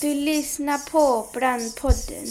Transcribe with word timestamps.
Du 0.00 0.14
lyssnar 0.14 0.90
på 0.90 1.26
Brandpodden. 1.38 2.26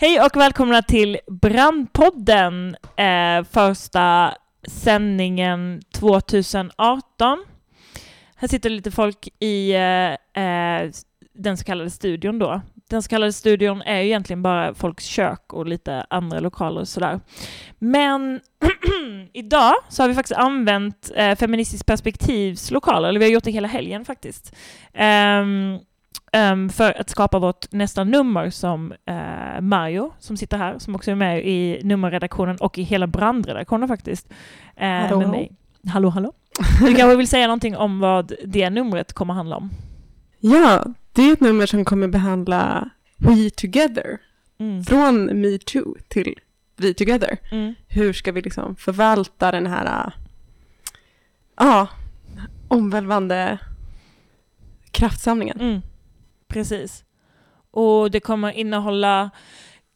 Hej 0.00 0.20
och 0.20 0.36
välkomna 0.36 0.82
till 0.82 1.18
Brandpodden, 1.26 2.76
eh, 2.96 3.44
första 3.50 4.34
sändningen 4.68 5.82
2018. 5.94 7.44
Här 8.36 8.48
sitter 8.48 8.70
lite 8.70 8.90
folk 8.90 9.28
i 9.38 9.72
eh, 9.72 10.42
eh, 10.44 10.90
den 11.32 11.56
så 11.56 11.64
kallade 11.64 11.90
studion 11.90 12.38
då. 12.38 12.60
Den 12.88 13.02
så 13.02 13.08
kallade 13.08 13.32
studion 13.32 13.82
är 13.82 14.00
ju 14.00 14.06
egentligen 14.06 14.42
bara 14.42 14.74
folks 14.74 15.04
kök 15.04 15.52
och 15.52 15.66
lite 15.66 16.06
andra 16.10 16.40
lokaler 16.40 16.80
och 16.80 16.88
sådär. 16.88 17.20
Men 17.78 18.40
idag 19.32 19.74
så 19.88 20.02
har 20.02 20.08
vi 20.08 20.14
faktiskt 20.14 20.38
använt 20.40 21.10
eh, 21.14 21.36
Feministiskt 21.36 21.86
perspektivs 21.86 22.70
lokaler, 22.70 23.08
eller 23.08 23.20
vi 23.20 23.26
har 23.26 23.32
gjort 23.32 23.44
det 23.44 23.50
hela 23.50 23.68
helgen 23.68 24.04
faktiskt. 24.04 24.56
Um, 24.94 25.80
um, 26.32 26.68
för 26.68 27.00
att 27.00 27.10
skapa 27.10 27.38
vårt 27.38 27.72
nästa 27.72 28.04
nummer 28.04 28.50
som 28.50 28.92
uh, 29.10 29.60
Mario, 29.60 30.12
som 30.18 30.36
sitter 30.36 30.58
här, 30.58 30.78
som 30.78 30.94
också 30.94 31.10
är 31.10 31.14
med 31.14 31.46
i 31.46 31.80
nummerredaktionen 31.84 32.56
och 32.56 32.78
i 32.78 32.82
hela 32.82 33.06
brandredaktionen 33.06 33.88
faktiskt. 33.88 34.28
Uh, 34.80 34.86
hallå, 34.86 35.18
med 35.18 35.28
mig. 35.28 35.52
Hallå, 35.88 36.08
hallå. 36.08 36.32
Du 36.86 36.94
kanske 36.94 37.16
vill 37.16 37.28
säga 37.28 37.46
någonting 37.46 37.76
om 37.76 38.00
vad 38.00 38.32
det 38.44 38.70
numret 38.70 39.12
kommer 39.12 39.34
handla 39.34 39.56
om? 39.56 39.70
Ja, 40.40 40.84
det 41.12 41.22
är 41.22 41.32
ett 41.32 41.40
nummer 41.40 41.66
som 41.66 41.84
kommer 41.84 42.08
behandla 42.08 42.90
We 43.16 43.50
Together. 43.50 44.18
Mm. 44.58 44.84
Från 44.84 45.40
Me 45.40 45.58
Too 45.58 45.94
till 46.08 46.34
We 46.76 46.94
Together. 46.94 47.38
Mm. 47.50 47.74
Hur 47.88 48.12
ska 48.12 48.32
vi 48.32 48.42
liksom 48.42 48.76
förvalta 48.76 49.52
den 49.52 49.66
här 49.66 50.12
ja, 51.56 51.88
omvälvande 52.68 53.58
kraftsamlingen? 54.90 55.60
Mm. 55.60 55.80
Precis. 56.50 57.04
Och 57.70 58.10
det 58.10 58.20
kommer 58.20 58.52
innehålla 58.52 59.30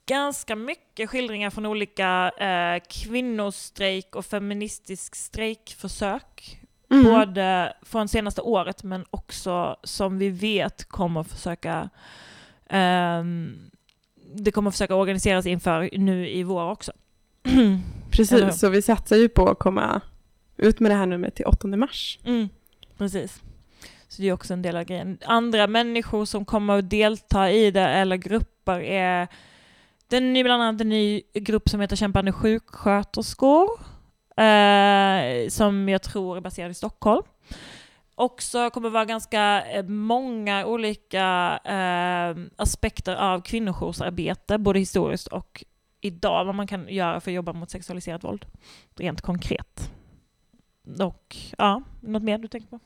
ganska 0.06 0.56
mycket 0.56 1.10
skildringar 1.10 1.50
från 1.50 1.66
olika 1.66 2.30
eh, 2.30 2.82
kvinnostrejk 2.88 4.16
och 4.16 4.26
feministisk 4.26 5.14
strejkförsök. 5.14 6.60
Mm. 6.90 7.04
Både 7.04 7.76
från 7.82 8.08
senaste 8.08 8.40
året 8.40 8.82
men 8.82 9.04
också 9.10 9.76
som 9.82 10.18
vi 10.18 10.28
vet 10.28 10.84
kommer 10.84 11.22
försöka 11.22 11.90
ehm, 12.68 13.70
det 14.34 14.50
kommer 14.50 14.70
försöka 14.70 14.94
organiseras 14.94 15.46
inför 15.46 15.90
nu 15.92 16.28
i 16.28 16.42
vår 16.42 16.70
också. 16.70 16.92
Precis, 18.10 18.60
så 18.60 18.68
vi 18.68 18.82
satsar 18.82 19.16
ju 19.16 19.28
på 19.28 19.48
att 19.48 19.58
komma 19.58 20.00
ut 20.56 20.80
med 20.80 20.90
det 20.90 20.94
här 20.94 21.06
numret 21.06 21.34
till 21.34 21.46
8 21.46 21.68
mars. 21.68 22.18
Mm, 22.24 22.48
precis. 22.98 23.42
Så 24.14 24.22
det 24.22 24.28
är 24.28 24.32
också 24.32 24.52
en 24.52 24.62
del 24.62 24.76
av 24.76 24.84
grejen. 24.84 25.18
Andra 25.24 25.66
människor 25.66 26.24
som 26.24 26.44
kommer 26.44 26.78
att 26.78 26.90
delta 26.90 27.50
i 27.50 27.70
det, 27.70 27.88
eller 27.88 28.16
grupper, 28.16 28.80
är 28.80 29.28
den 30.08 30.36
är 30.36 30.44
bland 30.44 30.62
annat 30.62 30.80
en 30.80 30.88
ny 30.88 31.22
grupp 31.34 31.68
som 31.68 31.80
heter 31.80 31.96
Kämpande 31.96 32.32
sjuksköterskor, 32.32 33.68
eh, 34.36 35.48
som 35.48 35.88
jag 35.88 36.02
tror 36.02 36.36
är 36.36 36.40
baserad 36.40 36.70
i 36.70 36.74
Stockholm. 36.74 37.22
Också 38.14 38.70
kommer 38.70 38.90
vara 38.90 39.04
ganska 39.04 39.62
eh, 39.70 39.84
många 39.84 40.66
olika 40.66 41.58
eh, 41.64 42.44
aspekter 42.56 43.16
av 43.16 43.40
kvinnojoursarbete, 43.40 44.58
både 44.58 44.78
historiskt 44.78 45.26
och 45.26 45.64
idag, 46.00 46.44
vad 46.44 46.54
man 46.54 46.66
kan 46.66 46.88
göra 46.88 47.20
för 47.20 47.30
att 47.30 47.34
jobba 47.34 47.52
mot 47.52 47.70
sexualiserat 47.70 48.24
våld, 48.24 48.46
rent 48.96 49.20
konkret. 49.20 49.90
Och 51.00 51.36
ja, 51.58 51.82
något 52.00 52.22
mer 52.22 52.38
du 52.38 52.48
tänker 52.48 52.68
på? 52.68 52.80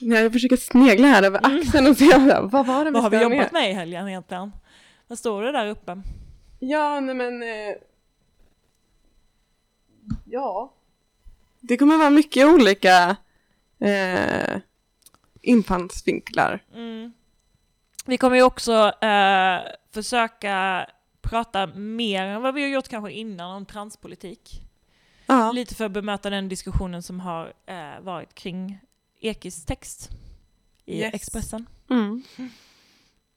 Jag 0.00 0.32
försöker 0.32 0.56
snegla 0.56 1.06
här 1.08 1.22
över 1.22 1.38
Mm. 1.46 1.60
axeln 1.60 1.86
och 1.86 1.96
se 1.96 2.18
vad 2.42 2.66
var 2.66 2.84
det 2.84 2.90
vi 2.90 2.94
Vad 2.94 3.02
har 3.02 3.10
vi 3.10 3.22
jobbat 3.22 3.38
med? 3.38 3.52
med 3.52 3.70
i 3.70 3.74
helgen 3.74 4.08
egentligen? 4.08 4.52
Vad 5.06 5.18
står 5.18 5.42
det 5.42 5.52
där 5.52 5.66
uppe? 5.66 6.02
Ja, 6.58 7.00
nej 7.00 7.14
men... 7.14 7.42
Eh, 7.42 7.74
ja. 10.24 10.72
Det 11.60 11.76
kommer 11.76 11.96
vara 11.96 12.10
mycket 12.10 12.46
olika 12.46 13.16
eh, 13.80 14.56
infallsvinklar. 15.40 16.62
Mm. 16.74 17.12
Vi 18.06 18.16
kommer 18.18 18.36
ju 18.36 18.42
också 18.42 18.92
eh, 19.00 19.58
försöka 19.94 20.86
prata 21.22 21.66
mer 21.66 22.24
än 22.24 22.42
vad 22.42 22.54
vi 22.54 22.62
har 22.62 22.68
gjort 22.68 22.88
kanske 22.88 23.12
innan 23.12 23.56
om 23.56 23.66
transpolitik. 23.66 24.62
Ja. 25.26 25.52
Lite 25.52 25.74
för 25.74 25.84
att 25.84 25.92
bemöta 25.92 26.30
den 26.30 26.48
diskussionen 26.48 27.02
som 27.02 27.20
har 27.20 27.52
eh, 27.66 28.00
varit 28.02 28.34
kring 28.34 28.80
Ekis 29.20 29.64
text 29.64 30.10
i 30.86 31.00
Yes. 31.00 31.14
Expressen. 31.14 31.66
Mm. 31.90 32.22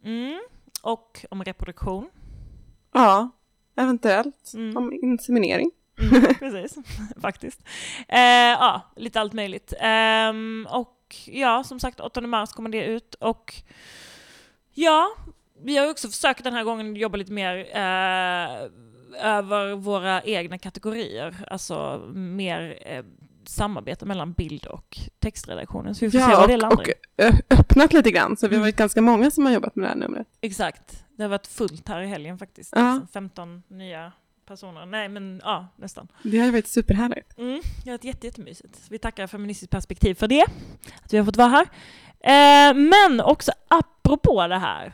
Mm. 0.04 0.42
Och 0.82 1.26
om 1.30 1.44
reproduktion. 1.44 2.10
ja, 2.94 3.30
eventuellt. 3.76 4.52
Mm. 4.54 4.78
Om 4.78 4.94
inseminering. 4.94 5.72
Mm, 6.02 6.22
precis, 6.40 6.78
faktiskt. 7.22 7.62
Eh, 8.08 8.20
ja, 8.52 8.82
lite 8.96 9.22
allt 9.22 9.34
möjligt. 9.34 9.74
Ehm, 9.80 10.68
och 10.72 11.16
ja, 11.26 11.64
som 11.64 11.80
sagt, 11.80 12.00
8 12.00 12.22
mars 12.22 12.52
kommer 12.52 12.70
det 12.70 12.86
ut. 12.86 13.16
Och 13.16 13.54
ja, 14.74 15.08
vi 15.64 15.78
har 15.78 15.90
också 15.90 16.10
försökt 16.10 16.44
den 16.44 16.54
här 16.54 16.64
gången 16.64 16.96
jobba 16.96 17.18
lite 17.18 17.32
mer 17.32 17.58
eh, 17.58 18.70
över 19.26 19.76
våra 19.76 20.24
egna 20.24 20.58
kategorier. 20.58 21.36
Alltså 21.48 21.98
mer 22.14 22.80
eh, 22.86 23.04
samarbete 23.50 24.06
mellan 24.06 24.34
bild 24.34 24.66
och 24.66 24.98
textredaktionen. 25.20 25.96
Så 25.96 26.06
vi 26.06 26.12
får 26.12 26.20
se 26.20 26.32
Ja, 26.32 26.40
vad 26.40 26.50
det 26.50 26.54
och, 26.56 26.62
landar 26.62 26.78
och 26.84 26.90
ö- 27.18 27.32
öppnat 27.50 27.94
lite 27.94 28.12
grann. 28.12 28.38
Så 28.38 28.48
vi 28.48 28.56
har 28.56 28.58
Mm. 28.60 28.62
varit 28.66 28.76
ganska 28.76 29.02
många 29.02 29.32
som 29.32 29.46
har 29.46 29.54
jobbat 29.54 29.76
med 29.76 29.86
det 29.86 29.90
här 29.90 29.96
numret. 29.96 30.28
Exakt. 30.42 31.04
Det 31.18 31.24
har 31.24 31.30
varit 31.30 31.48
fullt 31.48 31.88
här 31.90 32.02
i 32.02 32.08
helgen 32.08 32.38
faktiskt. 32.38 32.74
Ja. 32.76 32.82
Alltså 32.82 33.08
15 33.14 33.64
nya 33.68 34.12
personer. 34.48 34.86
Nej, 34.86 35.10
men 35.10 35.42
ja, 35.44 35.68
nästan. 35.76 36.08
Det 36.24 36.38
har 36.40 36.52
varit 36.52 36.68
superhärligt. 36.68 37.38
Mm, 37.38 37.62
det 37.84 37.90
har 37.90 37.98
varit 37.98 38.04
jätte, 38.04 38.28
jättemysigt. 38.28 38.80
Vi 38.90 38.98
tackar 39.00 39.28
Feministiskt 39.28 39.72
perspektiv 39.72 40.16
för 40.16 40.28
det, 40.28 40.46
att 41.04 41.14
vi 41.14 41.18
har 41.18 41.26
fått 41.26 41.38
vara 41.38 41.48
här. 41.50 41.68
Eh, 42.20 42.74
men 42.76 43.22
också 43.22 43.52
apropå 43.68 44.48
det 44.48 44.58
här, 44.58 44.94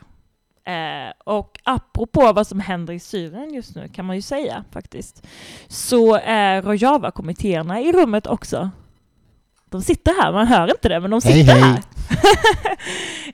eh, 0.64 1.12
och 1.24 1.58
apropå 1.64 2.32
vad 2.32 2.46
som 2.46 2.60
händer 2.60 2.94
i 2.94 3.00
Syrien 3.00 3.54
just 3.54 3.76
nu, 3.76 3.88
kan 3.88 4.04
man 4.04 4.16
ju 4.16 4.22
säga 4.22 4.64
faktiskt, 4.72 5.26
så 5.68 6.14
är 6.24 6.62
Rojava-kommittéerna 6.62 7.80
i 7.80 7.92
rummet 7.92 8.26
också. 8.26 8.70
De 9.64 9.82
sitter 9.82 10.22
här, 10.22 10.32
man 10.32 10.46
hör 10.46 10.70
inte 10.70 10.88
det, 10.88 11.00
men 11.00 11.10
de 11.10 11.20
Hej, 11.24 11.34
sitter 11.34 11.52
hej. 11.52 11.62
här. 11.62 11.80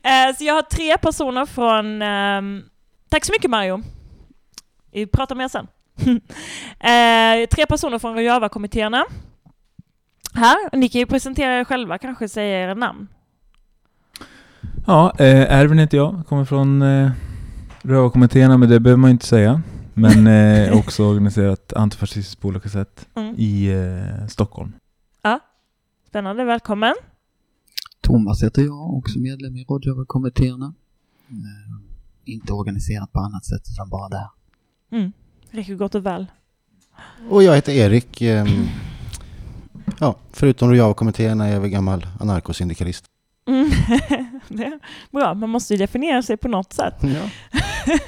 eh, 0.29 0.37
så 0.37 0.45
jag 0.45 0.55
har 0.55 0.63
tre 0.63 0.99
personer 0.99 1.47
från... 1.47 2.03
ehm, 2.03 2.63
tack 3.09 3.25
så 3.25 3.33
mycket 3.33 3.51
Mario. 3.51 3.83
Vi 4.93 5.07
pratar 5.07 5.35
mer 5.35 5.49
sen. 5.49 5.67
eh, 6.81 7.49
tre 7.49 7.67
personer 7.67 7.99
från 7.99 8.15
Rojava-kommittéerna. 8.15 9.05
Här, 10.35 10.77
ni 10.77 10.89
kan 10.89 10.99
ju 10.99 11.07
presentera 11.07 11.61
er 11.61 11.65
själva, 11.65 11.99
kanske 11.99 12.29
säga 12.29 12.65
era 12.65 12.75
namn. 12.75 13.09
Ja, 14.87 15.13
eh, 15.19 15.53
Erwin 15.59 15.79
heter 15.79 15.97
jag. 15.97 16.23
Kommer 16.29 16.45
från 16.45 16.83
eh, 16.83 17.11
Rövarkommittéerna, 17.83 18.57
men 18.59 18.69
det 18.69 18.81
behöver 18.81 19.01
man 19.01 19.11
ju 19.11 19.13
inte 19.13 19.27
säga. 19.27 19.63
Men 19.95 20.27
eh, 20.67 20.79
också 20.79 21.05
organiserat 21.05 21.73
antifascistiskt 21.73 22.41
på 22.41 22.49
olika 22.49 22.69
sätt 22.69 23.07
Mm. 23.15 23.35
i 23.39 23.67
eh, 23.73 24.27
Stockholm. 24.29 24.73
Spännande, 26.09 26.45
välkommen. 26.45 26.95
Thomas 28.01 28.43
heter 28.43 28.63
jag, 28.63 28.95
också 28.95 29.19
medlem 29.19 29.57
i 29.57 29.65
rådgivarkommittéerna. 29.65 30.75
Eh, 31.29 32.33
inte 32.33 32.53
organiserat 32.53 33.13
på 33.13 33.21
annat 33.21 33.45
sätt 33.45 33.63
utan 33.73 33.89
bara 33.89 34.09
där. 34.09 34.27
Mm. 34.93 35.13
Räcker 35.51 35.75
gott 35.75 35.95
och 35.95 36.07
väl. 36.07 36.27
Och 37.31 37.43
jag 37.43 37.55
heter 37.55 37.73
Erik. 37.73 38.23
ehm, 38.23 38.67
Ja, 40.01 40.17
förutom 40.33 40.71
Rojava-kommittéerna 40.71 41.47
är 41.47 41.53
jag 41.53 41.61
väl 41.61 41.71
gammal 41.71 42.07
anarkosyndikalist. 42.21 43.05
Mm. 43.49 43.71
det 44.49 44.79
bra, 45.11 45.35
man 45.35 45.51
måste 45.51 45.75
ju 45.75 45.79
definiera 45.79 46.23
sig 46.23 46.37
på 46.37 46.49
något 46.49 46.73
sätt. 46.73 46.95
Ja. 47.01 47.53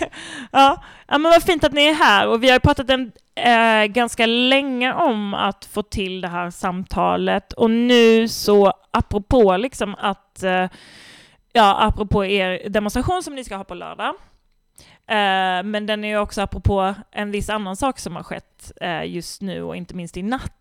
ja. 0.53 0.83
ja, 1.07 1.19
men 1.19 1.23
vad 1.23 1.43
fint 1.43 1.65
att 1.65 1.73
ni 1.73 1.87
är 1.87 1.95
här 1.95 2.29
och 2.29 2.43
vi 2.43 2.51
har 2.51 2.59
pratat 2.59 2.91
en, 2.91 3.13
eh, 3.35 3.85
ganska 3.85 4.27
länge 4.27 4.93
om 4.93 5.35
att 5.35 5.65
få 5.65 5.83
till 5.83 6.21
det 6.21 6.29
här 6.29 6.51
samtalet 6.51 7.53
och 7.53 7.71
nu 7.71 8.29
så 8.29 8.73
apropå 8.91 9.57
liksom 9.57 9.95
att, 9.99 10.43
eh, 10.43 10.69
ja 11.53 11.79
apropå 11.81 12.25
er 12.25 12.69
demonstration 12.69 13.23
som 13.23 13.35
ni 13.35 13.45
ska 13.45 13.57
ha 13.57 13.65
på 13.65 13.75
lördag, 13.75 14.15
eh, 15.09 15.63
men 15.65 15.87
den 15.87 16.05
är 16.05 16.09
ju 16.09 16.19
också 16.19 16.43
apropå 16.43 16.95
en 17.11 17.31
viss 17.31 17.51
annan 17.51 17.77
sak 17.77 17.99
som 17.99 18.17
har 18.17 18.23
skett 18.23 18.73
eh, 18.81 19.05
just 19.05 19.43
nu 19.43 19.63
och 19.63 19.77
inte 19.77 19.95
minst 19.95 20.17
i 20.17 20.23
natt 20.23 20.53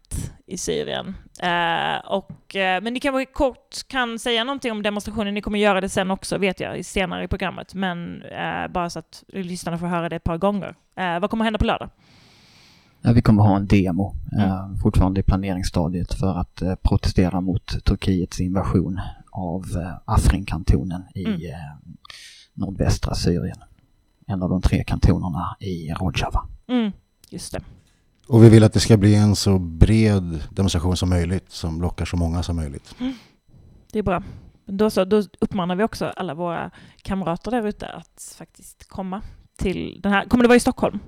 i 0.45 0.57
Syrien. 0.57 1.15
Eh, 1.41 2.05
och, 2.05 2.31
men 2.53 2.94
ni 2.94 2.99
kan 2.99 3.13
väl 3.13 3.25
kort 3.25 3.88
kan 3.88 4.19
säga 4.19 4.44
någonting 4.44 4.71
om 4.71 4.83
demonstrationen, 4.83 5.33
ni 5.33 5.41
kommer 5.41 5.59
göra 5.59 5.81
det 5.81 5.89
sen 5.89 6.11
också 6.11 6.38
vet 6.38 6.59
jag, 6.59 6.85
senare 6.85 7.23
i 7.23 7.27
programmet, 7.27 7.73
men 7.73 8.23
bara 8.69 8.89
så 8.89 8.99
att 8.99 9.23
lyssnarna 9.27 9.77
får 9.77 9.88
höra 9.88 10.09
det 10.09 10.15
ett 10.15 10.23
par 10.23 10.38
gånger. 10.38 10.75
Vad 11.21 11.29
kommer 11.29 11.44
hända 11.44 11.59
på 11.59 11.65
lördag? 11.65 11.89
Vi 13.13 13.21
kommer 13.21 13.44
ha 13.44 13.55
en 13.55 13.67
demo 13.67 14.15
Mm. 14.38 14.77
fortfarande 14.77 15.19
i 15.19 15.23
planeringsstadiet 15.23 16.13
för 16.13 16.39
att 16.39 16.61
protestera 16.81 17.41
mot 17.41 17.85
Turkiets 17.85 18.39
invasion 18.39 18.99
av 19.31 19.63
Afrin-kantonen 20.05 21.03
i 21.15 21.25
Mm. 21.25 21.41
nordvästra 22.53 23.15
Syrien. 23.15 23.57
En 24.27 24.44
av 24.44 24.50
de 24.50 24.62
tre 24.62 24.83
kantonerna 24.83 25.56
i 25.59 25.94
Rojava. 25.94 26.47
Mm, 26.68 26.91
just 27.29 27.51
det. 27.51 27.62
Och 28.27 28.44
vi 28.44 28.50
vill 28.50 28.63
att 28.63 28.74
det 28.74 28.79
ska 28.79 28.97
bli 28.97 29.15
en 29.15 29.35
så 29.35 29.59
bred 29.59 30.44
demonstration 30.50 30.97
som 30.97 31.09
möjligt 31.09 31.51
som 31.51 31.81
lockar 31.81 32.06
så 32.06 32.18
många 32.18 32.44
som 32.44 32.56
möjligt. 32.56 32.95
Det 33.91 34.00
är 34.00 34.03
bra. 34.03 34.24
Då, 34.65 34.89
så, 34.89 35.06
då 35.06 35.24
uppmanar 35.39 35.75
vi 35.75 35.83
också 35.83 36.06
alla 36.06 36.33
våra 36.33 36.71
kamrater 37.01 37.51
där 37.51 37.68
ute 37.68 37.88
att 37.88 38.35
faktiskt 38.38 38.88
komma 38.89 39.21
till 39.57 40.00
den 40.03 40.12
här. 40.12 40.25
Kommer 40.25 40.44
det 40.44 40.47
vara 40.47 40.57
i 40.57 40.59
Stockholm? 40.59 41.00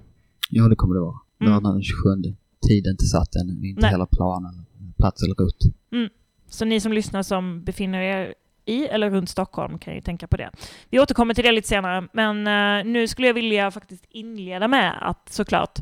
Ja, 0.49 0.67
det 0.67 0.75
kommer 0.75 0.95
det 0.95 1.01
vara. 1.01 1.17
Mm. 1.41 1.53
Lördagen 1.53 1.73
den 1.73 1.83
27. 1.83 2.35
Tiden 2.67 2.91
inte 2.91 3.05
satt 3.05 3.35
än, 3.35 3.65
inte 3.65 3.81
Nej. 3.81 3.91
hela 3.91 4.05
planen, 4.05 4.65
plats 4.97 5.23
eller 5.23 5.35
rutt. 5.35 5.75
Så 6.49 6.65
ni 6.65 6.79
som 6.79 6.93
lyssnar 6.93 7.23
som 7.23 7.63
befinner 7.63 8.01
er 8.01 8.33
i 8.65 8.85
eller 8.87 9.09
runt 9.09 9.29
Stockholm 9.29 9.79
kan 9.79 9.95
ju 9.95 10.01
tänka 10.01 10.27
på 10.27 10.37
det. 10.37 10.49
Vi 10.89 10.99
återkommer 10.99 11.33
till 11.33 11.43
det 11.43 11.51
lite 11.51 11.67
senare, 11.67 12.07
men 12.11 12.47
eh, 12.47 12.85
nu 12.85 13.07
skulle 13.07 13.27
jag 13.27 13.33
vilja 13.33 13.71
faktiskt 13.71 14.05
inleda 14.09 14.67
med 14.67 14.93
att 15.01 15.29
såklart, 15.29 15.79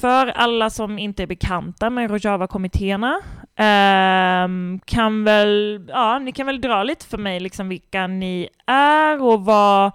för 0.00 0.26
alla 0.26 0.70
som 0.70 0.98
inte 0.98 1.22
är 1.22 1.26
bekanta 1.26 1.90
med 1.90 2.10
Rojava-kommittéerna, 2.10 3.20
ehm, 3.56 4.80
kan 4.84 5.24
väl, 5.24 5.84
ja, 5.88 6.18
ni 6.18 6.32
kan 6.32 6.46
väl 6.46 6.60
dra 6.60 6.82
lite 6.82 7.06
för 7.06 7.18
mig 7.18 7.40
liksom 7.40 7.68
vilka 7.68 8.06
ni 8.06 8.48
är 8.66 9.22
och 9.22 9.44
vad 9.44 9.92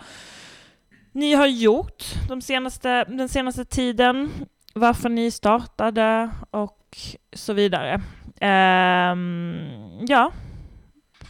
ni 1.12 1.34
har 1.34 1.48
gjort 1.48 2.04
de 2.28 2.42
senaste, 2.42 3.04
den 3.04 3.30
senaste 3.30 3.66
tiden, 3.66 4.32
varför 4.74 5.10
ni 5.10 5.32
startade 5.32 6.30
och 6.52 6.98
så 7.34 7.54
vidare. 7.54 8.02
Ehm, 8.40 9.56
ja, 10.08 10.32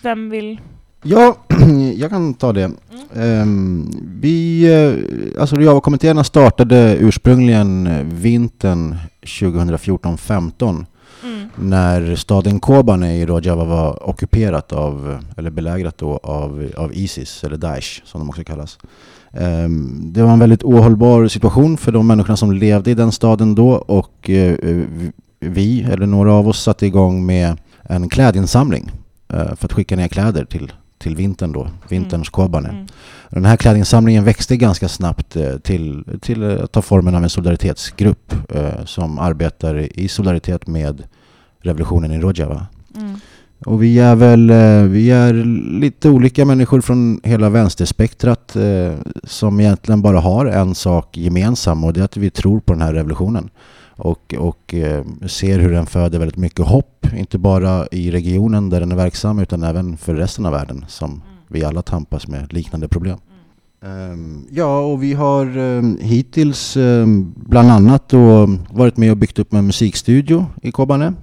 vem 0.01 0.29
vill? 0.29 0.59
Ja, 1.03 1.35
jag 1.95 2.09
kan 2.09 2.33
ta 2.33 2.53
det. 2.53 2.71
Ehm, 3.15 3.91
vi, 4.21 4.63
eh, 4.73 5.41
alltså 5.41 5.55
Rojava-kommittéerna 5.55 6.23
startade 6.23 6.97
ursprungligen 6.99 7.89
vintern 8.09 8.95
2014-15 9.21 10.85
Mm. 11.23 11.47
när 11.55 12.15
staden 12.15 12.59
Kobane 12.59 13.17
i 13.17 13.25
Rojava 13.25 13.63
var 13.63 14.09
ockuperat 14.09 14.73
av, 14.73 15.17
eller 15.37 15.49
belägrat 15.49 15.97
då 15.97 16.17
av, 16.23 16.69
av 16.77 16.93
Isis, 16.93 17.43
eller 17.43 17.57
Daesh 17.57 18.01
som 18.05 18.21
de 18.21 18.29
också 18.29 18.43
kallas. 18.43 18.77
Ehm, 19.33 20.13
Det 20.13 20.23
var 20.23 20.33
en 20.33 20.39
väldigt 20.39 20.63
ohållbar 20.63 21.27
situation 21.27 21.77
för 21.77 21.91
de 21.91 22.07
människorna 22.07 22.37
som 22.37 22.51
levde 22.51 22.91
i 22.91 22.93
den 22.93 23.11
staden 23.11 23.55
då 23.55 23.69
och 23.71 24.29
eh, 24.29 24.55
vi, 25.39 25.81
eller 25.83 26.05
några 26.05 26.33
av 26.33 26.47
oss, 26.47 26.63
satte 26.63 26.85
igång 26.85 27.25
med 27.25 27.57
en 27.83 28.09
klädinsamling 28.09 28.91
för 29.31 29.65
att 29.65 29.73
skicka 29.73 29.95
ner 29.95 30.07
kläder 30.07 30.45
till, 30.45 30.71
till 30.97 31.15
vintern 31.15 31.51
då, 31.51 31.67
vinterns 31.89 32.29
Kobane. 32.29 32.69
Mm. 32.69 32.87
Den 33.29 33.45
här 33.45 33.57
klädinsamlingen 33.57 34.23
växte 34.23 34.57
ganska 34.57 34.87
snabbt 34.87 35.35
eh, 35.35 35.57
till, 35.57 36.03
till 36.21 36.43
att 36.43 36.71
ta 36.71 36.81
formen 36.81 37.15
av 37.15 37.23
en 37.23 37.29
solidaritetsgrupp 37.29 38.33
eh, 38.49 38.85
som 38.85 39.19
arbetar 39.19 39.99
i 39.99 40.07
solidaritet 40.07 40.67
med 40.67 41.03
revolutionen 41.59 42.11
i 42.11 42.19
Rojava. 42.19 42.67
Mm. 42.95 43.19
Och 43.65 43.83
vi 43.83 43.99
är 43.99 44.15
väl 44.15 44.49
eh, 44.49 44.83
vi 44.83 45.11
är 45.11 45.33
lite 45.79 46.09
olika 46.09 46.45
människor 46.45 46.81
från 46.81 47.21
hela 47.23 47.49
vänsterspektrat 47.49 48.55
eh, 48.55 48.93
som 49.23 49.59
egentligen 49.59 50.01
bara 50.01 50.19
har 50.19 50.45
en 50.45 50.75
sak 50.75 51.17
gemensam 51.17 51.83
och 51.83 51.93
det 51.93 51.99
är 51.99 52.03
att 52.03 52.17
vi 52.17 52.29
tror 52.29 52.59
på 52.59 52.73
den 52.73 52.81
här 52.81 52.93
revolutionen. 52.93 53.49
Och, 54.01 54.33
och 54.37 54.73
eh, 54.73 55.05
ser 55.27 55.59
hur 55.59 55.71
den 55.71 55.85
föder 55.85 56.19
väldigt 56.19 56.37
mycket 56.37 56.65
hopp, 56.65 57.07
inte 57.17 57.37
bara 57.37 57.87
i 57.91 58.11
regionen 58.11 58.69
där 58.69 58.79
den 58.79 58.91
är 58.91 58.95
verksam 58.95 59.39
utan 59.39 59.63
även 59.63 59.97
för 59.97 60.15
resten 60.15 60.45
av 60.45 60.51
världen 60.51 60.85
som 60.87 61.21
vi 61.47 61.63
alla 61.63 61.81
tampas 61.81 62.27
med 62.27 62.53
liknande 62.53 62.87
problem. 62.87 63.17
Ehm, 63.85 64.45
ja, 64.51 64.79
och 64.79 65.03
vi 65.03 65.13
har 65.13 65.57
um, 65.57 65.97
hittills 66.01 66.77
ehm, 66.77 67.33
bland 67.35 67.71
annat 67.71 68.09
då 68.09 68.57
varit 68.71 68.97
med 68.97 69.11
och 69.11 69.17
byggt 69.17 69.39
upp 69.39 69.53
en 69.53 69.65
musikstudio 69.65 70.45
i 70.61 70.71
Kobane 70.71 71.13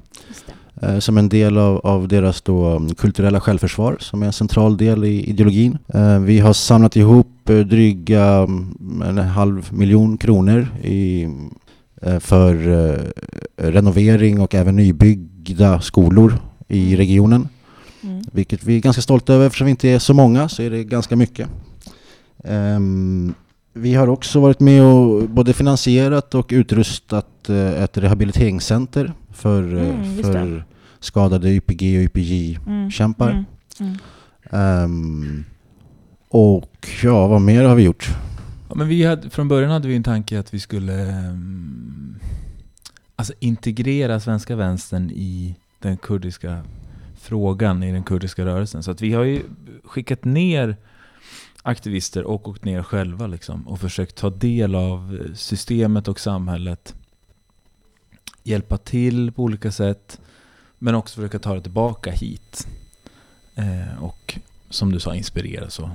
eh, 0.82 0.98
som 0.98 1.18
en 1.18 1.28
del 1.28 1.58
av, 1.58 1.86
av 1.86 2.08
deras 2.08 2.42
då 2.42 2.82
kulturella 2.98 3.40
självförsvar 3.40 3.96
som 4.00 4.22
är 4.22 4.26
en 4.26 4.32
central 4.32 4.76
del 4.76 5.04
i 5.04 5.30
ideologin. 5.30 5.78
Vi 6.20 6.38
har 6.38 6.52
samlat 6.52 6.96
ihop 6.96 7.50
eh, 7.50 7.58
dryga 7.58 8.42
um, 8.42 9.02
en 9.06 9.18
halv 9.18 9.72
miljon 9.72 10.18
kronor 10.18 10.66
i, 10.82 11.28
för 12.20 12.68
eh, 12.68 13.04
renovering 13.56 14.40
och 14.40 14.54
även 14.54 14.76
nybyggda 14.76 15.80
skolor 15.80 16.38
i 16.68 16.96
regionen. 16.96 17.48
Mm. 18.02 18.22
Vilket 18.32 18.64
vi 18.64 18.76
är 18.76 18.80
ganska 18.80 19.02
stolta 19.02 19.34
över 19.34 19.46
eftersom 19.46 19.64
vi 19.64 19.70
inte 19.70 19.88
är 19.88 19.98
så 19.98 20.14
många 20.14 20.48
så 20.48 20.62
är 20.62 20.70
det 20.70 20.84
ganska 20.84 21.16
mycket. 21.16 21.48
Ehm, 22.44 23.34
vi 23.72 23.94
har 23.94 24.08
också 24.08 24.40
varit 24.40 24.60
med 24.60 24.82
och 24.82 25.28
både 25.28 25.52
finansierat 25.52 26.34
och 26.34 26.48
utrustat 26.52 27.48
eh, 27.48 27.82
ett 27.82 27.98
rehabiliteringscenter 27.98 29.12
för, 29.32 29.76
eh, 29.76 29.88
Mm, 29.88 30.22
för 30.22 30.64
skadade 31.00 31.48
YPG 31.50 31.98
och 31.98 32.02
YPJ-kämpar. 32.04 33.30
Mm. 33.30 33.44
Mm. 33.80 33.96
Ehm, 34.50 35.44
och 36.28 36.88
ja, 37.02 37.26
vad 37.26 37.40
mer 37.40 37.64
har 37.64 37.74
vi 37.74 37.82
gjort? 37.82 38.10
Ja, 38.68 38.74
men 38.74 38.88
vi 38.88 39.04
hade, 39.04 39.30
från 39.30 39.48
början 39.48 39.70
hade 39.70 39.88
vi 39.88 39.96
en 39.96 40.02
tanke 40.02 40.38
att 40.38 40.54
vi 40.54 40.60
skulle 40.60 41.10
ehm, 41.10 42.18
alltså 43.16 43.32
integrera 43.38 44.20
svenska 44.20 44.56
vänstern 44.56 45.10
i 45.10 45.56
den 45.78 45.96
kurdiska 45.96 46.62
frågan, 47.20 47.82
i 47.82 47.92
den 47.92 48.02
kurdiska 48.02 48.44
rörelsen. 48.44 48.82
Så 48.82 48.90
att 48.90 49.00
vi 49.00 49.12
har 49.12 49.24
ju 49.24 49.42
skickat 49.84 50.24
ner 50.24 50.76
aktivister 51.62 52.24
och 52.24 52.48
åkt 52.48 52.64
ner 52.64 52.82
själva 52.82 53.26
liksom, 53.26 53.68
och 53.68 53.80
försökt 53.80 54.16
ta 54.16 54.30
del 54.30 54.74
av 54.74 55.20
systemet 55.34 56.08
och 56.08 56.20
samhället. 56.20 56.94
Hjälpa 58.42 58.78
till 58.78 59.32
på 59.32 59.42
olika 59.42 59.72
sätt, 59.72 60.20
men 60.78 60.94
också 60.94 61.14
försöka 61.14 61.38
ta 61.38 61.54
det 61.54 61.62
tillbaka 61.62 62.10
hit. 62.10 62.68
Eh, 63.54 64.04
och 64.04 64.38
som 64.70 64.92
du 64.92 65.00
sa, 65.00 65.14
inspirera 65.14 65.70
så 65.70 65.90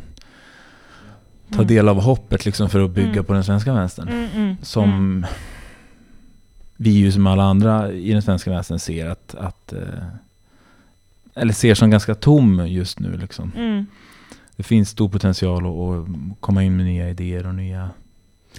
ta 1.56 1.62
Mm. 1.62 1.68
del 1.68 1.90
av 1.90 2.02
hoppet 2.02 2.46
liksom 2.46 2.70
för 2.70 2.86
att 2.86 2.92
bygga 2.92 3.12
Mm. 3.12 3.26
på 3.26 3.34
den 3.34 3.44
svenska 3.44 3.74
vänstern. 3.74 4.08
Mm, 4.08 4.30
mm, 4.36 4.56
Som 4.62 4.90
mm. 4.90 5.26
vi 6.78 6.90
ju 6.90 7.12
som 7.12 7.28
alla 7.28 7.44
andra 7.44 7.92
i 7.92 8.12
den 8.12 8.22
svenska 8.22 8.50
vänstern 8.52 8.80
ser 8.80 9.08
att, 9.10 9.36
att 9.36 9.74
eh, 9.74 9.80
eller 11.36 11.54
ser 11.54 11.76
som 11.76 11.90
ganska 11.90 12.16
tom 12.16 12.68
just 12.68 13.00
nu 13.00 13.18
liksom. 13.18 13.52
Mm. 13.58 13.86
Det 14.56 14.64
finns 14.64 14.90
stor 14.90 15.10
potential 15.10 15.66
att, 15.66 16.08
komma 16.40 16.64
in 16.64 16.78
med 16.78 16.86
nya 16.86 17.10
idéer 17.10 17.48
och 17.48 17.56
nya 17.56 17.90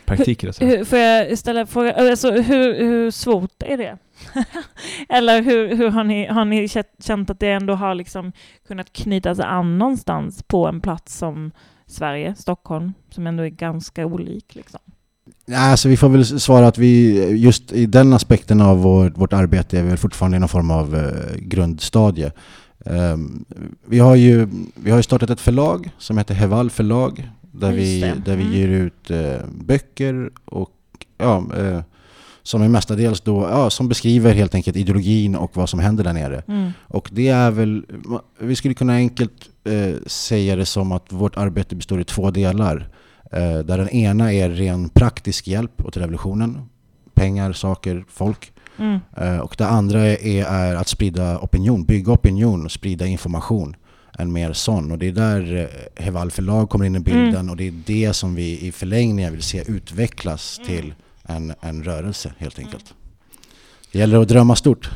praktiker. 0.05 0.53
så. 0.53 0.65
Hur, 0.65 0.85
får 0.85 0.99
jag 0.99 1.39
ställa 1.39 1.61
en 1.61 1.67
fråga? 1.67 1.93
Alltså, 2.11 2.31
hur, 2.31 2.75
hur 2.85 3.11
svårt 3.11 3.63
är 3.63 3.77
det? 3.77 3.99
Eller 5.09 5.43
hur, 5.43 5.77
hur 5.77 5.91
har, 5.91 6.05
ni, 6.05 6.27
har 6.27 6.45
ni 6.45 6.69
känt- 6.69 7.05
känt 7.05 7.31
att 7.31 7.41
det 7.41 7.51
ändå 7.51 7.75
har 7.75 7.95
liksom 7.95 8.33
kunnat 8.69 8.93
knytas 8.93 9.41
an 9.41 9.79
någonstans 9.79 10.43
på 10.43 10.67
en 10.69 10.81
plats 10.81 11.19
som 11.19 11.51
Sverige, 11.95 12.35
Stockholm, 12.39 12.93
som 13.11 13.27
ändå 13.27 13.43
är 13.43 13.49
ganska 13.49 14.07
olik? 14.07 14.55
Liksom? 14.55 14.81
Alltså 15.55 15.89
vi 15.89 15.97
får 15.97 16.09
väl 16.09 16.41
svara 16.41 16.67
att 16.67 16.79
vi 16.79 17.25
just 17.31 17.73
i 17.73 17.87
den 17.87 18.13
aspekten 18.13 18.61
av 18.61 18.79
vår, 18.83 19.11
vårt 19.17 19.33
arbete 19.33 19.79
är 19.79 19.83
vi 19.83 19.97
fortfarande 19.97 20.37
i 20.37 20.41
någon 20.41 20.49
form 20.49 20.71
av 20.71 20.97
eh, 20.97 21.37
grundstadie. 21.39 22.33
Ehm, 22.87 23.45
vi, 23.87 23.99
har 23.99 24.15
ju, 24.15 24.49
vi 24.75 24.91
har 24.91 24.97
ju 24.97 25.03
startat 25.03 25.31
ett 25.31 25.41
förlag 25.41 25.91
som 25.99 26.19
heter 26.19 26.35
Heval 26.35 26.71
förlag 26.71 27.31
där 27.53 27.73
Just 27.73 27.81
vi, 27.81 28.01
det. 28.01 28.15
där 28.25 28.37
vi 28.37 28.43
Mm. 28.43 28.55
ger 28.55 28.69
ut 28.69 29.11
eh, 29.11 29.37
böcker 29.65 30.31
och 30.45 30.71
ja, 31.19 31.45
eh, 31.59 31.81
som 32.47 32.63
är 32.63 32.69
mestadels 32.69 33.21
då, 33.21 33.43
ja, 33.51 33.71
som 33.71 33.89
beskriver 33.89 34.35
helt 34.35 34.55
enkelt 34.55 34.77
ideologin 34.77 35.37
och 35.37 35.57
vad 35.57 35.69
som 35.69 35.81
händer 35.81 36.05
där 36.05 36.13
nere. 36.13 36.43
Mm. 36.49 36.71
Och 36.89 37.09
det 37.13 37.29
är 37.29 37.51
väl, 37.51 37.85
vi 38.39 38.57
skulle 38.57 38.75
kunna 38.75 38.93
enkelt 38.93 39.33
eh, 39.65 39.95
säga 40.07 40.57
det 40.57 40.67
som 40.67 40.93
att 40.93 41.13
vårt 41.13 41.37
arbete 41.37 41.77
består 41.77 42.01
i 42.01 42.05
två 42.05 42.31
delar. 42.31 42.89
Eh, 43.33 43.59
där 43.59 43.79
den 43.79 43.89
ena 43.89 44.33
är 44.33 44.51
ren 44.51 44.89
praktisk 44.89 45.49
hjälp 45.49 45.85
åt 45.85 45.97
revolutionen. 45.97 46.59
Pengar, 47.15 47.53
saker, 47.53 48.05
folk. 48.09 48.53
Mm. 48.79 48.99
Eh, 49.17 49.39
och 49.39 49.55
det 49.59 49.67
andra 49.67 50.01
är, 50.07 50.45
är 50.45 50.75
att 50.75 50.89
sprida 50.89 51.39
opinion, 51.39 51.85
bygga 51.85 52.13
opinion 52.13 52.65
och 52.65 52.73
sprida 52.73 53.07
information. 53.07 53.77
En 54.19 54.33
mer 54.33 54.53
sån. 54.53 54.93
Och 54.93 54.99
det 54.99 55.09
är 55.09 55.13
där 55.13 55.57
eh, 55.97 56.03
Heval 56.05 56.31
förlag 56.31 56.71
kommer 56.71 56.85
in 56.85 56.97
i 56.97 57.01
bilden 57.01 57.35
Mm. 57.35 57.51
och 57.51 57.57
det 57.57 57.69
är 57.69 57.75
det 57.87 58.13
som 58.13 58.35
vi 58.35 58.67
i 58.67 58.73
förlängningen 58.73 59.33
vill 59.33 59.43
se 59.43 59.65
utvecklas 59.71 60.59
Mm. 60.59 60.69
till 60.69 60.95
en, 61.25 61.55
en 61.61 61.85
rörelse 61.85 62.33
helt 62.39 62.59
enkelt. 62.59 62.95
Det 63.93 63.99
gäller 63.99 64.19
att 64.23 64.29
drömma 64.29 64.57
stort. 64.57 64.91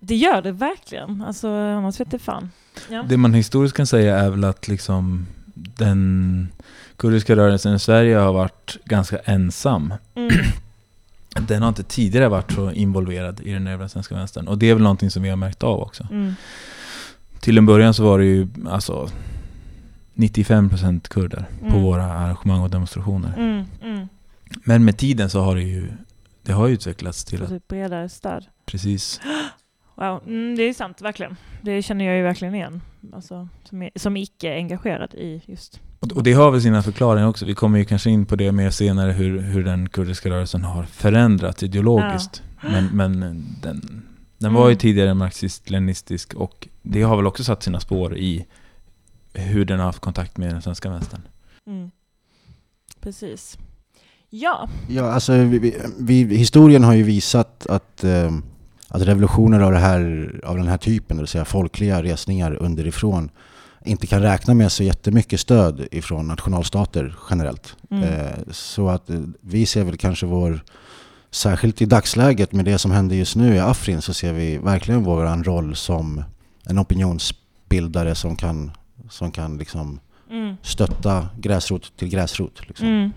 Det 0.00 0.16
gör 0.16 0.42
det 0.42 0.52
verkligen. 0.52 1.22
Alltså, 1.22 1.48
annars 1.48 2.00
vet 2.00 2.10
det 2.10 2.18
fan. 2.18 2.50
Ja. 2.90 3.04
Det 3.08 3.16
man 3.16 3.34
historiskt 3.34 3.76
kan 3.76 3.86
säga 3.86 4.18
är 4.18 4.30
väl 4.30 4.44
att 4.44 4.68
liksom 4.68 5.26
den 5.54 6.48
kurdiska 6.96 7.36
rörelsen 7.36 7.74
i 7.74 7.78
Sverige 7.78 8.16
har 8.16 8.32
varit 8.32 8.76
ganska 8.84 9.18
ensam. 9.18 9.94
Mm. 10.14 10.30
den 11.48 11.62
har 11.62 11.68
inte 11.68 11.82
tidigare 11.82 12.28
varit 12.28 12.52
så 12.52 12.70
involverad 12.72 13.40
i 13.40 13.52
den 13.52 13.66
övriga 13.66 13.88
svenska 13.88 14.14
vänstern. 14.14 14.48
Och 14.48 14.58
det 14.58 14.70
är 14.70 14.74
väl 14.74 14.82
någonting 14.82 15.10
som 15.10 15.22
vi 15.22 15.28
har 15.28 15.36
märkt 15.36 15.62
av 15.62 15.80
också. 15.80 16.06
Mm. 16.10 16.34
Till 17.40 17.58
en 17.58 17.66
början 17.66 17.94
så 17.94 18.04
var 18.04 18.18
det 18.18 18.24
ju 18.24 18.48
alltså 18.70 19.08
95% 20.14 21.08
kurder 21.08 21.44
på 21.60 21.66
Mm. 21.66 21.82
våra 21.82 22.04
arrangemang 22.04 22.60
och 22.60 22.70
demonstrationer. 22.70 23.64
Men 24.64 24.84
med 24.84 24.98
tiden 24.98 25.30
så 25.30 25.40
har 25.40 25.54
det 25.56 25.62
ju 25.62 25.92
det 26.42 26.52
har 26.52 26.68
utvecklats 26.68 27.24
till 27.24 27.42
att 27.42 27.50
ett 27.50 27.68
bredare 27.68 28.08
stöd. 28.08 28.46
precis 28.66 29.20
Wow. 29.94 30.22
Mm, 30.26 30.56
det 30.56 30.62
är 30.62 30.74
sant, 30.74 31.00
verkligen. 31.00 31.36
Det 31.62 31.82
känner 31.82 32.04
jag 32.04 32.16
ju 32.16 32.22
verkligen 32.22 32.54
igen. 32.54 32.82
Alltså, 33.12 33.48
som, 33.64 33.82
är, 33.82 33.90
som 33.96 34.16
icke 34.16 34.54
engagerad 34.54 35.14
i 35.14 35.42
just... 35.46 35.80
Och 36.00 36.22
det 36.22 36.32
har 36.32 36.50
väl 36.50 36.62
sina 36.62 36.82
förklaringar 36.82 37.28
också. 37.28 37.44
Vi 37.44 37.54
kommer 37.54 37.78
ju 37.78 37.84
kanske 37.84 38.10
in 38.10 38.26
på 38.26 38.36
det 38.36 38.52
mer 38.52 38.70
senare 38.70 39.12
hur, 39.12 39.40
hur 39.40 39.64
den 39.64 39.88
kurdiska 39.88 40.30
rörelsen 40.30 40.64
har 40.64 40.82
förändrats 40.84 41.62
ideologiskt. 41.62 42.42
Men, 42.60 42.86
men 42.92 43.20
den, 43.62 44.02
den 44.38 44.54
var 44.54 44.68
ju 44.68 44.72
Mm. 44.72 44.78
tidigare 44.78 45.14
marxist-leninistisk 45.14 46.34
och 46.34 46.68
det 46.82 47.02
har 47.02 47.16
väl 47.16 47.26
också 47.26 47.44
satt 47.44 47.62
sina 47.62 47.80
spår 47.80 48.16
i 48.16 48.46
hur 49.32 49.64
den 49.64 49.78
har 49.78 49.86
haft 49.86 50.00
kontakt 50.00 50.36
med 50.36 50.48
den 50.54 50.62
svenska 50.62 50.90
vänstern. 50.90 51.20
Mm. 51.66 51.90
Precis. 53.00 53.58
Ja. 54.34 54.68
Ja, 54.88 55.10
alltså 55.12 55.32
vi, 55.32 55.76
vi, 55.98 56.36
historien 56.36 56.84
har 56.84 56.94
ju 56.94 57.02
visat 57.02 57.66
att, 57.66 58.04
eh, 58.04 58.32
att 58.88 59.02
revolutioner 59.02 59.60
av, 59.60 59.72
det 59.72 59.78
här, 59.78 60.30
av 60.44 60.56
den 60.56 60.66
här 60.66 60.76
typen, 60.78 61.16
det 61.16 61.22
vill 61.22 61.28
säga 61.28 61.44
folkliga 61.44 62.02
resningar 62.02 62.52
underifrån, 62.62 63.30
inte 63.84 64.06
kan 64.06 64.22
räkna 64.22 64.54
med 64.54 64.72
så 64.72 64.82
jättemycket 64.82 65.40
stöd 65.40 65.86
ifrån 65.90 66.28
nationalstater 66.28 67.14
generellt. 67.30 67.76
Mm. 67.90 68.04
Eh, 68.04 68.32
så 68.50 68.88
att 68.88 69.10
eh, 69.10 69.20
vi 69.40 69.66
ser 69.66 69.84
väl 69.84 69.96
kanske 69.96 70.26
vår, 70.26 70.60
särskilt 71.30 71.82
i 71.82 71.86
dagsläget 71.86 72.52
med 72.52 72.64
det 72.64 72.78
som 72.78 72.90
händer 72.90 73.16
just 73.16 73.36
nu 73.36 73.54
i 73.54 73.58
Afrin, 73.58 74.02
så 74.02 74.14
ser 74.14 74.32
vi 74.32 74.58
verkligen 74.58 75.02
vår 75.04 75.44
roll 75.44 75.76
som 75.76 76.24
en 76.64 76.78
opinionsbildare 76.78 78.14
som 78.14 78.36
kan, 78.36 78.70
som 79.10 79.30
kan 79.30 79.58
liksom 79.58 80.00
Mm. 80.30 80.56
stötta 80.62 81.28
gräsrot 81.38 81.92
till 81.96 82.08
gräsrot. 82.08 82.68
Liksom. 82.68 82.86
Mm. 82.86 83.12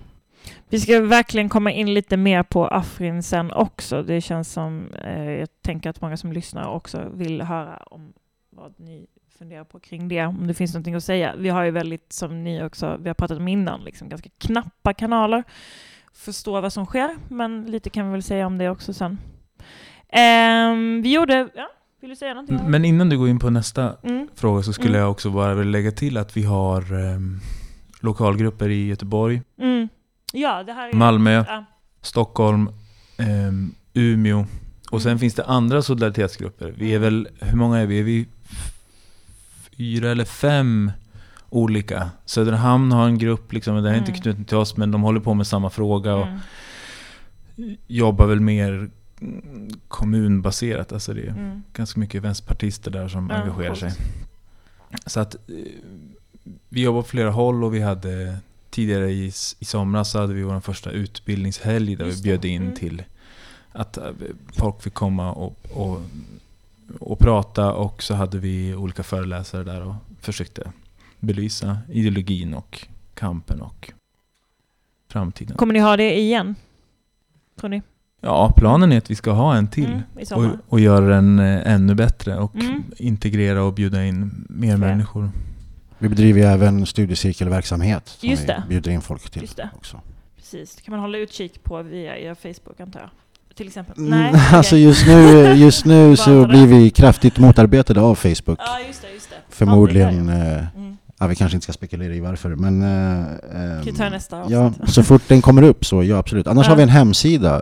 Vi 0.70 0.80
ska 0.80 1.00
verkligen 1.02 1.50
komma 1.50 1.72
in 1.72 1.94
lite 1.94 2.18
mer 2.18 2.44
på 2.44 2.68
Afrin 2.68 3.24
sen 3.24 3.52
också. 3.52 4.04
Det 4.04 4.22
känns 4.22 4.52
som, 4.54 4.94
eh, 4.94 5.30
jag 5.32 5.48
tänker 5.62 5.90
att 5.90 6.02
många 6.02 6.18
som 6.18 6.32
lyssnar 6.32 6.68
också 6.70 7.10
vill 7.14 7.42
höra 7.42 7.78
om 7.78 8.14
vad 8.50 8.74
ni 8.80 9.08
funderar 9.40 9.64
på 9.64 9.80
kring 9.80 10.08
det, 10.08 10.25
om 10.25 10.48
det 10.48 10.54
finns 10.54 10.74
någonting 10.74 10.96
att 10.96 11.04
säga. 11.04 11.36
Vi 11.38 11.50
har 11.50 11.64
ju 11.64 11.72
väldigt, 11.72 12.14
som 12.14 12.44
ni 12.44 12.64
också, 12.64 12.98
vi 13.02 13.10
har 13.10 13.14
pratat 13.14 13.38
om 13.38 13.48
innan, 13.48 13.84
liksom 13.84 14.10
ganska 14.10 14.30
knappa 14.38 14.94
kanaler. 14.94 15.44
Förstå 16.14 16.62
vad 16.62 16.74
som 16.74 16.86
sker, 16.86 17.16
men 17.30 17.66
lite 17.66 17.90
kan 17.90 18.06
vi 18.06 18.12
väl 18.12 18.24
säga 18.24 18.48
om 18.48 18.58
det 18.58 18.70
också 18.70 18.94
sen. 18.94 19.18
Ehm, 20.10 21.02
vi 21.02 21.14
gjorde, 21.14 21.50
ja, 21.56 21.70
vill 22.02 22.10
du 22.10 22.16
säga 22.16 22.34
någonting? 22.34 22.60
Men 22.68 22.86
innan 22.86 23.10
du 23.10 23.18
går 23.18 23.30
in 23.30 23.40
på 23.40 23.50
nästa 23.50 23.96
Mm. 24.04 24.28
fråga 24.36 24.62
så 24.64 24.74
skulle 24.74 24.90
Mm. 24.90 25.02
jag 25.02 25.12
också 25.12 25.30
bara 25.30 25.54
vilja 25.54 25.72
lägga 25.72 25.92
till 25.92 26.18
att 26.18 26.38
vi 26.38 26.44
har 26.44 26.94
ehm, 26.94 27.40
lokalgrupper 28.02 28.70
i 28.70 28.88
Göteborg, 28.88 29.42
Mm. 29.60 29.90
Ja, 30.36 30.63
det 30.63 30.74
här 30.74 30.89
är... 30.89 30.94
Malmö, 30.94 31.32
Ja. 31.48 31.65
Stockholm, 32.01 32.70
ehm, 33.18 33.74
Umeå 33.94 34.46
och 34.92 35.01
sen 35.01 35.12
Mm. 35.12 35.20
finns 35.20 35.34
det 35.34 35.46
andra 35.46 35.82
solidaritetsgrupper. 35.82 36.74
Vi 36.77 36.94
är 36.96 37.00
väl, 37.00 37.27
hur 37.39 37.58
många 37.58 37.77
är 37.80 37.86
vi? 37.86 38.00
Är 38.00 38.04
vi 38.04 38.27
fyra 39.77 40.12
eller 40.12 40.25
fem 40.25 40.92
olika? 41.50 42.10
Söderhamn 42.25 42.92
har 42.92 43.06
en 43.06 43.18
grupp, 43.18 43.54
liksom, 43.54 43.75
den 43.75 43.86
är 43.86 43.98
inte 43.98 44.12
Mm. 44.12 44.22
knuten 44.22 44.46
till 44.46 44.58
oss 44.58 44.77
men 44.77 44.92
de 44.92 45.01
håller 45.04 45.20
på 45.20 45.34
med 45.34 45.48
samma 45.48 45.70
fråga 45.70 46.15
och 46.15 46.27
Mm. 46.27 47.77
jobbar 47.88 48.27
väl 48.27 48.39
mer 48.42 48.89
mm, 49.22 49.70
kommunbaserat. 49.88 50.94
Alltså 50.94 51.13
det 51.13 51.22
är 51.22 51.27
Mm. 51.30 51.63
ganska 51.74 52.00
mycket 52.00 52.22
vänsterpartister 52.24 52.92
där 52.92 53.08
som 53.08 53.30
Ja, 53.30 53.36
engagerar 53.36 53.75
sig. 53.75 53.92
Så 55.06 55.20
att 55.20 55.36
eh, 55.36 55.39
vi 56.70 56.82
jobbar 56.82 57.01
på 57.01 57.08
flera 57.08 57.32
håll 57.32 57.63
och 57.63 57.75
vi 57.75 57.82
hade 57.82 58.38
tidigare 58.75 59.12
i, 59.12 59.25
i 59.60 59.65
somras 59.65 60.12
så 60.12 60.20
hade 60.20 60.34
vi 60.34 60.44
vår 60.44 60.60
första 60.60 60.91
utbildningshelg 60.91 61.96
där 61.96 62.05
vi 62.05 62.22
bjöd 62.22 62.46
in 62.46 62.62
mm. 62.62 62.75
till 62.75 63.03
att 63.72 63.98
eh, 63.98 64.03
folk 64.53 64.82
fick 64.82 64.94
komma 64.94 65.32
och, 65.34 65.58
och, 65.74 66.01
och 67.00 67.20
prata 67.20 67.74
och 67.74 68.03
så 68.03 68.13
hade 68.13 68.38
vi 68.38 68.75
olika 68.75 69.03
föreläsare 69.03 69.63
där 69.63 69.82
och 69.82 69.96
försökte 70.22 70.72
belysa 71.20 71.77
ideologin 71.89 72.53
och 72.53 72.88
kampen 73.13 73.62
och 73.62 73.91
framtiden. 75.12 75.58
Kommer 75.58 75.74
ni 75.74 75.79
ha 75.79 75.98
det 75.98 76.20
igen? 76.20 76.55
Tror 77.60 77.70
ni? 77.70 77.82
Ja, 78.22 78.53
planen 78.58 78.91
är 78.91 78.98
att 78.98 79.12
vi 79.12 79.15
ska 79.15 79.32
ha 79.32 79.55
en 79.55 79.67
till. 79.67 79.86
Mm? 79.86 80.01
Och, 80.32 80.74
och 80.74 80.79
göra 80.79 81.05
den 81.05 81.39
eh, 81.39 81.74
ännu 81.74 81.96
bättre 81.96 82.38
och 82.38 82.55
Mm. 82.55 82.84
integrera 82.98 83.63
och 83.63 83.74
bjuda 83.74 84.05
in 84.05 84.46
mer 84.50 84.77
Fler. 84.77 84.88
människor. 84.88 85.29
Vi 86.00 86.10
bedriver 86.10 86.40
ju 86.40 86.46
även 86.48 86.86
studiecirkelverksamhet 86.86 88.08
som 88.08 88.30
Just 88.30 88.44
vi 88.44 88.48
det. 88.48 88.64
bjuder 88.70 88.92
in 88.92 89.02
folk 89.02 89.30
till 89.30 89.42
Just 89.42 89.58
det. 89.58 89.70
också. 89.75 90.02
Precis, 90.38 90.75
det 90.75 90.82
kan 90.82 90.92
man 90.92 91.00
hålla 91.00 91.18
utkik 91.18 91.64
på 91.64 91.84
via 91.84 92.18
er 92.18 92.34
Facebook 92.36 92.80
antar 92.80 93.00
jag. 93.00 93.10
Till 93.56 93.68
exempel. 93.68 93.98
Mm, 93.98 94.10
Nej, 94.10 94.42
Alltså 94.54 94.75
okej. 94.75 94.84
just 94.84 95.08
nu, 95.08 95.54
just 95.54 95.86
nu 95.86 96.16
så 96.16 96.48
blir 96.48 96.68
vi 96.68 96.90
kraftigt 96.90 97.38
motarbetade 97.38 98.02
av 98.02 98.16
Facebook. 98.16 98.60
Ja, 98.60 98.80
just 98.88 99.02
det, 99.02 99.12
just 99.14 99.30
det. 99.30 99.36
Förmodligen, 99.50 100.28
Ja, 100.28 100.34
det 100.34 100.40
är 100.40 100.58
eh. 100.58 100.68
Mm. 100.78 100.98
ja, 101.20 101.28
vi 101.28 101.36
kanske 101.36 101.56
inte 101.56 101.64
ska 101.64 101.74
spekulera 101.74 102.14
i 102.14 102.20
varför, 102.20 102.56
men... 102.56 102.82
eh, 102.82 103.25
Kan 103.84 103.86
vi 103.86 103.92
ta 103.94 104.04
ehm, 104.04 104.12
nästa 104.12 104.46
Ja, 104.50 104.74
så 104.88 105.04
fort 105.04 105.22
den 105.28 105.42
kommer 105.42 105.62
upp 105.62 105.86
så, 105.86 106.04
ja 106.04 106.18
absolut. 106.18 106.48
Annars 106.48 106.66
Ja. 106.66 106.72
har 106.72 106.78
vi 106.78 106.84
en 106.84 106.90
hemsida. 106.90 107.62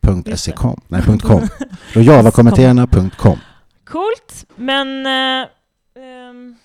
Punkt 0.00 0.28
Just 0.28 0.44
.se 0.44 0.52
com. 0.52 0.80
Nej, 0.88 1.02
punkt 1.02 1.22
.com. 1.24 1.48
Rojavakommenterarna.com. 1.92 3.38
Coolt, 3.84 4.46
men... 4.56 5.06
eh, 5.06 5.48
ehm, 5.94 6.56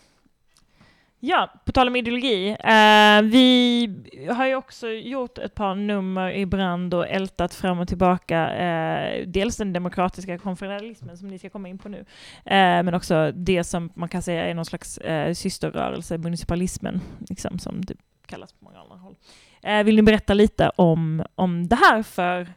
ja, 1.20 1.50
på 1.66 1.72
tal 1.72 1.88
om 1.88 1.96
ideologi. 1.96 2.50
eh, 2.50 3.22
vi 3.22 3.90
har 4.30 4.46
ju 4.46 4.56
också 4.56 4.88
gjort 4.88 5.38
ett 5.38 5.56
par 5.56 5.76
nummer 5.76 6.32
i 6.32 6.46
brand 6.46 6.94
och 6.94 7.08
ältat 7.08 7.54
fram 7.54 7.80
och 7.80 7.88
tillbaka. 7.88 8.54
eh, 8.54 9.28
dels 9.28 9.58
den 9.58 9.74
demokratiska 9.74 10.38
konfederalismen 10.38 11.18
som 11.18 11.28
ni 11.28 11.40
ska 11.40 11.50
komma 11.50 11.70
in 11.70 11.78
på 11.78 11.90
nu. 11.90 12.06
eh, 12.46 12.84
men 12.84 12.94
också 12.94 13.32
det 13.32 13.64
som 13.64 13.92
man 13.96 14.10
kan 14.10 14.22
säga 14.22 14.46
är 14.46 14.54
någon 14.54 14.66
slags 14.66 14.98
eh, 14.98 15.34
systerrörelse, 15.34 16.18
municipalismen, 16.18 17.02
liksom, 17.30 17.60
som 17.60 17.82
det 17.86 17.96
kallas 18.26 18.54
på 18.54 18.66
många 18.66 18.80
andra 18.80 18.96
håll. 18.96 19.16
Eh, 19.62 19.84
vill 19.84 19.96
ni 19.96 20.02
berätta 20.02 20.34
lite 20.34 20.72
om, 20.76 21.24
om 21.36 21.68
det 21.68 21.76
här 21.76 22.04
för 22.04 22.48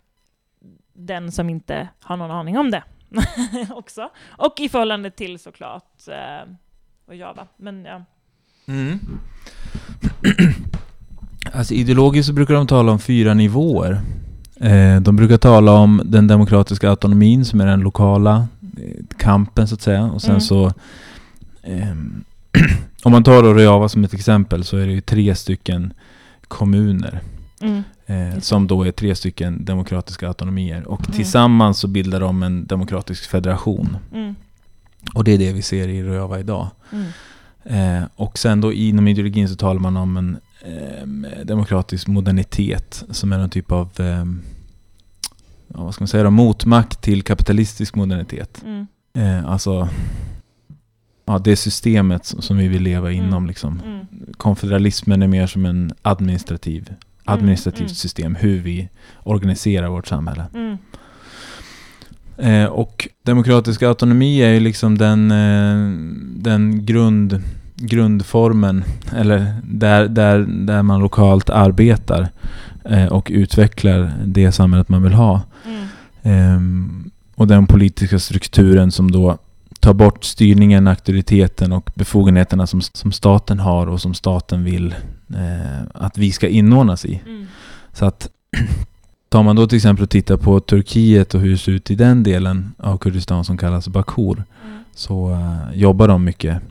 den 0.93 1.33
som 1.33 1.51
inte 1.51 1.89
har 2.01 2.17
någon 2.17 2.31
aning 2.31 2.59
om 2.59 2.71
det? 2.71 2.83
också. 3.71 4.09
Och 4.39 4.61
i 4.61 4.69
förhållande 4.69 5.11
till 5.11 5.39
såklart 5.39 6.09
eh, 6.09 6.53
och 7.07 7.15
Java. 7.15 7.47
Men 7.57 7.85
ja. 7.85 8.05
Mm. 8.69 8.99
Alltså 11.53 11.75
ideologiskt 11.75 12.27
så 12.27 12.33
brukar 12.33 12.55
de 12.55 12.67
tala 12.67 12.93
om 12.93 12.99
fyra 12.99 13.35
nivåer. 13.35 14.01
Eh, 14.61 15.01
de 15.01 15.17
brukar 15.17 15.37
tala 15.39 15.73
om 15.73 16.03
den 16.05 16.27
demokratiska 16.27 16.91
autonomin 16.91 17.45
som 17.45 17.61
är 17.61 17.67
den 17.67 17.81
lokala 17.81 18.49
eh, 18.79 19.05
kampen 19.19 19.69
så 19.69 19.75
att 19.75 19.83
säga. 19.83 20.05
Och 20.05 20.23
sen 20.23 20.31
Mm. 20.31 20.41
så 20.41 20.73
ehm, 21.63 22.25
om 23.03 23.13
man 23.13 23.25
tar 23.25 23.43
då 23.43 23.55
Rojava 23.55 23.89
som 23.89 24.05
ett 24.05 24.15
exempel 24.15 24.65
så 24.65 24.77
är 24.77 24.87
det 24.87 24.93
ju 24.93 25.01
tre 25.01 25.35
stycken 25.35 25.93
kommuner. 26.49 27.21
Mm. 27.61 27.83
Eh, 28.13 28.39
som 28.41 28.67
då 28.67 28.87
är 28.87 28.93
tre 28.93 29.15
stycken 29.15 29.65
demokratiska 29.65 30.29
autonomier. 30.29 30.89
Och 30.89 31.01
Mm. 31.01 31.13
tillsammans 31.17 31.79
så 31.79 31.89
bildar 31.89 32.21
de 32.21 32.43
en 32.43 32.67
demokratisk 32.67 33.31
federation. 33.31 33.97
Mm. 34.13 34.35
Och 35.15 35.25
det 35.25 35.33
är 35.33 35.39
det 35.39 35.53
vi 35.53 35.63
ser 35.63 35.89
i 35.89 36.03
Rojava 36.03 36.41
idag. 36.41 36.69
Mm. 36.93 37.07
Eh, 37.65 38.09
och 38.17 38.39
sen 38.39 38.61
då 38.61 38.73
inom 38.73 39.09
ideologin 39.09 39.49
så 39.49 39.57
talar 39.57 39.81
man 39.81 39.97
om 39.97 40.17
en 40.17 40.37
ehm, 40.67 41.27
demokratisk 41.45 42.07
modernitet 42.09 43.05
som 43.11 43.33
är 43.33 43.39
någon 43.39 43.51
typ 43.51 43.73
av 43.73 43.91
ehm, 44.01 44.43
ja, 45.69 45.85
vad 45.85 45.95
ska 45.95 46.03
man 46.03 46.09
säga 46.09 46.25
då, 46.25 46.31
motmakt 46.31 47.01
till 47.03 47.23
kapitalistisk 47.23 47.95
modernitet. 47.95 48.63
Mm. 48.65 48.87
Eh, 49.15 49.51
alltså 49.51 49.89
ja, 51.25 51.39
det 51.39 51.57
systemet 51.57 52.27
som, 52.27 52.43
som 52.43 52.57
vi 52.57 52.69
vill 52.69 52.83
leva 52.83 53.13
Mm. 53.13 53.25
inom. 53.25 53.47
Liksom. 53.47 53.81
Mm. 53.87 54.07
Konfederalismen 54.37 55.23
är 55.23 55.29
mer 55.29 55.47
som 55.47 55.67
en 55.67 55.93
administrativ, 56.03 56.95
administrativt 57.25 57.81
mm. 57.81 57.95
system, 57.95 58.35
hur 58.35 58.61
vi 58.61 58.89
organiserar 59.23 59.89
vårt 59.89 60.07
samhälle. 60.07 60.45
Mm. 60.55 60.77
Eh, 62.37 62.71
och 62.71 63.09
demokratisk 63.23 63.83
autonomi 63.83 64.43
är 64.43 64.49
ju 64.49 64.61
liksom 64.61 64.99
den, 64.99 65.31
eh, 65.31 66.07
den 66.37 66.87
grund, 66.87 67.43
grundformen, 67.77 68.85
eller 69.17 69.55
där, 69.65 70.09
där, 70.09 70.39
där 70.39 70.83
man 70.83 71.01
lokalt 71.01 71.51
arbetar 71.51 72.29
eh, 72.85 73.07
och 73.07 73.29
utvecklar 73.33 74.13
det 74.25 74.53
samhället 74.53 74.89
man 74.89 75.03
vill 75.03 75.13
ha. 75.13 75.41
Mm. 75.65 75.87
Ehm, 76.23 77.11
och 77.35 77.47
den 77.47 77.67
politiska 77.67 78.19
strukturen 78.19 78.93
som 78.93 79.11
då 79.11 79.39
ta 79.81 79.95
bort 79.95 80.25
styrningen, 80.25 80.89
auktoriteten 80.89 81.73
och 81.73 81.91
befogenheterna 81.95 82.67
som, 82.67 82.81
som 82.81 83.13
staten 83.13 83.59
har 83.59 83.87
och 83.87 84.01
som 84.01 84.15
staten 84.15 84.65
vill 84.65 84.95
eh, 85.35 85.83
att 85.95 86.19
vi 86.19 86.33
ska 86.33 86.49
inordnas 86.49 87.05
i. 87.05 87.23
Mm. 87.27 87.47
Så 87.93 88.05
att 88.05 88.31
tar 89.29 89.43
man 89.43 89.57
då 89.57 89.67
till 89.67 89.77
exempel 89.77 90.03
och 90.03 90.11
tittar 90.11 90.37
på 90.37 90.61
Turkiet 90.61 91.35
och 91.35 91.41
hur 91.41 91.51
det 91.51 91.59
ser 91.59 91.73
ut 91.73 91.91
i 91.91 91.95
den 91.95 92.23
delen 92.23 92.73
av 92.79 92.99
Kurdistan 92.99 93.45
som 93.45 93.57
kallas 93.59 93.89
Bakur 93.89 94.45
Mm. 94.65 94.85
så 94.95 95.31
eh, 95.31 95.79
jobbar 95.79 96.09
de 96.09 96.25
mycket 96.25 96.63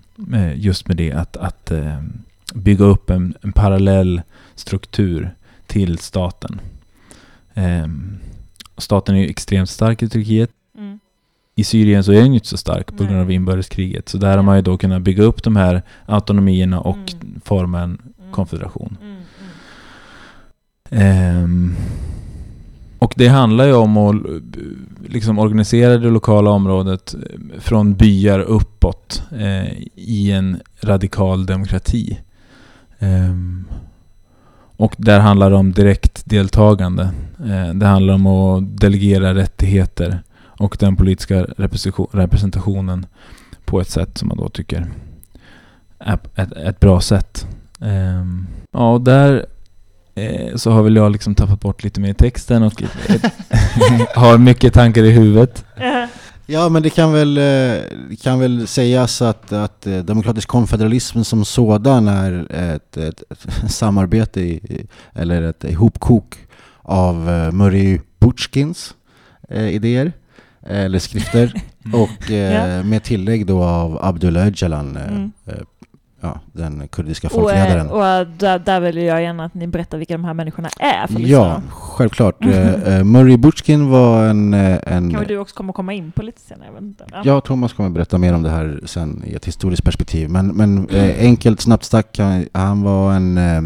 just 0.56 0.88
med 0.88 0.98
det 0.98 1.12
att, 1.12 1.38
att 1.38 1.72
eh, 1.72 2.00
bygga 2.54 2.86
upp 2.86 3.10
en, 3.10 3.34
en 3.42 3.52
parallell 3.52 4.22
struktur 4.56 5.36
till 5.68 5.98
staten. 5.98 6.62
Ehm, 7.54 8.18
staten 8.78 9.16
är 9.16 9.20
ju 9.20 9.28
extremt 9.30 9.70
stark 9.70 10.04
i 10.04 10.10
Turkiet. 10.10 10.50
Mm. 10.78 11.00
I 11.56 11.64
Syrien 11.64 12.04
så 12.04 12.12
är 12.12 12.16
den 12.22 12.28
ju 12.28 12.34
inte 12.34 12.48
så 12.48 12.58
stark 12.58 12.88
på 12.88 13.04
grund 13.04 13.12
Nej. 13.12 13.22
av 13.22 13.32
inbördeskriget. 13.32 14.10
Så 14.10 14.18
där 14.18 14.36
har 14.38 14.44
man 14.44 14.56
ju 14.56 14.62
då 14.62 14.78
kunnat 14.78 15.02
bygga 15.02 15.24
upp 15.24 15.44
de 15.44 15.56
här 15.56 15.82
autonomierna 16.06 16.80
och 16.80 16.98
Mm. 16.98 17.42
forma 17.46 17.80
en. 17.82 18.02
Konfederation. 18.32 18.98
Ehm, 20.90 21.76
och 23.00 23.14
det 23.16 23.28
handlar 23.28 23.66
ju 23.66 23.74
om 23.74 23.98
att 23.98 24.16
liksom 25.08 25.40
organisera 25.40 25.98
det 25.98 26.10
lokala 26.10 26.50
området 26.50 27.14
eh, 27.14 27.60
från 27.60 27.94
byar 27.94 28.40
uppåt 28.40 29.24
eh, 29.32 29.72
i 29.96 30.32
en 30.32 30.60
radikal 30.82 31.46
demokrati. 31.46 32.20
Ehm, 33.00 33.66
och 34.78 34.96
där 34.98 35.20
handlar 35.20 35.50
det 35.50 35.56
om 35.56 35.72
direkt 35.72 36.26
deltagande. 36.26 37.04
Eh, 37.46 37.74
det 37.74 37.86
handlar 37.86 38.14
om 38.14 38.28
att 38.28 38.78
delegera 38.78 39.36
rättigheter 39.36 40.24
och 40.62 40.78
den 40.80 40.96
politiska 40.96 41.44
representation- 41.44 42.10
representationen 42.12 43.06
på 43.66 43.82
ett 43.82 43.90
sätt 43.90 44.18
som 44.18 44.28
man 44.28 44.38
då 44.38 44.50
tycker 44.50 44.88
är 46.00 46.20
ett, 46.36 46.52
ett 46.52 46.80
bra 46.80 47.02
sätt. 47.02 47.48
Ehm, 47.82 48.48
ja, 48.72 48.94
och 48.94 49.02
där 49.02 49.46
eh, 50.16 50.56
så 50.56 50.72
har 50.72 50.84
väl 50.84 50.96
jag 50.96 51.12
liksom 51.12 51.36
tappat 51.36 51.60
bort 51.60 51.84
lite 51.84 52.00
mer 52.02 52.10
i 52.10 52.14
texten 52.14 52.64
och 52.64 52.82
ett, 52.84 53.22
har 54.16 54.38
mycket 54.38 54.74
tankar 54.74 55.04
i 55.04 55.12
huvudet. 55.12 55.66
Ja, 56.46 56.70
men 56.70 56.84
det 56.84 56.90
kan 56.90 57.14
väl, 57.14 57.38
eh, 57.38 57.44
det 58.10 58.22
kan 58.24 58.40
väl 58.40 58.68
sägas 58.68 59.22
att, 59.22 59.52
att 59.54 59.88
eh, 59.88 59.98
demokratisk 59.98 60.48
konfederalism 60.48 61.24
som 61.24 61.46
sådan 61.46 62.08
är 62.08 62.48
ett, 62.52 62.98
ett, 62.98 63.24
ett 63.32 63.48
samarbete, 63.72 64.42
i, 64.42 64.88
eller 65.14 65.42
ett 65.42 65.64
ihopkok 65.64 66.38
av 66.82 67.30
eh, 67.30 67.52
Murray 67.52 68.00
Bootchkins 68.20 68.94
eh, 69.50 69.68
idéer, 69.70 70.12
eller 70.68 71.00
skrifter, 71.00 71.54
och 71.94 72.32
eh, 72.32 72.76
Ja. 72.78 72.84
med 72.84 73.04
tillägg 73.04 73.46
då 73.46 73.64
av 73.64 74.00
Abdullah 74.06 74.48
Öcalan, 74.48 74.98
eh, 74.98 75.08
Mm. 75.08 75.32
Ja, 76.22 76.40
den 76.54 76.88
kurdiska 76.88 77.28
Och, 77.28 77.34
folkledaren. 77.34 77.90
och 77.90 78.06
eh, 78.06 78.28
där, 78.28 78.60
där 78.60 78.80
vill 78.80 78.98
jag 78.98 79.22
gärna 79.22 79.46
att 79.46 79.54
ni 79.54 79.68
berättar 79.68 79.98
vilka 79.98 80.14
de 80.14 80.26
här 80.26 80.34
människorna 80.34 80.70
är 80.80 81.08
för 81.08 81.20
Ja, 81.20 81.62
självklart. 81.70 82.36
Eh, 82.46 82.98
eh, 82.98 83.04
Murray 83.04 83.38
Bootchkin 83.38 83.90
var 83.90 84.24
en... 84.26 84.54
en 84.54 85.12
Kanske 85.12 85.26
du 85.26 85.38
också 85.38 85.56
kommer 85.56 85.74
komma 85.74 85.94
in 85.94 86.12
på 86.12 86.22
lite 86.24 86.42
senare? 86.42 86.70
Jag. 86.74 86.94
Ja. 87.12 87.22
Ja, 87.26 87.42
Thomas 87.42 87.74
kommer 87.74 87.90
berätta 87.90 88.18
mer 88.18 88.34
om 88.34 88.44
det 88.44 88.50
här 88.50 88.80
sen 88.86 89.24
i 89.28 89.34
ett 89.36 89.46
historiskt 89.48 89.84
perspektiv. 89.84 90.30
Men, 90.30 90.48
men 90.48 90.88
enkelt, 91.20 91.62
snabbt 91.62 91.84
sagt, 91.84 92.18
han, 92.18 92.46
han 92.54 92.82
var 92.82 93.14
en 93.14 93.38
eh, 93.38 93.58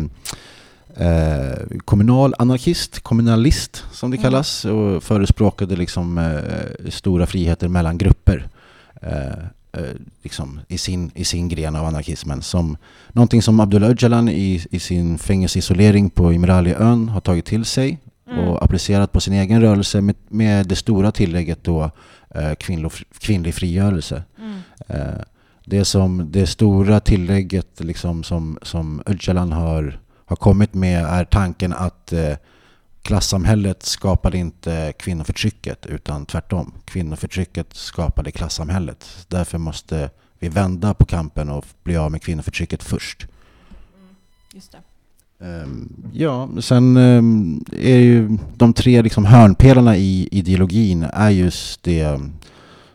eh, 1.07 1.53
kommunal 1.85 2.33
anarkist, 2.39 2.99
kommunalist 2.99 3.83
som 3.91 4.11
det 4.11 4.17
Mm. 4.17 4.23
kallas, 4.23 4.65
och 4.65 5.03
förespråkade 5.03 5.75
liksom 5.75 6.17
eh, 6.17 6.89
stora 6.89 7.25
friheter 7.25 7.67
mellan 7.67 7.97
grupper. 7.97 8.47
Eh, 9.01 9.09
liksom 10.23 10.59
i, 10.67 10.77
sin, 10.77 11.11
I 11.15 11.25
sin 11.25 11.49
gren 11.49 11.75
av 11.75 11.85
anarkismen. 11.85 12.41
Som, 12.41 12.77
någonting 13.11 13.41
som 13.41 13.59
Abdullah 13.59 13.89
Öcalan 13.89 14.29
i, 14.29 14.65
i 14.71 14.79
sin 14.79 15.17
fängelseisolering 15.17 16.09
på 16.09 16.33
Imraliön 16.33 17.09
har 17.09 17.21
tagit 17.21 17.45
till 17.45 17.65
sig 17.65 17.99
Mm. 18.29 18.47
och 18.47 18.63
applicerat 18.63 19.11
på 19.11 19.19
sin 19.19 19.33
egen 19.33 19.61
rörelse 19.61 20.01
med, 20.01 20.15
med 20.27 20.67
det 20.67 20.75
stora 20.75 21.11
tillägget 21.11 21.63
då 21.63 21.91
eh, 22.35 22.53
kvinnlig, 22.55 22.91
kvinnlig 23.19 23.55
frigörelse. 23.55 24.23
Mm. 24.39 24.59
Eh, 24.87 25.21
det, 25.65 25.85
som, 25.85 26.31
det 26.31 26.47
stora 26.47 26.99
tillägget 26.99 27.79
liksom 27.83 28.23
som, 28.23 28.59
som 28.61 29.01
Öcalan 29.05 29.51
har, 29.51 29.99
har 30.25 30.35
kommit 30.35 30.73
med 30.73 31.05
är 31.05 31.25
tanken 31.25 31.73
att 31.73 32.13
eh, 32.13 32.33
klassamhället 33.05 33.83
skapade 33.83 34.37
inte 34.37 34.93
kvinnoförtrycket 34.99 35.85
utan 35.85 36.25
tvärtom. 36.25 36.73
Kvinnoförtrycket 36.85 37.73
skapade 37.73 38.31
klassamhället. 38.31 39.25
Därför 39.27 39.57
måste 39.57 40.09
vi 40.39 40.49
vända 40.49 40.93
på 40.93 41.05
kampen 41.05 41.49
och 41.49 41.65
bli 41.83 41.97
av 41.97 42.11
med 42.11 42.21
kvinnoförtrycket 42.21 42.83
först. 42.83 43.27
Just 44.53 44.71
det. 44.71 45.45
Ehm, 45.45 45.89
Ja, 46.13 46.49
sen 46.59 46.97
ehm, 46.97 47.65
är 47.71 47.97
ju 47.97 48.37
de 48.55 48.73
tre 48.73 49.01
liksom 49.01 49.25
hörnpelarna 49.25 49.97
i 49.97 50.27
ideologin 50.31 51.03
är 51.03 51.29
just 51.29 51.83
det 51.83 52.19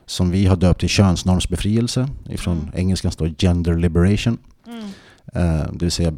som 0.06 0.30
vi 0.30 0.46
har 0.46 0.56
döpt 0.56 0.80
till 0.80 0.88
könsnormsbefrielse. 0.88 2.08
Ifrån 2.30 2.58
Mm. 2.58 2.70
engelskan 2.74 3.12
står 3.12 3.28
gender 3.38 3.74
liberation. 3.76 4.38
Mm. 4.66 4.90
Det 5.72 5.84
vill 5.84 5.90
säga 5.92 6.12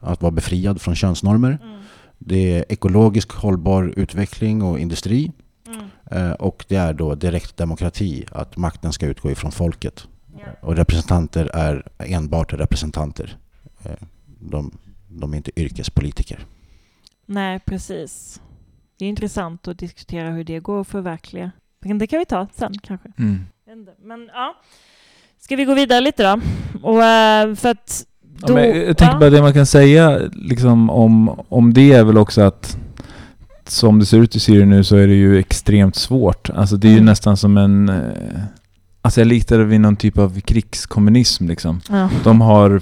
att 0.00 0.22
vara 0.22 0.32
befriad 0.32 0.80
från 0.80 0.94
könsnormer. 0.94 1.58
Mm. 1.62 1.78
Det 2.18 2.52
är 2.58 2.64
ekologisk 2.68 3.32
hållbar 3.32 3.92
utveckling 3.96 4.62
och 4.62 4.78
industri. 4.78 5.32
Mm. 5.66 5.86
Eh, 6.10 6.32
Och 6.32 6.64
det 6.68 6.76
är 6.76 6.92
då 6.92 7.14
direkt 7.14 7.56
demokrati, 7.56 8.24
att 8.32 8.56
makten 8.56 8.92
ska 8.92 9.06
utgå 9.06 9.30
ifrån 9.30 9.52
folket. 9.52 10.08
Ja. 10.38 10.46
Och 10.60 10.76
representanter 10.76 11.50
är 11.54 11.88
enbart 11.98 12.52
representanter. 12.52 13.36
Eh, 13.84 13.92
De, 14.40 14.78
de 15.08 15.32
är 15.32 15.36
inte 15.36 15.60
yrkespolitiker. 15.60 16.44
Nej, 17.26 17.60
precis. 17.66 18.40
Det 18.98 19.04
är 19.04 19.08
intressant 19.08 19.68
att 19.68 19.78
diskutera 19.78 20.30
hur 20.30 20.44
det 20.44 20.58
går 20.60 20.80
att 20.80 20.88
förverkliga. 20.88 21.50
Men 21.80 21.98
det 21.98 22.06
kan 22.06 22.18
vi 22.18 22.24
ta 22.24 22.46
sen 22.54 22.74
kanske. 22.82 23.12
Mm. 23.18 23.44
Men 24.02 24.30
ja, 24.32 24.54
ska 25.38 25.56
vi 25.56 25.64
gå 25.64 25.74
vidare 25.74 26.00
lite 26.00 26.22
då? 26.22 26.40
Och 26.82 27.04
eh, 27.04 27.54
för 27.54 27.68
att 27.68 28.06
då... 28.38 28.54
men 28.54 28.64
jag 28.64 28.96
tänker 28.96 29.14
ja. 29.14 29.18
bara 29.18 29.30
det 29.30 29.42
man 29.42 29.52
kan 29.52 29.66
säga 29.66 30.18
liksom, 30.32 30.90
om, 30.90 31.40
om 31.48 31.74
det 31.74 31.92
är 31.92 32.04
väl 32.04 32.18
också 32.18 32.40
att 32.42 32.76
som 33.66 33.98
det 33.98 34.06
ser 34.06 34.18
ut 34.18 34.36
i 34.36 34.40
Syrien 34.40 34.70
nu 34.70 34.84
så 34.84 34.96
är 34.96 35.06
det 35.06 35.14
ju 35.14 35.38
extremt 35.38 35.96
svårt. 35.96 36.50
Alltså 36.50 36.76
det 36.76 36.86
är 36.88 36.90
ju 36.90 36.96
Mm. 36.96 37.06
nästan 37.06 37.36
som 37.36 37.56
en... 37.56 37.88
Eh, 37.88 38.40
alltså 39.02 39.20
jag 39.20 39.28
litar 39.28 39.58
det 39.58 39.64
vid 39.64 39.80
någon 39.80 39.96
typ 39.96 40.18
av 40.18 40.40
krigskommunism 40.40 41.48
liksom. 41.48 41.80
Ja. 41.90 42.10
De 42.24 42.40
har 42.40 42.80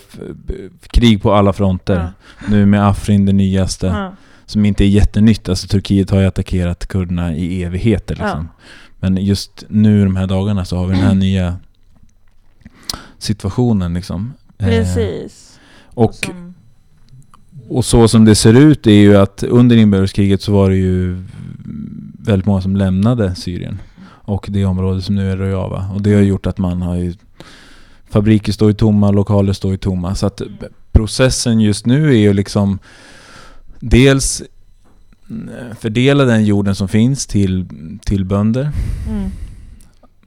krig 0.87 1.23
på 1.23 1.33
alla 1.35 1.53
fronter. 1.53 1.95
Ja. 1.97 2.09
Nu 2.49 2.67
med 2.67 2.89
Afrin 2.89 3.27
det 3.27 3.33
nyaste. 3.33 3.87
Ja. 3.87 4.13
Som 4.47 4.65
inte 4.65 4.85
är 4.85 4.89
jättenytt. 4.89 5.49
Alltså 5.49 5.69
Turkiet 5.69 6.11
har 6.11 6.21
ju 6.21 6.27
attackerat 6.27 6.87
kurderna 6.87 7.35
i 7.35 7.63
evigheter 7.63 8.15
liksom. 8.15 8.49
Men 9.01 9.17
just 9.17 9.65
nu 9.69 10.05
de 10.05 10.17
här 10.17 10.27
dagarna 10.27 10.65
så 10.65 10.77
har 10.77 10.87
vi 10.87 10.95
den 10.97 11.05
här 11.05 11.15
nya 11.27 11.57
situationen 13.19 13.95
liksom. 13.95 14.33
Eh, 14.59 14.67
Precis. 14.67 15.46
Och, 15.97 16.15
Som, 16.15 16.55
och 17.69 17.85
så 17.85 18.09
som 18.09 18.25
det 18.25 18.35
ser 18.35 18.55
ut 18.55 18.87
är 18.87 18.91
ju 18.91 19.17
att 19.17 19.43
under 19.43 19.77
inbördeskriget 19.77 20.43
så 20.43 20.53
var 20.53 20.71
det 20.71 20.77
ju 20.77 21.23
väldigt 22.21 22.47
många 22.47 22.61
som 22.61 22.77
lämnade 22.77 23.35
Syrien. 23.35 23.79
Och 24.07 24.47
det 24.49 24.65
område 24.65 25.03
som 25.03 25.15
nu 25.15 25.33
är 25.33 25.37
Rojava. 25.37 25.91
Och 25.95 26.03
det 26.03 26.15
har 26.15 26.21
gjort 26.23 26.47
att 26.47 26.59
man 26.59 26.83
har 26.83 26.95
ju 26.97 27.15
Fabriker 28.09 28.53
står 28.53 28.69
ju 28.69 28.75
tomma, 28.75 29.11
lokaler 29.11 29.53
står 29.53 29.71
ju 29.71 29.77
tomma. 29.77 30.15
Så 30.15 30.27
att 30.27 30.43
processen 30.93 31.61
just 31.61 31.87
nu 31.87 32.09
är 32.09 32.19
ju 32.19 32.33
liksom 32.33 32.79
dels 33.81 34.43
mm, 35.31 35.75
fördela 35.81 36.25
den 36.25 36.45
jorden 36.45 36.75
som 36.75 36.89
finns 36.89 37.27
till, 37.27 37.67
till 38.05 38.25
bönder 38.25 38.71
mm. 39.09 39.31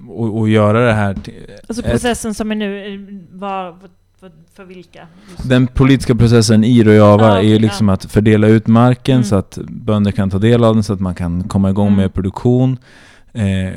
och, 0.10 0.38
och 0.40 0.50
göra 0.50 0.86
det 0.86 0.94
här 0.94 1.14
till, 1.14 1.34
Alltså 1.68 1.84
ett- 1.86 1.92
processen 1.92 2.34
som 2.34 2.52
är 2.52 2.56
nu, 2.56 2.94
eh, 2.94 3.00
var, 3.40 3.78
för, 4.20 4.32
för 4.54 4.66
vilka? 4.66 5.08
Just- 5.30 5.50
Den 5.50 5.68
politiska 5.68 6.16
processen 6.16 6.64
i 6.64 6.84
Rojava 6.84 7.28
Ja, 7.28 7.38
är 7.38 7.42
ju 7.42 7.60
liksom 7.60 7.88
ja. 7.88 7.94
att 7.94 8.06
fördela 8.06 8.48
ut 8.48 8.68
marken 8.68 9.16
Mm. 9.16 9.24
så 9.24 9.36
att 9.36 9.58
bönder 9.68 10.12
kan 10.12 10.30
ta 10.30 10.38
del 10.40 10.64
av 10.64 10.74
den 10.76 10.84
så 10.84 10.94
att 10.94 11.00
man 11.00 11.16
kan 11.16 11.44
komma 11.44 11.70
igång 11.70 11.88
Mm. 11.88 11.98
med 12.00 12.14
produktion. 12.14 12.78
Eh, 13.34 13.74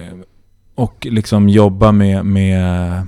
och 0.74 1.07
liksom 1.11 1.48
jobba 1.48 1.92
med, 1.92 2.26
med 2.26 3.02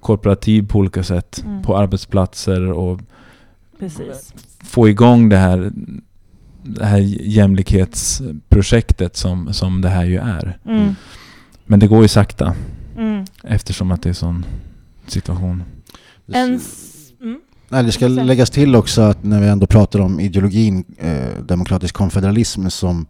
korporativ 0.00 0.66
på 0.68 0.78
olika 0.78 1.02
sätt 1.02 1.42
Mm. 1.46 1.62
på 1.62 1.76
arbetsplatser 1.78 2.72
och 2.72 3.00
Precis. 3.78 4.34
få 4.64 4.88
igång 4.88 5.28
det 5.28 5.36
här, 5.36 5.70
det 6.62 6.84
här 6.84 6.98
jämlikhetsprojektet 7.22 9.16
som, 9.16 9.52
som 9.52 9.80
det 9.80 9.88
här 9.88 10.04
ju 10.04 10.16
är. 10.18 10.58
Mm. 10.64 10.94
Men 11.66 11.80
det 11.80 11.86
går 11.86 12.02
ju 12.02 12.08
sakta 12.08 12.54
Mm. 12.98 13.24
eftersom 13.42 13.90
att 13.92 14.02
det 14.02 14.08
är 14.08 14.12
sån 14.12 14.44
situation. 15.06 15.62
En... 16.32 16.54
s- 16.56 16.84
Mm. 17.20 17.40
Nej, 17.68 17.84
det 17.84 17.92
ska 17.92 18.08
läggas 18.08 18.50
till 18.50 18.76
också 18.76 19.00
att 19.02 19.24
när 19.24 19.40
vi 19.40 19.48
ändå 19.48 19.66
pratar 19.66 19.98
om 20.00 20.20
ideologin, 20.20 20.84
eh, 20.98 21.42
demokratisk 21.46 21.94
konfederalism 21.94 22.68
som, 22.68 23.06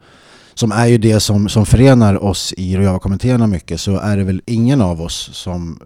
som 0.54 0.72
är 0.72 0.86
ju 0.86 0.98
det 0.98 1.20
som, 1.20 1.48
som 1.48 1.66
förenar 1.66 2.24
oss 2.24 2.54
i 2.56 2.76
Rojava-kommittéerna 2.76 3.46
mycket, 3.46 3.80
så 3.80 3.96
är 3.98 4.16
det 4.16 4.24
väl 4.24 4.42
ingen 4.46 4.80
av 4.80 5.02
oss 5.02 5.30
som 5.32 5.80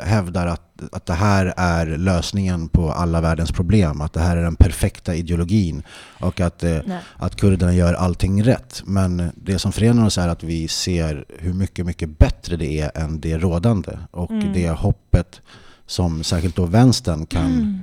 eh, 0.00 0.06
hävdar 0.08 0.46
att, 0.46 0.62
att 0.92 1.06
det 1.06 1.12
här 1.14 1.54
är 1.56 1.86
lösningen 1.86 2.68
på 2.68 2.92
alla 2.92 3.20
världens 3.20 3.52
problem, 3.52 4.00
att 4.00 4.12
det 4.12 4.20
här 4.20 4.36
är 4.36 4.42
den 4.42 4.56
perfekta 4.56 5.14
ideologin 5.14 5.82
och 6.20 6.40
att, 6.40 6.64
eh, 6.64 6.78
att 7.16 7.36
kurderna 7.36 7.72
gör 7.74 7.94
allting 7.94 8.42
rätt. 8.44 8.82
Men 8.86 9.30
det 9.34 9.58
som 9.58 9.72
förenar 9.72 10.06
oss 10.06 10.18
är 10.18 10.28
att 10.28 10.42
vi 10.42 10.68
ser 10.68 11.24
hur 11.38 11.52
mycket, 11.52 11.86
mycket 11.86 12.18
bättre 12.18 12.56
det 12.56 12.80
är 12.80 12.90
än 12.94 13.20
det 13.20 13.38
rådande 13.38 13.98
och 14.10 14.30
Mm. 14.30 14.52
det 14.52 14.68
hoppet 14.70 15.40
som 15.86 16.24
särskilt 16.24 16.56
då 16.56 16.66
vänstern 16.66 17.26
kan, 17.26 17.46
Mm. 17.46 17.78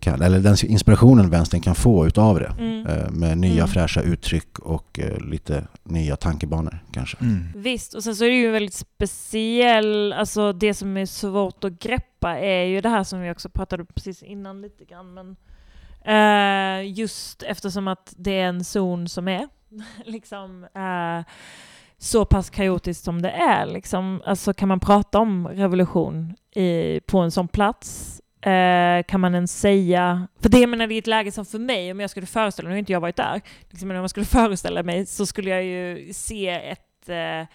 kan, 0.00 0.22
eller 0.22 0.40
den 0.40 0.56
inspirationen 0.66 1.30
vänstern 1.30 1.60
kan 1.60 1.74
få 1.74 2.06
utav 2.06 2.38
det. 2.40 2.52
Mm. 2.58 2.86
eh, 2.86 3.10
Med 3.10 3.38
nya 3.38 3.54
Mm. 3.62 3.68
fräscha 3.68 4.00
uttryck 4.00 4.58
och 4.58 4.98
eh, 4.98 5.18
lite 5.20 5.66
nya 5.84 6.16
tankebanor 6.16 6.78
kanske. 6.92 7.16
Mm. 7.20 7.44
Visst, 7.56 7.94
och 7.94 8.04
sen 8.04 8.16
så 8.16 8.24
är 8.24 8.28
det 8.28 8.36
ju 8.36 8.50
väldigt 8.50 8.74
speciell, 8.74 10.12
alltså 10.12 10.52
det 10.52 10.74
som 10.74 10.96
är 10.96 11.06
svårt 11.06 11.64
att 11.64 11.78
greppa 11.78 12.38
är 12.38 12.64
ju 12.64 12.80
det 12.80 12.88
här 12.88 13.04
som 13.04 13.20
vi 13.20 13.30
också 13.30 13.48
pratade 13.48 13.82
om 13.82 13.86
precis 13.94 14.22
innan 14.22 14.60
lite 14.62 14.84
grann, 14.84 15.14
men 15.14 15.36
eh, 16.04 16.92
just 16.98 17.42
eftersom 17.42 17.88
att 17.88 18.14
det 18.16 18.38
är 18.40 18.44
en 18.48 18.64
zon 18.64 19.08
som 19.08 19.28
är 19.28 19.48
liksom 20.04 20.64
eh, 20.74 21.24
så 21.98 22.24
pass 22.24 22.50
kaotiskt 22.50 23.04
som 23.04 23.22
det 23.22 23.30
är, 23.30 23.66
liksom, 23.66 24.22
alltså 24.24 24.54
kan 24.54 24.68
man 24.68 24.80
prata 24.80 25.18
om 25.18 25.48
revolution 25.48 26.34
i, 26.54 27.00
på 27.06 27.18
en 27.18 27.30
sån 27.30 27.48
plats? 27.48 28.20
Eh, 28.40 29.02
kan 29.02 29.20
man 29.20 29.34
ens 29.34 29.60
säga, 29.60 30.28
för 30.42 30.48
det 30.48 30.58
jag 30.58 30.70
menar 30.70 30.86
det 30.86 30.94
är 30.94 30.98
ett 30.98 31.06
läge 31.06 31.32
som 31.32 31.44
för 31.44 31.58
mig, 31.58 31.92
om 31.92 32.00
jag 32.00 32.10
skulle 32.10 32.26
föreställa 32.26 32.68
mig, 32.68 32.72
nu 32.72 32.76
har 32.76 32.78
inte 32.78 32.92
jag 32.92 33.00
varit 33.00 33.16
där, 33.16 33.40
liksom, 33.68 33.88
men 33.88 33.96
om 33.96 34.00
jag 34.00 34.10
skulle 34.10 34.26
föreställa 34.40 34.82
mig 34.82 35.06
så 35.06 35.26
skulle 35.26 35.50
jag 35.50 35.64
ju 35.64 36.12
se 36.12 36.48
ett 36.48 37.08
eh, 37.08 37.46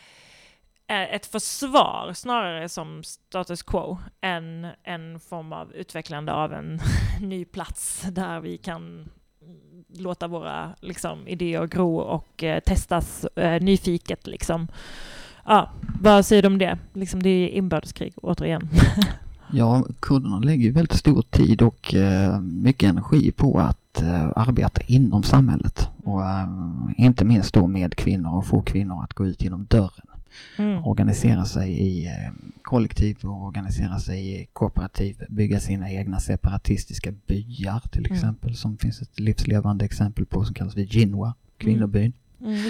eh, 0.87 1.15
ett 1.15 1.25
försvar 1.25 2.13
snarare 2.13 2.69
som 2.69 3.03
status 3.03 3.63
quo 3.63 3.97
än 4.21 4.67
en 4.83 5.19
form 5.19 5.53
av 5.53 5.73
utvecklande 5.73 6.33
av 6.33 6.53
en 6.53 6.79
ny 7.21 7.45
plats 7.45 8.01
där 8.01 8.39
vi 8.39 8.57
kan 8.57 9.09
låta 9.97 10.27
våra 10.27 10.69
liksom, 10.79 11.27
idéer 11.27 11.67
gro 11.67 11.97
och 11.97 12.43
eh, 12.43 12.59
testas 12.59 13.25
eh, 13.25 13.61
nyfiket. 13.61 14.27
Liksom. 14.27 14.67
Ja, 15.45 15.69
vad 16.01 16.25
säger 16.25 16.41
du 16.41 16.47
om 16.47 16.57
det? 16.57 16.77
Liksom, 16.93 17.23
det 17.23 17.29
är 17.29 17.47
inbördeskrig 17.47 18.13
återigen. 18.21 18.69
Ja, 19.55 19.85
kurderna 19.99 20.39
lägger 20.39 20.71
väldigt 20.71 20.97
stor 20.97 21.21
tid 21.21 21.61
och 21.61 21.93
eh, 21.93 22.39
mycket 22.41 22.89
energi 22.89 23.31
på 23.31 23.59
att 23.59 24.01
eh, 24.01 24.29
arbeta 24.35 24.81
inom 24.87 25.23
samhället. 25.23 25.89
Och 26.03 26.25
eh, 26.25 26.47
inte 26.97 27.25
minst 27.25 27.53
då 27.53 27.67
med 27.67 27.95
kvinnor 27.95 28.37
och 28.37 28.45
få 28.45 28.61
kvinnor 28.61 29.03
att 29.03 29.13
gå 29.13 29.25
ut 29.25 29.43
genom 29.43 29.65
dörren. 29.65 30.07
Mm. 30.57 30.83
Organisera 30.83 31.45
sig 31.45 31.71
i 31.71 32.05
eh, 32.05 32.11
kollektiv 32.61 33.17
och 33.21 33.45
organisera 33.45 33.99
sig 33.99 34.41
i 34.41 34.47
kooperativ. 34.53 35.23
Bygga 35.29 35.59
sina 35.59 35.91
egna 35.91 36.19
separatistiska 36.19 37.11
byar 37.27 37.79
till 37.91 38.05
Mm. 38.05 38.15
exempel. 38.15 38.55
Som 38.55 38.77
finns 38.77 39.01
ett 39.01 39.19
livslevande 39.19 39.85
exempel 39.85 40.25
på 40.25 40.45
som 40.45 40.53
kallas 40.53 40.73
för 40.73 40.81
Jinwa, 40.81 41.33
kvinnobyn. 41.57 42.13
Mm, 42.41 42.63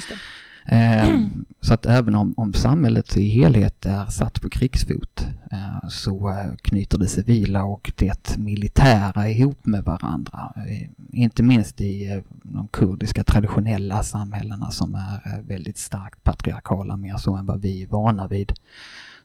Ehm, 0.65 1.45
så 1.62 1.73
att 1.73 1.86
även 1.86 2.15
om, 2.15 2.34
om 2.38 2.54
samhället 2.54 3.17
i 3.17 3.30
helhet 3.30 3.86
är 3.86 4.06
satt 4.06 4.41
på 4.41 4.49
krigsfot 4.49 5.28
eh, 5.52 5.89
så 5.89 6.30
eh, 6.30 6.56
knyter 6.62 6.97
det 6.97 7.08
civila 7.08 7.63
och 7.63 7.91
det 7.95 8.38
militära 8.38 9.30
ihop 9.30 9.65
med 9.65 9.84
varandra. 9.84 10.54
Eh, 10.56 10.89
inte 11.12 11.43
minst 11.43 11.82
i 11.82 12.23
de 12.43 12.67
kurdiska 12.67 13.23
traditionella 13.23 14.04
samhällena 14.04 14.71
som 14.71 14.95
är 14.95 15.41
väldigt 15.41 15.78
starkt 15.78 16.23
patriarkala, 16.23 16.97
mer 16.97 17.17
så 17.17 17.36
än 17.36 17.45
vad 17.45 17.62
vi 17.62 17.84
är 17.84 17.88
vana 17.88 18.28
vid. 18.28 18.54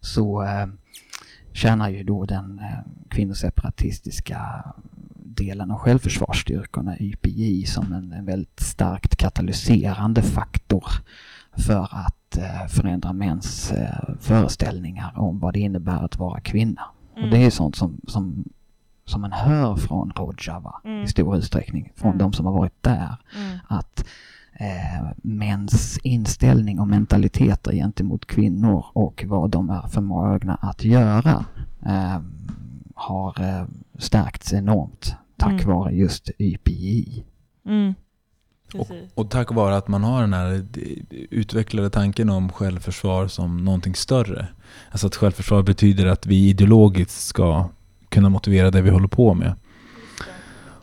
Så 0.01 0.46
tjänar 1.53 1.88
ju 1.88 2.05
då 2.05 2.24
den 2.24 2.61
kvinnoseparatistiska 3.09 4.64
delen 5.38 5.70
av 5.70 5.79
självförsvarsstyrkorna, 5.79 6.98
YPJ, 6.98 7.66
som 7.66 7.92
en, 7.92 8.12
en 8.12 8.24
väldigt 8.24 8.61
starkt 8.61 9.16
katalyserande 9.16 10.22
faktor 10.22 10.85
för 11.57 11.88
att 11.90 12.37
eh, 12.38 12.66
förändra 12.68 13.12
mäns 13.12 13.72
eh, 13.72 14.14
föreställningar 14.20 15.12
om 15.16 15.38
vad 15.38 15.55
det 15.55 15.61
innebär 15.61 16.05
att 16.05 16.18
vara 16.18 16.40
kvinna. 16.40 16.83
Mm. 17.16 17.24
Och 17.24 17.31
det 17.37 17.44
är 17.46 17.51
sånt 17.51 17.77
som, 17.77 18.01
som, 18.07 18.44
som 19.05 19.20
man 19.20 19.33
hör 19.33 19.77
från 19.77 20.12
Rojava 20.16 20.81
Mm. 20.85 21.05
i 21.05 21.09
stor 21.09 21.37
utsträckning, 21.37 21.92
från 21.96 22.09
Mm. 22.11 22.18
de 22.18 22.33
som 22.33 22.46
har 22.46 22.53
varit 22.53 22.83
där, 22.83 23.16
Mm. 23.37 23.59
att 23.68 24.05
eh, 24.61 25.09
mäns 25.22 25.98
inställning 26.03 26.81
och 26.81 26.88
mentaliteter 26.88 27.72
gentemot 27.72 28.27
kvinnor 28.27 28.85
och 28.92 29.24
vad 29.29 29.51
de 29.51 29.70
är 29.70 29.83
förmögna 29.88 30.55
att 30.55 30.85
göra 30.85 31.44
eh, 31.87 32.18
har 32.94 33.40
eh, 33.42 33.64
stärkts 33.98 34.53
enormt 34.53 35.14
tack 35.38 35.53
Mm. 35.62 35.66
vare 35.66 35.94
just 35.94 36.31
YPJ. 36.38 37.24
Mm. 37.66 37.94
Och, 38.74 38.88
och 39.14 39.31
tack 39.31 39.53
vare 39.53 39.77
att 39.77 39.88
man 39.88 40.05
har 40.05 40.20
den 40.20 40.33
här 40.33 40.66
utvecklade 41.31 41.90
tanken 41.90 42.31
om 42.31 42.53
självförsvar 42.53 43.27
som 43.29 43.64
någonting 43.64 43.94
större. 43.94 44.48
Alltså 44.90 45.07
att 45.07 45.16
självförsvar 45.16 45.62
betyder 45.62 46.07
att 46.07 46.27
vi 46.27 46.48
ideologiskt 46.48 47.20
ska 47.27 47.68
kunna 48.09 48.29
motivera 48.29 48.70
det 48.70 48.83
vi 48.83 48.90
håller 48.90 49.09
på 49.09 49.35
med. 49.35 49.55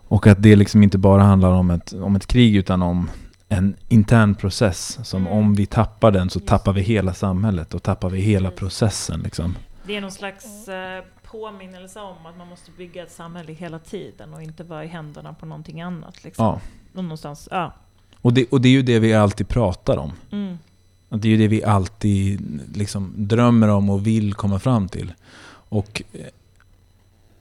Och 0.08 0.28
att 0.28 0.44
det 0.44 0.56
liksom 0.56 0.84
inte 0.84 0.98
bara 0.98 1.24
handlar 1.24 1.52
om 1.52 1.72
ett, 1.72 1.94
om 1.94 2.16
ett 2.16 2.28
krig 2.28 2.56
utan 2.56 2.82
om 2.82 3.10
en 3.50 3.76
intern 3.88 4.36
process. 4.36 5.00
Som 5.04 5.22
Mm. 5.22 5.34
om 5.34 5.54
vi 5.56 5.66
tappar 5.66 6.12
den 6.12 6.30
så 6.30 6.40
tappar 6.40 6.74
vi 6.74 6.82
hela 6.82 7.14
samhället 7.14 7.74
och 7.74 7.84
tappar 7.84 8.10
vi 8.10 8.20
hela 8.22 8.52
processen. 8.52 9.20
Liksom. 9.20 9.56
Det 9.88 9.96
är 9.96 10.02
någon 10.02 10.12
slags 10.12 10.68
eh, 10.68 11.04
påminnelse 11.24 12.00
om 12.00 12.26
att 12.26 12.38
man 12.38 12.48
måste 12.48 12.72
bygga 12.72 13.04
ett 13.04 13.12
samhälle 13.12 13.54
hela 13.54 13.80
tiden 13.80 14.34
och 14.34 14.42
inte 14.42 14.64
vara 14.64 14.84
i 14.84 14.88
händerna 14.88 15.34
på 15.34 15.46
någonting 15.46 15.82
annat. 15.82 16.24
Liksom. 16.24 16.46
Ja. 16.46 16.62
Och 16.96 17.04
Någonstans, 17.04 17.48
ja. 17.52 17.74
Och, 18.22 18.34
det, 18.34 18.46
och 18.50 18.62
det 18.62 18.70
är 18.70 18.72
ju 18.72 18.82
det 18.82 19.00
vi 19.00 19.14
alltid 19.14 19.48
pratar 19.48 19.98
om. 19.98 20.12
Mm. 20.32 20.58
Det 21.10 21.28
är 21.28 21.30
ju 21.30 21.38
det 21.38 21.48
vi 21.48 21.64
alltid 21.64 22.62
liksom 22.76 23.14
drömmer 23.16 23.68
om 23.68 23.90
och 23.90 24.08
vill 24.08 24.34
komma 24.34 24.60
fram 24.60 24.88
till. 24.88 25.14
Och, 25.70 26.02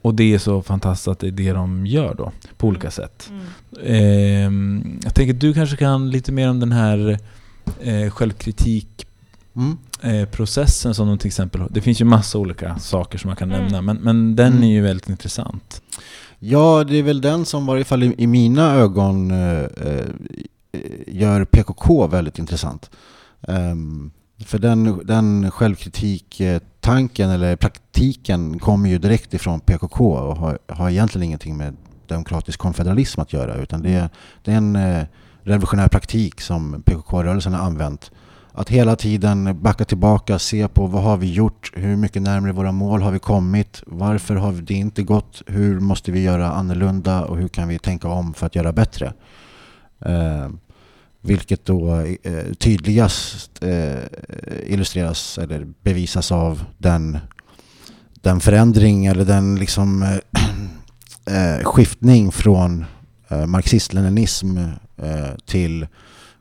och 0.02 0.14
det 0.14 0.34
är 0.34 0.38
så 0.38 0.62
fantastiskt 0.62 1.08
att 1.08 1.18
det 1.18 1.26
är 1.26 1.30
det 1.30 1.52
de 1.52 1.86
gör 1.86 2.14
då, 2.14 2.32
på 2.56 2.66
olika 2.66 2.90
sätt. 2.90 3.30
Mm. 3.30 3.46
Ehm, 3.84 5.00
jag 5.04 5.14
tänker 5.14 5.34
att 5.34 5.40
du 5.40 5.54
kanske 5.54 5.76
kan 5.76 6.10
lite 6.10 6.32
mer 6.32 6.50
om 6.50 6.60
den 6.60 6.72
här 6.72 7.18
eh, 7.80 8.10
självkritik 8.10 9.06
Mm. 9.56 9.78
Eh, 10.04 10.28
processen 10.28 10.94
som 10.94 11.08
de 11.08 11.18
till 11.18 11.26
exempel 11.26 11.60
har. 11.60 11.68
Det 11.70 11.80
finns 11.80 12.00
ju 12.00 12.04
massa 12.04 12.38
olika 12.38 12.78
saker 12.78 13.18
som 13.18 13.28
man 13.28 13.36
kan 13.36 13.52
Mm. 13.52 13.62
nämna, 13.62 13.82
men, 13.82 13.96
men 13.96 14.36
den 14.36 14.52
Mm. 14.52 14.62
är 14.64 14.68
ju 14.68 14.80
väldigt 14.82 15.08
intressant. 15.08 15.82
Ja, 16.38 16.84
det 16.84 16.96
är 16.96 17.02
väl 17.02 17.20
den 17.20 17.44
som 17.44 17.62
i 17.64 17.66
varje 17.66 17.84
fall 17.84 18.02
i, 18.02 18.14
i 18.18 18.26
mina 18.26 18.74
ögon 18.74 19.30
eh, 19.30 19.58
eh, 19.60 20.06
gör 21.06 21.44
PKK 21.44 22.06
väldigt 22.06 22.38
intressant. 22.38 22.90
Ehm, 23.48 24.10
för 24.46 24.58
den, 24.58 25.00
den 25.06 25.50
självkritik-tanken 25.50 27.30
eller 27.30 27.56
praktiken 27.56 28.58
kommer 28.58 28.88
ju 28.90 28.98
direkt 28.98 29.34
ifrån 29.34 29.60
PKK 29.60 30.12
och 30.14 30.36
har, 30.36 30.58
har 30.68 30.90
egentligen 30.90 31.22
ingenting 31.22 31.56
med 31.56 31.76
demokratisk 32.06 32.58
konfederalism 32.58 33.20
att 33.20 33.32
göra 33.32 33.54
utan 33.54 33.82
det 33.82 33.90
är, 33.94 34.08
det 34.42 34.52
är 34.52 34.56
en 34.56 34.76
eh, 34.76 35.04
revolutionär 35.42 35.88
praktik 35.88 36.40
som 36.40 36.82
PKK-rörelsen 36.86 37.54
har 37.54 37.66
använt. 37.66 38.10
Att 38.56 38.70
hela 38.70 38.96
tiden 38.96 39.58
backa 39.62 39.84
tillbaka, 39.84 40.38
se 40.38 40.68
på 40.68 40.86
vad 40.86 41.02
har 41.02 41.16
vi 41.16 41.32
gjort, 41.32 41.72
hur 41.74 41.96
mycket 41.96 42.22
närmare 42.22 42.52
våra 42.52 42.72
mål 42.72 43.02
har 43.02 43.10
vi 43.10 43.18
kommit, 43.18 43.82
varför 43.86 44.34
har 44.34 44.52
det 44.52 44.74
inte 44.74 45.02
gått, 45.02 45.42
hur 45.46 45.80
måste 45.80 46.12
vi 46.12 46.22
göra 46.22 46.52
annorlunda 46.52 47.24
och 47.24 47.36
hur 47.36 47.48
kan 47.48 47.68
vi 47.68 47.78
tänka 47.78 48.08
om 48.08 48.34
för 48.34 48.46
att 48.46 48.54
göra 48.54 48.72
bättre. 48.72 49.12
Eh, 50.00 50.48
vilket 51.20 51.64
då 51.64 52.00
eh, 52.22 52.52
tydligast 52.58 53.62
eh, 53.62 54.02
illustreras 54.66 55.38
eller 55.38 55.66
bevisas 55.82 56.32
av 56.32 56.64
den, 56.78 57.18
den 58.14 58.40
förändring 58.40 59.06
eller 59.06 59.24
den 59.24 59.56
liksom 59.56 60.02
eh, 60.02 60.18
eh, 61.58 61.64
skiftning 61.64 62.32
från 62.32 62.84
eh, 63.28 63.46
marxist-leninism 63.46 64.58
eh, 64.96 65.30
till 65.46 65.86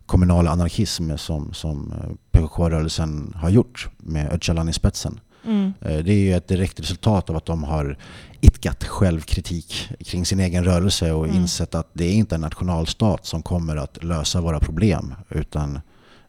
kommunal 0.05 0.47
anarkism 0.47 1.17
som, 1.17 1.53
som 1.53 1.91
eh, 1.91 2.09
PKK-rörelsen 2.31 3.33
har 3.35 3.49
gjort 3.49 3.89
med 3.97 4.31
Öcalan 4.33 4.69
i 4.69 4.73
spetsen. 4.73 5.19
Mm. 5.45 5.73
Eh, 5.81 5.97
Det 5.97 6.13
är 6.13 6.17
ju 6.19 6.33
ett 6.33 6.47
direkt 6.47 6.79
resultat 6.79 7.29
av 7.29 7.35
att 7.35 7.45
de 7.45 7.63
har 7.63 7.97
itkat 8.41 8.83
självkritik 8.83 9.89
kring 9.99 10.25
sin 10.25 10.39
egen 10.39 10.63
rörelse 10.63 11.11
och 11.11 11.25
Mm. 11.25 11.37
insett 11.37 11.75
att 11.75 11.89
det 11.93 12.05
är 12.05 12.13
inte 12.13 12.35
en 12.35 12.41
nationalstat 12.41 13.25
som 13.25 13.43
kommer 13.43 13.75
att 13.75 14.03
lösa 14.03 14.41
våra 14.41 14.59
problem 14.59 15.13
utan 15.29 15.79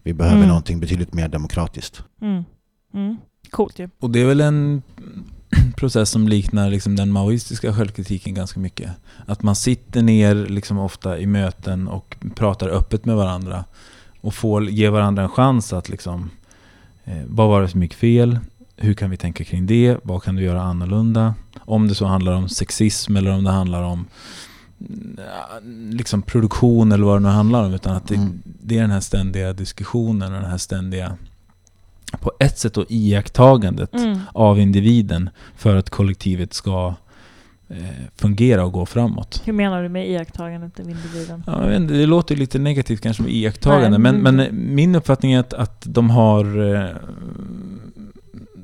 vi 0.03 0.13
behöver 0.15 0.37
Mm. 0.37 0.49
någonting 0.49 0.81
betydligt 0.81 1.15
mer 1.15 1.29
demokratiskt. 1.29 2.03
Mm. 2.21 2.45
Mm. 2.95 3.17
Coolt 3.51 3.79
ju. 3.79 3.89
Och 4.01 4.11
det 4.11 4.21
är 4.21 4.27
väl 4.27 4.41
en 4.41 4.83
process 5.77 6.11
som 6.11 6.29
liknar 6.29 6.71
liksom 6.71 6.97
den 6.97 7.13
maoistiska 7.13 7.75
självkritiken 7.75 8.35
ganska 8.35 8.61
mycket. 8.61 8.91
Att 9.27 9.43
man 9.43 9.57
sitter 9.57 10.03
ner 10.03 10.35
liksom 10.35 10.79
ofta 10.79 11.19
i 11.19 11.27
möten 11.27 11.89
och 11.89 12.17
pratar 12.35 12.69
öppet 12.69 13.05
med 13.05 13.17
varandra 13.17 13.65
och 14.21 14.35
få 14.35 14.63
ge 14.63 14.89
varandra 14.89 15.23
en 15.23 15.29
chans 15.29 15.73
att 15.73 15.89
liksom, 15.89 16.31
eh, 17.05 17.23
vad 17.27 17.49
var 17.49 17.63
det 17.63 17.69
som 17.69 17.83
gick 17.83 17.95
fel? 17.95 18.39
Hur 18.77 18.95
kan 18.95 19.11
vi 19.11 19.17
tänka 19.17 19.45
kring 19.45 19.67
det? 19.67 19.97
Vad 20.03 20.23
kan 20.23 20.37
du 20.37 20.43
göra 20.43 20.63
annorlunda? 20.63 21.35
Om 21.61 21.89
det 21.89 21.95
så 21.95 22.07
handlar 22.07 22.33
om 22.33 22.49
sexism 22.49 23.17
eller 23.17 23.31
om 23.31 23.45
det 23.45 23.51
handlar 23.51 23.83
om 23.83 24.07
mm, 24.81 25.91
liksom 25.91 26.23
produktion 26.23 26.93
eller 26.93 27.05
vad 27.05 27.17
det 27.17 27.23
nu 27.23 27.29
handlar 27.29 27.65
om. 27.65 27.75
Utan 27.75 27.97
att 27.97 28.09
det, 28.09 28.15
Mm. 28.15 28.43
det 28.45 28.77
är 28.77 28.81
den 28.81 28.91
här 28.91 29.01
ständiga 29.01 29.53
diskussionen 29.53 30.33
och 30.35 30.41
den 30.41 30.51
här 30.51 30.59
ständiga, 30.59 31.17
på 32.17 32.33
ett 32.39 32.59
sätt 32.59 32.75
då 32.75 32.85
iakttagandet 32.89 33.95
Mm. 33.95 34.19
av 34.33 34.61
individen 34.61 35.31
för 35.57 35.77
att 35.77 35.91
kollektivet 35.91 36.55
ska 36.55 36.95
eh, 37.69 37.77
fungera 38.17 38.65
och 38.65 38.73
gå 38.73 38.87
framåt. 38.87 39.43
Hur 39.45 39.53
menar 39.53 39.83
du 39.83 39.89
med 39.89 40.11
iakttagandet 40.11 40.81
av 40.81 40.91
individen? 40.91 41.43
Ja, 41.47 41.59
vet 41.67 41.89
det 41.89 42.07
låter 42.07 42.37
lite 42.37 42.59
negativt 42.59 43.01
kanske 43.01 43.23
med 43.23 43.33
iakttagande, 43.33 43.99
Nej, 43.99 44.13
men, 44.13 44.23
men- 44.23 44.37
men 44.37 44.75
min 44.75 44.95
uppfattning 44.95 45.33
är 45.33 45.41
att, 45.41 45.55
att 45.55 45.83
de 45.89 46.11
har... 46.11 46.75
eh, 46.75 46.91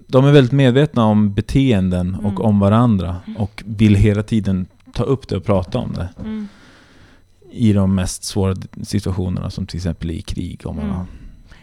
De 0.07 0.25
är 0.25 0.33
väldigt 0.33 0.53
medvetna 0.53 1.05
om 1.05 1.35
beteenden 1.35 2.15
och 2.15 2.31
Mm. 2.31 2.43
om 2.43 2.61
varandra 2.61 3.17
och 3.39 3.63
vill 3.67 3.95
hela 3.95 4.23
tiden 4.23 4.67
ta 4.93 5.03
upp 5.03 5.29
det 5.29 5.37
och 5.37 5.45
prata 5.45 5.79
om 5.79 5.93
det 5.93 6.09
Mm. 6.21 6.49
i 7.53 7.73
de 7.73 7.95
mest 7.95 8.25
svåra 8.25 8.55
situationerna 8.83 9.51
som 9.51 9.67
till 9.67 9.77
exempel 9.77 10.11
i 10.11 10.23
krig. 10.23 10.61
Om 10.67 10.77
man 10.77 11.07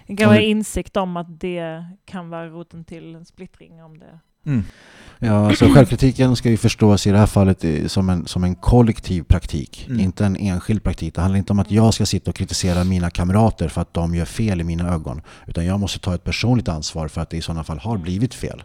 Mm. 0.07 0.09
har, 0.09 0.15
Det 0.15 0.15
kan 0.23 0.29
vara 0.29 0.41
insikt 0.41 0.97
om 0.97 1.17
att 1.17 1.39
det 1.39 1.85
kan 2.05 2.29
vara 2.29 2.47
roten 2.47 2.83
till 2.83 3.15
en 3.15 3.25
splittring 3.25 3.83
om 3.83 3.99
det. 3.99 4.19
mm. 4.45 4.63
Ja, 5.19 5.47
alltså 5.47 5.65
självkritiken 5.73 6.35
ska 6.35 6.49
ju 6.49 6.57
förstås 6.57 7.07
i 7.07 7.11
det 7.11 7.17
här 7.17 7.25
fallet 7.25 7.65
som 7.91 8.09
en, 8.09 8.27
som 8.27 8.43
en 8.43 8.55
kollektiv 8.55 9.23
praktik, 9.23 9.85
Mm. 9.89 9.99
inte 9.99 10.25
en 10.25 10.35
enskild 10.35 10.83
praktik. 10.83 11.15
Det 11.15 11.21
handlar 11.21 11.37
inte 11.37 11.53
om 11.53 11.59
att 11.59 11.71
jag 11.71 11.93
ska 11.93 12.05
sitta 12.05 12.31
och 12.31 12.35
kritisera 12.35 12.83
mina 12.83 13.09
kamrater 13.09 13.67
för 13.67 13.81
att 13.81 13.93
de 13.93 14.15
gör 14.15 14.25
fel 14.25 14.61
i 14.61 14.63
mina 14.63 14.93
ögon, 14.93 15.21
utan 15.47 15.65
jag 15.65 15.79
måste 15.79 15.99
ta 15.99 16.15
ett 16.15 16.23
personligt 16.23 16.67
ansvar 16.69 17.07
för 17.07 17.21
att 17.21 17.29
det 17.29 17.37
i 17.37 17.41
sådana 17.41 17.63
fall 17.63 17.79
har 17.79 17.97
blivit 17.97 18.33
fel 18.33 18.63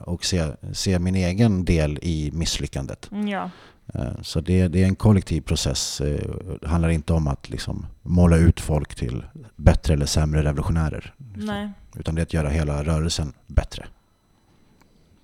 och 0.00 0.24
se, 0.24 0.52
se 0.72 0.98
min 0.98 1.14
egen 1.14 1.64
del 1.64 1.98
i 2.02 2.30
misslyckandet. 2.34 3.10
Mm, 3.12 3.28
Ja. 3.28 3.50
Eh, 3.94 4.20
så 4.22 4.40
det, 4.40 4.68
det 4.68 4.82
är 4.82 4.86
en 4.86 4.96
kollektiv 4.96 5.40
process. 5.40 6.00
Eh, 6.00 6.30
det 6.60 6.68
handlar 6.68 6.88
inte 6.88 7.12
om 7.12 7.28
att 7.28 7.50
liksom 7.50 7.86
måla 8.02 8.36
ut 8.36 8.60
folk 8.60 8.94
till 8.94 9.24
bättre 9.56 9.94
eller 9.94 10.06
sämre 10.06 10.44
revolutionärer, 10.44 11.14
Nej. 11.36 11.70
utan 11.96 12.14
det 12.14 12.20
är 12.20 12.22
att 12.22 12.32
göra 12.34 12.48
hela 12.48 12.84
rörelsen 12.84 13.32
bättre. 13.46 13.86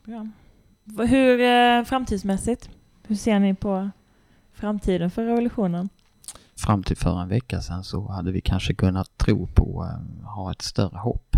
Bra. 0.04 0.28
Hur 1.06 1.40
eh, 1.40 1.84
framtidsmässigt? 1.84 2.70
Hur 3.06 3.16
ser 3.16 3.38
ni 3.38 3.54
på 3.54 3.90
framtiden 4.52 5.10
för 5.10 5.24
revolutionen? 5.24 5.88
Fram 6.56 6.82
till 6.82 6.96
för 6.96 7.20
en 7.22 7.28
vecka 7.28 7.60
sedan 7.60 7.84
så 7.84 8.08
hade 8.08 8.32
vi 8.32 8.40
kanske 8.40 8.74
kunnat 8.74 9.18
tro 9.18 9.46
på, 9.46 9.84
eh, 9.90 10.26
ha 10.28 10.50
ett 10.50 10.62
större 10.62 10.98
hopp 10.98 11.36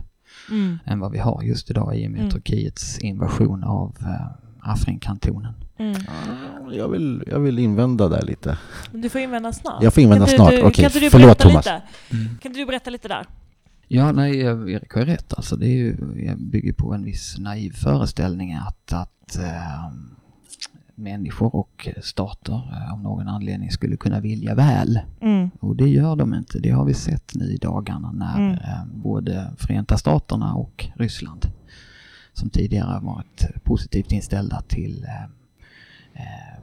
Mm. 0.51 0.79
än 0.85 1.01
vad 1.01 1.12
vi 1.12 1.18
har 1.18 1.42
just 1.42 1.70
idag 1.70 1.97
i 1.97 2.07
och 2.07 2.11
med 2.11 2.20
Mm. 2.20 2.31
Turkiets 2.31 2.99
invasion 2.99 3.64
av 3.64 3.97
eh, 4.01 4.27
Afrinkantonen. 4.73 5.55
Mm. 5.79 5.97
Jag 6.73 6.88
vill, 6.88 7.25
jag 7.27 7.40
vill 7.40 7.59
invända 7.59 8.09
där 8.09 8.23
lite. 8.23 8.59
Men 8.92 9.01
Du 9.01 9.09
får 9.09 9.20
invända 9.20 9.53
snart. 9.53 9.83
Jag 9.83 9.94
får 9.94 10.03
invända 10.03 10.27
Kan 10.27 10.37
snart. 10.37 10.51
Du, 10.51 10.61
Okej, 10.62 10.73
kan 10.75 10.85
inte 10.85 11.01
du 11.01 11.11
förlåt, 11.11 11.27
berätta 11.27 11.49
Thomas. 11.49 11.66
Lite? 11.66 11.83
Mm. 12.12 12.38
Kan 12.38 12.51
inte 12.51 12.61
du 12.61 12.66
berätta 12.66 12.90
lite 12.90 13.09
där? 13.09 13.27
Ja, 13.88 14.12
nej, 14.12 14.40
eh, 14.40 14.47
Erik 14.75 14.92
har 14.92 15.01
ju 15.01 15.07
rätt. 15.07 15.35
Alltså, 15.37 15.57
det 15.57 15.66
är 15.66 15.77
ju, 15.77 15.97
jag 16.27 16.38
bygger 16.38 16.73
på 16.73 16.94
en 16.94 17.05
viss 17.05 17.38
naiv 17.38 17.73
föreställning 17.73 18.53
att, 18.55 18.92
att 18.92 19.37
eh, 19.37 19.92
människor 20.95 21.57
och 21.57 21.89
stater 22.03 22.71
eh, 22.73 22.93
av 22.93 23.03
någon 23.03 23.29
anledning 23.29 23.71
skulle 23.71 23.97
kunna 23.97 24.21
vilja 24.21 24.55
väl. 24.55 25.01
Mm. 25.21 25.51
Och 25.61 25.77
det 25.77 25.89
gör 25.89 26.17
de 26.17 26.35
inte. 26.35 26.59
Det 26.59 26.71
har 26.71 26.85
vi 26.85 26.95
sett 26.95 27.35
nu 27.35 27.45
i 27.45 27.57
dagarna 27.57 28.13
när 28.13 28.37
Mm. 28.39 28.53
eh, 28.55 28.85
både 28.95 29.51
Förenta 29.59 29.97
Staterna 29.99 30.55
och 30.55 30.87
Ryssland 30.97 31.47
som 32.33 32.51
tidigare 32.51 33.01
varit 33.01 33.47
positivt 33.65 34.13
inställda 34.13 34.61
till 34.69 35.05
eh, 35.05 35.23
eh, 36.23 36.59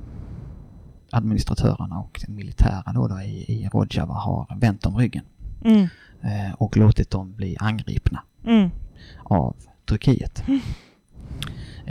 administratörerna 1.12 2.00
och 2.00 2.22
militären 2.28 2.96
då, 2.96 3.08
då 3.08 3.20
i, 3.22 3.46
i 3.48 3.70
Rojava 3.74 4.14
har 4.14 4.58
vänt 4.60 4.82
dem 4.82 4.98
ryggen 4.98 5.24
Mm. 5.66 5.82
eh, 6.22 6.54
och 6.58 6.78
låtit 6.78 7.10
dem 7.10 7.34
bli 7.36 7.58
angripna 7.60 8.24
Mm. 8.46 8.70
av 9.24 9.56
Turkiet. 9.86 10.44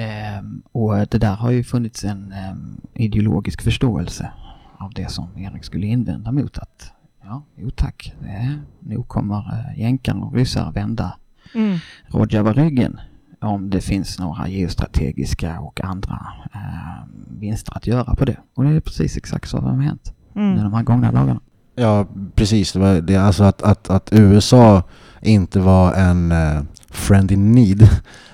Ehm, 0.00 0.62
och 0.72 0.94
det 0.94 1.18
där 1.18 1.34
har 1.34 1.50
ju 1.50 1.64
funnits 1.64 2.04
en 2.04 2.32
ehm, 2.32 2.80
ideologisk 2.94 3.62
förståelse 3.62 4.30
av 4.78 4.92
det 4.94 5.10
som 5.10 5.28
Erik 5.36 5.64
skulle 5.64 5.86
invända 5.86 6.32
mot 6.32 6.58
att 6.58 6.92
ja, 7.24 7.42
jo 7.56 7.70
tack, 7.70 8.14
det, 8.20 8.58
nog 8.80 9.08
kommer 9.08 9.36
eh, 9.38 9.80
jänkarna 9.80 10.24
och 10.24 10.34
ryssar 10.34 10.72
vända 10.72 11.16
Mm. 11.54 11.78
Rojava 12.08 12.52
ryggen 12.52 13.00
om 13.40 13.70
det 13.70 13.80
finns 13.80 14.18
några 14.18 14.48
geostrategiska 14.48 15.60
och 15.60 15.84
andra 15.84 16.26
eh, 16.54 17.04
vinster 17.28 17.76
att 17.76 17.86
göra 17.86 18.14
på 18.14 18.24
det. 18.24 18.36
Och 18.54 18.64
det 18.64 18.70
är 18.70 18.80
precis 18.80 19.16
exakt 19.16 19.48
så 19.48 19.56
som 19.56 19.66
har 19.66 19.82
hänt 19.82 20.14
Mm. 20.36 20.56
de 20.56 20.74
här 20.74 20.82
gångna 20.82 21.12
dagarna. 21.12 21.40
Ja, 21.74 22.06
precis. 22.34 22.72
Det 22.72 22.78
var 22.78 23.00
det, 23.00 23.16
alltså 23.16 23.44
att, 23.44 23.62
att, 23.62 23.90
att 23.90 24.08
USA 24.12 24.82
inte 25.22 25.60
var 25.60 25.94
en 25.94 26.32
uh, 26.32 26.62
friend 26.90 27.32
in 27.32 27.52
need 27.52 27.88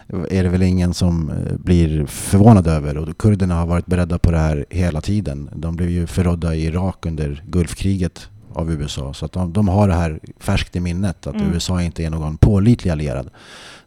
är 0.09 0.43
det 0.43 0.49
väl 0.49 0.63
ingen 0.63 0.95
som 0.95 1.31
eh, 1.31 1.57
blir 1.59 2.07
förvånad 2.07 2.67
över. 2.67 2.99
Och 2.99 3.19
kurderna 3.19 3.55
har 3.55 3.67
varit 3.67 3.87
beredda 3.87 4.19
på 4.19 4.31
det 4.31 4.39
här 4.39 4.67
hela 4.71 5.01
tiden. 5.01 5.51
De 5.55 5.77
blev 5.77 5.91
ju 5.91 6.07
förrådda 6.07 6.55
i 6.55 6.65
Irak 6.65 7.07
under 7.07 7.43
Gulfkriget 7.47 8.29
av 8.53 8.71
USA. 8.73 9.15
Så 9.15 9.25
att 9.25 9.33
de, 9.33 9.53
de 9.53 9.69
har 9.69 9.89
det 9.89 9.95
här 9.95 10.21
färskt 10.39 10.77
i 10.77 10.81
minnet, 10.81 11.27
att 11.27 11.35
Mm. 11.35 11.53
USA 11.53 11.83
inte 11.83 12.05
är 12.05 12.11
någon 12.11 12.37
pålitlig 12.37 12.91
allierad. 12.91 13.31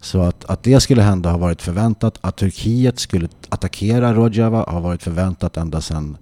Så 0.02 0.22
att, 0.22 0.46
att 0.46 0.64
det 0.64 0.80
skulle 0.80 1.02
hända 1.02 1.32
har 1.32 1.40
varit 1.40 1.62
förväntat. 1.62 2.18
Att 2.22 2.38
Turkiet 2.38 3.00
skulle 3.00 3.28
attackera 3.50 4.14
Rojava 4.14 4.66
har 4.68 4.82
varit 4.82 5.04
förväntat 5.04 5.58
ända 5.58 5.82
sedan 5.82 6.18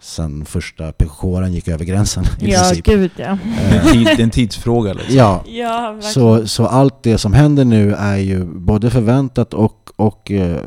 sen 0.00 0.44
första 0.44 0.92
PKK 0.92 1.46
gick 1.48 1.68
över 1.68 1.84
gränsen 1.84 2.24
i 2.40 2.52
Ja, 2.52 2.58
princip. 2.60 2.84
gud 2.86 3.10
ja. 3.16 3.38
Det 3.70 3.76
är 3.76 3.80
en 3.80 3.92
tid- 3.92 4.04
det 4.06 4.12
är 4.12 4.20
en 4.24 4.30
tidsfråga 4.30 4.92
liksom. 4.92 5.16
Ja, 5.16 5.44
Ja, 5.46 5.92
verkligen. 5.92 6.12
så, 6.12 6.46
så 6.46 6.66
allt 6.66 7.02
det 7.02 7.18
som 7.18 7.32
händer 7.32 7.64
nu 7.64 7.94
är 7.94 8.16
ju 8.16 8.44
både 8.44 8.90
förväntat 8.90 9.54
och, 9.54 9.90
och 9.96 10.30
eh, 10.30 10.60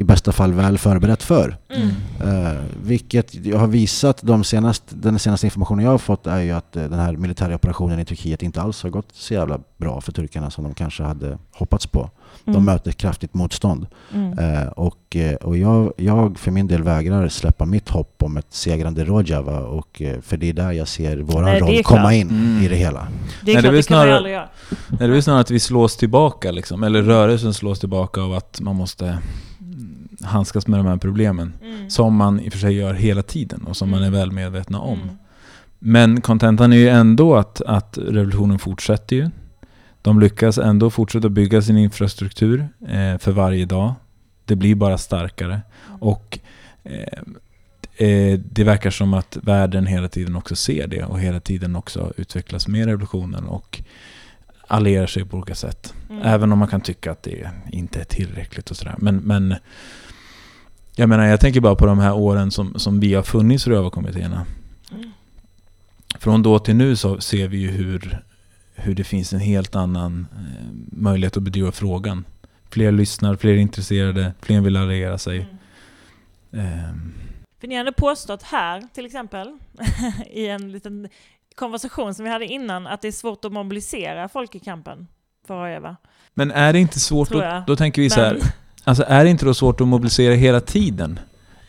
i 0.00 0.04
bästa 0.04 0.32
fall 0.32 0.52
väl 0.52 0.78
förberett 0.78 1.22
för. 1.22 1.56
Mm. 1.68 1.88
Eh, 2.46 2.58
vilket 2.82 3.34
jag 3.46 3.58
har 3.58 3.66
visat, 3.66 4.20
de 4.22 4.44
senast, 4.44 4.82
den 4.88 5.18
senaste 5.18 5.46
informationen 5.46 5.84
jag 5.84 5.90
har 5.90 5.98
fått 5.98 6.26
är 6.26 6.40
ju 6.40 6.52
att 6.52 6.76
eh, 6.76 6.82
den 6.82 6.98
här 6.98 7.16
militära 7.16 7.54
operationen 7.54 8.00
i 8.00 8.04
Turkiet 8.04 8.42
inte 8.42 8.60
alls 8.62 8.82
har 8.82 8.90
gått 8.90 9.08
så 9.12 9.34
jävla 9.34 9.60
bra 9.76 10.00
för 10.00 10.12
turkarna 10.12 10.50
som 10.50 10.64
de 10.64 10.74
kanske 10.74 11.02
hade 11.02 11.38
hoppats 11.52 11.86
på. 11.86 12.10
De 12.44 12.50
Mm. 12.50 12.64
möter 12.64 12.92
kraftigt 12.92 13.34
motstånd. 13.34 13.86
Mm. 14.14 14.38
Eh, 14.38 14.66
och 14.68 15.16
och 15.42 15.56
jag, 15.56 15.92
jag 15.96 16.38
för 16.38 16.50
min 16.50 16.66
del 16.66 16.82
vägrar 16.82 17.28
släppa 17.28 17.64
mitt 17.64 17.88
hopp 17.88 18.22
om 18.22 18.36
ett 18.36 18.46
segrande 18.50 19.04
Rojava 19.04 19.58
och, 19.60 20.02
för 20.22 20.36
det 20.36 20.48
är 20.48 20.52
där 20.52 20.72
jag 20.72 20.88
ser 20.88 21.12
är 21.12 21.16
roll 21.16 21.58
klart. 21.58 21.84
komma 21.84 22.14
in 22.14 22.28
Mm. 22.30 22.62
i 22.64 22.68
det 22.68 22.76
hela. 22.76 23.08
Det 23.44 23.52
är 23.52 23.54
Nej, 23.54 23.54
det 23.54 23.60
klart, 23.60 23.64
är 23.64 23.70
det 23.72 23.76
kan 23.76 23.82
snarare- 23.82 24.16
aldrig 24.16 24.34
göra. 24.34 24.48
Nej, 25.00 25.08
Det 25.08 25.16
är 25.16 25.20
snarare 25.20 25.40
att 25.40 25.50
vi 25.50 25.60
slås 25.60 25.96
tillbaka 25.96 26.50
liksom, 26.50 26.82
eller 26.82 27.02
rörelsen 27.02 27.54
slås 27.54 27.80
tillbaka 27.80 28.20
av 28.22 28.32
att 28.34 28.60
man 28.60 28.76
måste 28.76 29.18
handskas 30.22 30.66
med 30.66 30.78
de 30.78 30.86
här 30.86 30.96
problemen. 30.96 31.52
Mm. 31.62 31.90
Som 31.90 32.14
man 32.14 32.40
i 32.40 32.48
och 32.48 32.52
för 32.52 32.60
sig 32.60 32.74
gör 32.74 32.94
hela 32.94 33.22
tiden 33.22 33.64
och 33.64 33.76
som 33.76 33.90
man 33.90 34.02
är 34.02 34.06
Mm. 34.06 34.20
väl 34.20 34.32
medvetna 34.32 34.80
om. 34.80 35.02
Mm. 35.02 35.16
Men 35.78 36.20
kontentan 36.20 36.72
är 36.72 36.76
ju 36.76 36.88
ändå 36.88 37.36
att, 37.36 37.60
att 37.60 37.98
revolutionen 37.98 38.58
fortsätter 38.58 39.16
ju. 39.16 39.30
De 40.02 40.20
lyckas 40.20 40.58
ändå 40.58 40.90
fortsätta 40.90 41.28
bygga 41.28 41.62
sin 41.62 41.78
infrastruktur 41.78 42.68
eh, 42.88 43.18
för 43.18 43.30
varje 43.32 43.64
dag. 43.64 43.94
Det 44.44 44.56
blir 44.56 44.74
bara 44.74 44.98
starkare. 44.98 45.60
Och 46.00 46.38
eh, 46.84 48.08
eh, 48.08 48.38
det 48.38 48.64
verkar 48.64 48.90
som 48.90 49.14
att 49.14 49.38
världen 49.42 49.86
hela 49.86 50.08
tiden 50.08 50.36
också 50.36 50.56
ser 50.56 50.86
det 50.86 51.04
och 51.04 51.20
hela 51.20 51.40
tiden 51.40 51.76
också 51.76 52.12
utvecklas 52.16 52.68
med 52.68 52.86
revolutionen 52.86 53.44
och 53.44 53.82
allierar 54.66 55.06
sig 55.06 55.24
på 55.24 55.36
olika 55.36 55.54
sätt. 55.54 55.94
Mm. 56.10 56.22
Även 56.22 56.52
om 56.52 56.58
man 56.58 56.68
kan 56.68 56.80
tycka 56.80 57.12
att 57.12 57.22
det 57.22 57.50
inte 57.72 58.00
är 58.00 58.04
tillräckligt 58.04 58.70
och 58.70 58.76
sådär. 58.76 58.94
Men, 58.98 59.16
men 59.16 59.54
jag 60.98 61.08
menar, 61.08 61.26
jag 61.26 61.40
tänker 61.40 61.60
bara 61.60 61.74
på 61.74 61.86
de 61.86 61.98
här 61.98 62.14
åren 62.14 62.50
som, 62.50 62.78
som 62.78 63.00
vi 63.00 63.14
har 63.14 63.22
funnits 63.22 63.66
i 63.66 63.70
Rövarkommittéerna. 63.70 64.46
Mm. 64.92 65.10
Från 66.18 66.42
då 66.42 66.58
till 66.58 66.76
nu 66.76 66.96
så 66.96 67.20
ser 67.20 67.48
vi 67.48 67.56
ju 67.58 67.70
hur, 67.70 68.18
hur 68.74 68.94
det 68.94 69.04
finns 69.04 69.32
en 69.32 69.40
helt 69.40 69.76
annan 69.76 70.26
eh, 70.32 70.72
möjlighet 70.92 71.36
att 71.36 71.42
bedriva 71.42 71.72
frågan. 71.72 72.24
Fler 72.70 72.92
lyssnar, 72.92 73.36
fler 73.36 73.50
är 73.52 73.56
intresserade, 73.56 74.32
fler 74.40 74.60
vill 74.60 74.76
alliera 74.76 75.18
sig. 75.18 75.46
Mm. 76.52 76.66
Ehm, 76.66 77.12
För 77.60 77.68
ni 77.68 77.74
ändå 77.74 77.92
påstått 77.92 78.42
här, 78.42 78.82
till 78.94 79.06
exempel, 79.06 79.58
i 80.30 80.46
en 80.48 80.72
liten 80.72 81.08
konversation 81.54 82.14
som 82.14 82.24
vi 82.24 82.30
hade 82.30 82.46
innan, 82.46 82.86
att 82.86 83.02
det 83.02 83.08
är 83.08 83.12
svårt 83.12 83.44
att 83.44 83.52
mobilisera 83.52 84.28
folk 84.28 84.54
i 84.54 84.58
kampen 84.58 85.06
för 85.46 85.54
Rojava. 85.54 85.96
men 86.34 86.50
är 86.50 86.72
det 86.72 86.78
inte 86.78 87.00
svårt, 87.00 87.30
då, 87.30 87.62
då 87.66 87.76
tänker 87.76 88.02
vi 88.02 88.10
så 88.10 88.20
här, 88.20 88.34
Men- 88.34 88.42
alltså 88.88 89.04
är 89.08 89.24
det 89.24 89.30
inte 89.30 89.44
då 89.44 89.54
svårt 89.54 89.80
att 89.80 89.88
mobilisera 89.88 90.34
hela 90.34 90.60
tiden? 90.60 91.20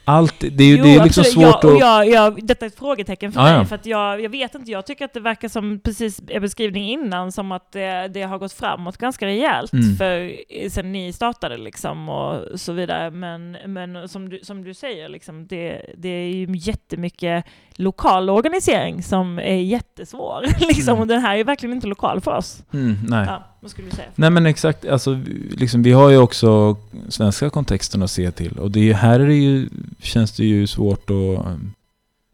allt, 0.10 0.40
det 0.40 0.64
är 0.64 0.68
ju 0.68 0.78
det 0.78 0.96
är 0.96 1.04
liksom 1.04 1.22
absolut. 1.22 1.28
svårt 1.28 1.64
jag, 1.64 1.74
att... 1.74 1.80
jag, 1.80 2.10
jag, 2.10 2.48
Detta 2.48 2.66
är 2.66 2.68
ett 2.68 2.80
frågetecken 2.80 3.32
för 3.32 3.48
Ja, 3.48 3.58
mig, 3.58 3.66
för 3.66 3.76
att 3.76 3.86
jag, 3.86 4.22
jag 4.22 4.30
vet 4.30 4.56
inte, 4.56 4.72
jag 4.72 4.86
tycker 4.86 5.06
att 5.06 5.14
det 5.14 5.20
verkar 5.20 5.48
som, 5.48 5.80
precis 5.80 6.22
er 6.28 6.40
beskrivning 6.40 6.90
innan, 6.90 7.32
som 7.32 7.52
att 7.52 7.72
det, 7.72 8.08
det 8.08 8.22
har 8.22 8.38
gått 8.38 8.54
framåt 8.54 8.98
ganska 8.98 9.26
rejält 9.26 9.74
Mm. 9.74 9.96
för, 9.96 10.34
sen 10.70 10.92
ni 10.92 11.14
startade 11.14 11.58
liksom 11.58 12.10
och 12.10 12.60
så 12.60 12.74
vidare. 12.74 13.12
Men, 13.12 13.58
men 13.66 14.10
som, 14.10 14.30
du, 14.30 14.40
som 14.44 14.64
du 14.64 14.74
säger, 14.74 15.10
liksom, 15.10 15.48
det, 15.48 15.82
det 15.98 16.10
är 16.10 16.28
ju 16.28 16.48
jättemycket 16.52 17.46
lokal 17.80 18.30
organisering 18.30 19.04
som 19.04 19.39
är 19.39 19.56
jättesvår. 19.56 20.42
liksom, 20.68 20.89
Mm. 20.94 21.02
Och 21.02 21.08
den 21.08 21.22
här 21.22 21.38
är 21.38 21.44
verkligen 21.44 21.76
inte 21.76 21.88
lokal 21.88 22.22
för 22.22 22.38
oss. 22.38 22.63
Mm, 22.74 22.96
nej. 23.08 23.26
Ja, 23.28 23.44
vad 23.60 23.72
skulle 23.72 23.89
du 23.89 23.96
säga? 23.96 24.08
Nej 24.15 24.30
men 24.30 24.46
exakt, 24.46 24.86
alltså, 24.86 25.12
vi- 25.13 25.56
liksom, 25.58 25.84
vi 25.84 25.92
har 25.92 26.10
ju 26.10 26.18
också 26.18 26.78
svenska 27.10 27.50
kontexten 27.50 28.04
att 28.04 28.12
se 28.12 28.32
till. 28.32 28.52
Och 28.60 28.72
det 28.72 28.89
är, 28.89 28.94
här 28.94 29.20
är 29.20 29.28
det 29.28 29.36
ju, 29.36 29.70
känns 30.00 30.32
det 30.32 30.46
ju 30.46 30.68
svårt 30.68 31.10
att 31.10 31.46
um, 31.46 31.74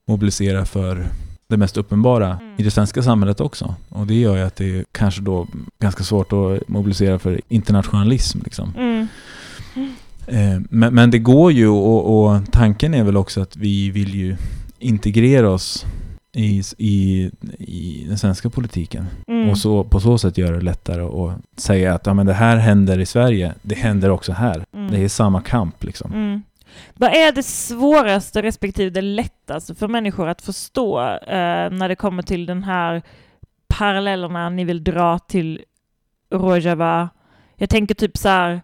mobilisera 0.07 0.65
för 0.65 1.05
det 1.47 1.57
mest 1.57 1.77
uppenbara 1.77 2.27
Mm. 2.41 2.55
i 2.57 2.63
det 2.63 2.71
svenska 2.71 3.03
samhället 3.03 3.41
också. 3.41 3.75
Och 3.89 4.07
det 4.07 4.15
gör 4.15 4.35
ju 4.37 4.41
att 4.43 4.55
det 4.55 4.79
är 4.79 4.85
kanske 4.91 5.21
då 5.21 5.47
ganska 5.79 6.03
svårt 6.03 6.33
att 6.33 6.67
mobilisera 6.69 7.19
för 7.19 7.41
internationalism. 7.47 8.39
Liksom. 8.43 8.73
Mm. 8.77 9.07
Eh, 10.27 10.61
men, 10.69 10.95
men 10.95 11.11
det 11.11 11.19
går 11.19 11.51
ju 11.51 11.67
och, 11.67 12.25
och 12.25 12.41
tanken 12.51 12.93
är 12.93 13.03
väl 13.03 13.17
också 13.17 13.41
att 13.41 13.55
vi 13.57 13.89
vill 13.91 14.15
ju 14.15 14.35
integrera 14.85 15.49
oss 15.49 15.85
i, 16.35 16.61
i, 16.77 17.31
i 17.59 18.05
den 18.07 18.17
svenska 18.17 18.49
politiken. 18.49 19.05
Mm. 19.27 19.49
Och 19.49 19.57
så, 19.57 19.83
på 19.83 19.99
så 19.99 20.17
sätt 20.17 20.37
göra 20.37 20.55
det 20.55 20.63
lättare 20.63 21.01
att 21.01 21.59
säga 21.59 21.93
att 21.93 22.05
ja, 22.05 22.13
men 22.13 22.25
det 22.25 22.33
här 22.33 22.57
händer 22.57 22.99
i 22.99 23.05
Sverige, 23.05 23.53
det 23.61 23.75
händer 23.75 24.09
också 24.09 24.31
här. 24.31 24.65
Mm. 24.73 24.91
Det 24.91 25.03
är 25.03 25.07
samma 25.07 25.41
kamp 25.41 25.83
liksom. 25.83 26.13
Mm. 26.13 26.43
Vad 26.93 27.13
är 27.13 27.31
det 27.31 27.43
svåraste 27.43 28.41
respektive 28.41 28.89
det 28.89 29.01
lättaste 29.01 29.75
för 29.75 29.87
människor 29.87 30.27
att 30.27 30.41
förstå 30.41 31.01
eh, 31.01 31.69
när 31.71 31.89
det 31.89 31.95
kommer 31.95 32.23
till 32.23 32.45
den 32.45 32.63
här 32.63 33.01
parallellerna 33.67 34.49
ni 34.49 34.63
vill 34.63 34.83
dra 34.83 35.19
till 35.19 35.61
Rojava? 36.31 37.09
Jag 37.55 37.69
tänker 37.69 37.95
typ 37.95 38.17
så 38.17 38.29
här, 38.29 38.61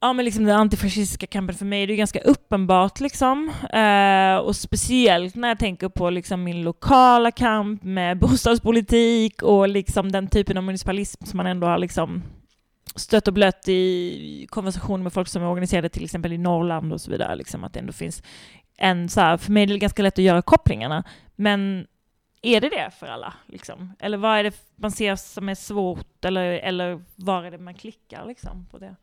ja 0.00 0.12
men 0.12 0.24
liksom 0.24 0.44
den 0.44 0.56
antifascistiska 0.56 1.26
kampen 1.26 1.56
för 1.56 1.64
mig, 1.64 1.86
det 1.86 1.92
är 1.92 1.96
ganska 1.96 2.20
uppenbart 2.20 3.00
liksom. 3.00 3.52
Eh, 3.72 4.36
och 4.36 4.56
speciellt 4.56 5.34
när 5.34 5.48
jag 5.48 5.58
tänker 5.58 5.88
på 5.88 6.10
liksom 6.10 6.44
min 6.44 6.62
lokala 6.62 7.30
kamp 7.30 7.82
med 7.82 8.18
bostadspolitik 8.20 9.42
och 9.42 9.68
liksom 9.68 10.12
den 10.12 10.28
typen 10.28 10.56
av 10.56 10.64
municipalism 10.64 11.24
som 11.24 11.36
man 11.36 11.46
ändå 11.46 11.66
har 11.66 11.78
liksom 11.78 12.22
stött 12.94 13.28
och 13.28 13.34
blött 13.34 13.68
i 13.68 14.46
konversationer 14.50 15.04
med 15.04 15.12
folk 15.12 15.28
som 15.28 15.42
är 15.42 15.48
organiserade 15.48 15.88
till 15.88 16.04
exempel 16.04 16.32
i 16.32 16.38
Norrland 16.38 16.92
och 16.92 17.00
så 17.00 17.10
vidare. 17.10 17.36
Liksom, 17.36 17.64
att 17.64 17.72
det 17.72 17.80
ändå 17.80 17.92
finns 17.92 18.22
en 18.76 19.08
så 19.08 19.20
här, 19.20 19.36
för 19.36 19.52
mig 19.52 19.62
är 19.62 19.66
det 19.66 19.78
ganska 19.78 20.02
lätt 20.02 20.18
att 20.18 20.24
göra 20.24 20.42
kopplingarna. 20.42 21.04
Men 21.36 21.86
är 22.42 22.60
det 22.60 22.68
det 22.68 22.90
för 22.98 23.06
alla? 23.06 23.34
Liksom? 23.46 23.92
Eller 23.98 24.16
vad 24.16 24.38
är 24.38 24.44
det 24.44 24.56
man 24.76 24.90
ser 24.90 25.16
som 25.16 25.48
är 25.48 25.54
svårt? 25.54 26.24
Eller, 26.24 26.44
eller 26.44 27.04
var 27.14 27.44
är 27.44 27.50
det 27.50 27.58
man 27.58 27.74
klickar 27.74 28.26
liksom, 28.26 28.66
på 28.70 28.78
det? 28.78 28.96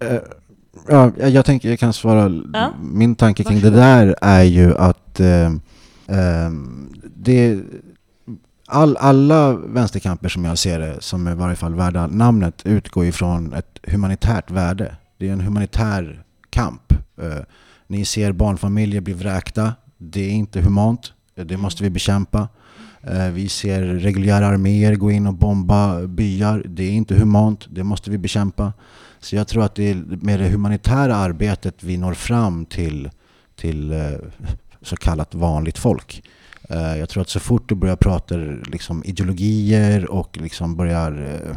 Eh, 0.00 0.18
Ja, 0.88 1.10
jag 1.18 1.44
tänker 1.44 1.70
jag 1.70 1.78
kan 1.78 1.92
svara. 1.92 2.42
Ja. 2.52 2.72
Min 2.82 3.14
tanke 3.14 3.44
kring 3.44 3.60
det 3.60 3.70
Varsågod. 3.70 3.82
där 3.84 4.14
är 4.20 4.42
ju 4.42 4.76
att 4.76 5.20
eh, 5.20 5.46
eh, 6.06 6.50
det, 7.16 7.60
all, 8.66 8.96
alla 8.96 9.52
vänsterkamper 9.52 10.28
som 10.28 10.44
jag 10.44 10.58
ser 10.58 10.78
det, 10.80 10.96
som 11.00 11.26
är 11.26 11.32
i 11.32 11.34
varje 11.34 11.56
fall 11.56 11.74
värda 11.74 12.06
namnet, 12.06 12.62
utgår 12.66 13.04
ifrån 13.06 13.52
ett 13.52 13.78
humanitärt 13.82 14.50
värde. 14.50 14.96
Det 15.18 15.28
är 15.28 15.32
en 15.32 15.40
humanitär 15.40 16.22
kamp. 16.50 16.92
Eh, 17.22 17.38
ni 17.86 18.04
ser 18.04 18.32
barnfamiljer 18.32 19.00
bli 19.00 19.12
vräkta. 19.14 19.72
Det 19.98 20.20
är 20.20 20.30
inte 20.30 20.60
humant. 20.60 21.12
Det 21.34 21.56
måste 21.56 21.82
vi 21.82 21.90
bekämpa. 21.90 22.48
Eh, 23.02 23.28
Vi 23.28 23.48
ser 23.48 23.82
reguljära 23.82 24.46
arméer 24.46 24.94
gå 24.94 25.10
in 25.10 25.26
och 25.26 25.34
bomba 25.34 26.06
byar. 26.06 26.62
Det 26.68 26.84
är 26.84 26.92
inte 26.92 27.14
humant. 27.14 27.66
Det 27.70 27.84
måste 27.84 28.10
vi 28.10 28.18
bekämpa. 28.18 28.72
Så 29.20 29.36
jag 29.36 29.48
tror 29.48 29.64
att 29.64 29.74
det 29.74 29.90
är 29.90 29.94
med 29.94 30.40
det 30.40 30.48
humanitära 30.48 31.16
arbetet 31.16 31.82
vi 31.82 31.96
når 31.96 32.14
fram 32.14 32.66
till, 32.66 33.10
till 33.56 33.92
eh, 33.92 34.12
så 34.82 34.96
kallat 34.96 35.34
vanligt 35.34 35.78
folk. 35.78 36.22
Eh, 36.68 36.96
jag 36.96 37.08
tror 37.08 37.22
att 37.22 37.28
så 37.28 37.40
fort 37.40 37.68
du 37.68 37.74
börjar 37.74 37.96
prata 37.96 38.34
liksom 38.66 39.04
ideologier 39.04 40.10
och 40.10 40.36
liksom 40.40 40.76
börjar 40.76 41.40
eh, 41.42 41.56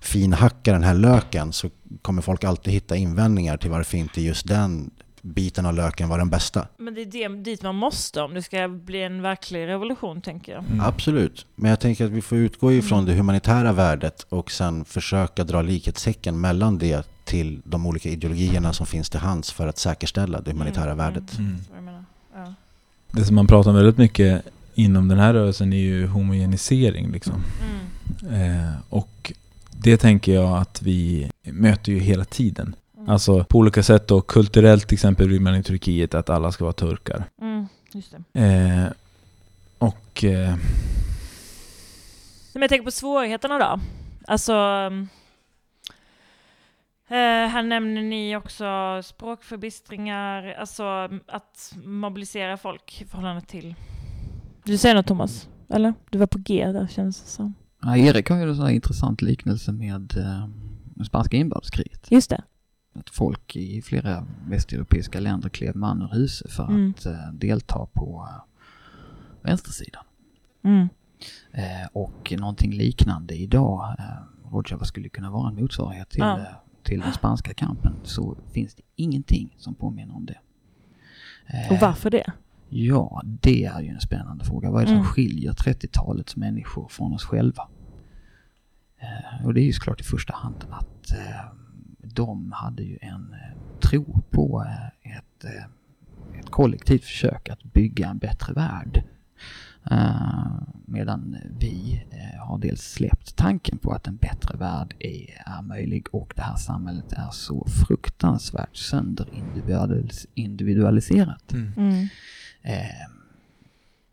finhacka 0.00 0.72
den 0.72 0.82
här 0.82 0.94
löken 0.94 1.52
så 1.52 1.70
kommer 2.02 2.22
folk 2.22 2.44
alltid 2.44 2.72
hitta 2.72 2.96
invändningar 2.96 3.56
till 3.56 3.70
varför 3.70 3.98
inte 3.98 4.20
just 4.20 4.48
den 4.48 4.90
biten 5.24 5.66
av 5.66 5.74
löken 5.74 6.08
var 6.08 6.18
den 6.18 6.30
bästa. 6.30 6.66
Men 6.76 6.94
det 6.94 7.00
är 7.00 7.28
det, 7.28 7.42
dit 7.42 7.62
man 7.62 7.74
måste 7.74 8.20
om 8.22 8.34
det 8.34 8.42
ska 8.42 8.68
bli 8.68 9.02
en 9.02 9.22
verklig 9.22 9.66
revolution, 9.66 10.20
tänker 10.20 10.52
jag. 10.52 10.64
Mm. 10.64 10.80
Absolut, 10.80 11.46
men 11.54 11.70
jag 11.70 11.80
tänker 11.80 12.04
att 12.04 12.10
vi 12.10 12.22
får 12.22 12.38
utgå 12.38 12.72
ifrån 12.72 12.98
Mm. 12.98 13.10
det 13.10 13.16
humanitära 13.16 13.72
värdet 13.72 14.26
och 14.28 14.50
sen 14.50 14.84
försöka 14.84 15.44
dra 15.44 15.62
likhetstecken 15.62 16.40
mellan 16.40 16.78
det 16.78 17.08
till 17.24 17.60
de 17.64 17.86
olika 17.86 18.08
ideologierna 18.08 18.72
som 18.72 18.86
finns 18.86 19.10
till 19.10 19.20
hands 19.20 19.52
för 19.52 19.66
att 19.68 19.78
säkerställa 19.78 20.40
det 20.40 20.50
humanitära 20.50 20.84
Mm, 20.92 20.96
värdet. 20.98 21.38
Mm. 21.38 21.56
Ja. 22.34 22.54
Det 23.10 23.24
som 23.24 23.34
man 23.34 23.46
pratar 23.46 23.70
om 23.70 23.76
väldigt 23.76 23.98
mycket 23.98 24.42
inom 24.74 25.08
den 25.08 25.18
här 25.18 25.34
rörelsen 25.34 25.72
är 25.72 25.76
ju 25.76 26.06
homogenisering. 26.06 27.12
Liksom. 27.12 27.34
Mm. 28.24 28.64
Eh, 28.64 28.72
och 28.88 29.32
det 29.70 29.96
tänker 29.96 30.34
jag 30.34 30.58
att 30.58 30.82
vi 30.82 31.30
möter 31.42 31.92
ju 31.92 31.98
hela 31.98 32.24
tiden. 32.24 32.74
Mm. 33.04 33.12
Alltså 33.12 33.44
på 33.44 33.58
olika 33.58 33.82
sätt 33.82 34.08
då, 34.08 34.20
kulturellt 34.20 34.88
till 34.88 34.94
exempel 34.94 35.28
vill 35.28 35.40
man 35.40 35.54
i 35.54 35.62
Turkiet 35.62 36.14
att 36.14 36.30
alla 36.30 36.52
ska 36.52 36.64
vara 36.64 36.72
turkar. 36.72 37.24
Mm, 37.40 37.66
just 37.92 38.14
det. 38.32 38.40
Eh, 38.40 38.92
och 39.78 40.24
eh, 40.24 40.54
Men 42.52 42.62
jag 42.62 42.68
tänker 42.68 42.84
på 42.84 42.90
svårigheterna 42.90 43.58
då. 43.58 43.80
Alltså... 44.26 44.52
um, 44.54 45.08
Eh, 47.08 47.48
här 47.48 47.62
nämner 47.62 48.02
ni 48.02 48.36
också 48.36 48.64
språkförbistringar, 49.04 50.52
alltså 50.52 50.84
um, 50.84 51.20
att 51.28 51.74
mobilisera 51.84 52.56
folk 52.56 53.00
i 53.02 53.04
förhållande 53.04 53.40
till... 53.42 53.74
Du 54.64 54.78
säger 54.78 54.94
något 54.94 55.06
Thomas? 55.06 55.48
Eller? 55.68 55.94
Du 56.10 56.18
var 56.18 56.26
på 56.26 56.38
G 56.38 56.72
där 56.72 56.86
känns 56.86 57.22
det 57.22 57.28
som. 57.28 57.54
Ja, 57.82 57.96
Erik 57.96 58.28
har 58.28 58.36
ju 58.36 58.42
en 58.42 58.56
sån 58.56 58.64
här 58.64 58.72
intressant 58.72 59.22
liknelse 59.22 59.72
med 59.72 60.16
eh, 60.16 61.04
spanska 61.04 61.36
inbördeskriget. 61.36 62.06
Just 62.10 62.30
det. 62.30 62.42
Att 62.94 63.10
folk 63.10 63.56
i 63.56 63.82
flera 63.82 64.26
västeuropeiska 64.48 65.20
länder 65.20 65.48
klev 65.48 65.76
man 65.76 66.02
ur 66.02 66.08
huset 66.12 66.50
för 66.52 66.64
Mm. 66.68 66.90
att 66.90 67.06
eh, 67.06 67.32
delta 67.32 67.86
på 67.92 68.28
eh, 68.30 68.42
vänstersidan. 69.42 70.04
Mm. 70.62 70.88
Eh, 71.52 71.88
och 71.92 72.32
någonting 72.38 72.72
liknande 72.72 73.34
idag, 73.34 73.94
eh, 73.98 74.04
Rojava 74.52 74.84
skulle 74.84 75.08
kunna 75.08 75.30
vara 75.30 75.48
en 75.48 75.54
motsvarighet 75.54 76.08
till, 76.10 76.20
Ja. 76.20 76.38
eh, 76.38 76.44
till 76.82 77.00
den 77.00 77.12
spanska 77.12 77.54
kampen, 77.54 77.94
så 78.02 78.36
finns 78.52 78.74
det 78.74 78.82
ingenting 78.96 79.54
som 79.58 79.74
påminner 79.74 80.14
om 80.16 80.26
det. 80.26 80.38
Eh, 81.46 81.72
Och 81.72 81.78
varför 81.80 82.10
det? 82.10 82.32
Ja, 82.68 83.22
det 83.24 83.64
är 83.64 83.80
ju 83.80 83.88
en 83.88 84.00
spännande 84.00 84.44
fråga. 84.44 84.70
Vad 84.70 84.82
är 84.82 84.86
det 84.86 84.92
Mm. 84.92 85.04
som 85.04 85.12
skiljer 85.12 85.52
30-talets 85.52 86.36
människor 86.36 86.88
från 86.88 87.12
oss 87.12 87.24
själva? 87.24 87.68
Eh, 88.98 89.46
och 89.46 89.54
det 89.54 89.60
är 89.60 89.64
ju 89.64 89.72
såklart 89.72 90.00
i 90.00 90.04
första 90.04 90.34
hand 90.36 90.64
att 90.70 91.12
de 92.14 92.52
hade 92.52 92.82
ju 92.82 92.98
en 93.00 93.32
eh, 93.32 93.38
tro 93.80 94.22
på 94.30 94.64
eh, 94.66 94.86
ett, 95.16 95.44
eh, 95.44 95.64
ett 96.40 96.50
kollektivt 96.50 97.04
försök 97.04 97.48
att 97.48 97.62
bygga 97.62 98.08
en 98.08 98.18
bättre 98.18 98.52
värld. 98.52 99.02
Medan 100.86 101.36
vi 101.58 102.04
har 102.38 102.58
dels 102.58 102.92
släppt 102.92 103.36
tanken 103.36 103.78
på 103.78 103.92
att 103.92 104.06
en 104.06 104.16
bättre 104.16 104.56
värld 104.58 104.94
är, 104.98 105.42
är 105.46 105.62
möjlig 105.62 106.06
och 106.10 106.32
det 106.36 106.42
här 106.42 106.56
samhället 106.56 107.12
är 107.12 107.30
så 107.32 107.66
fruktansvärt 107.86 108.76
sönderindividualiserat. 108.76 111.52
Mm. 111.52 112.08
Eh, 112.62 112.84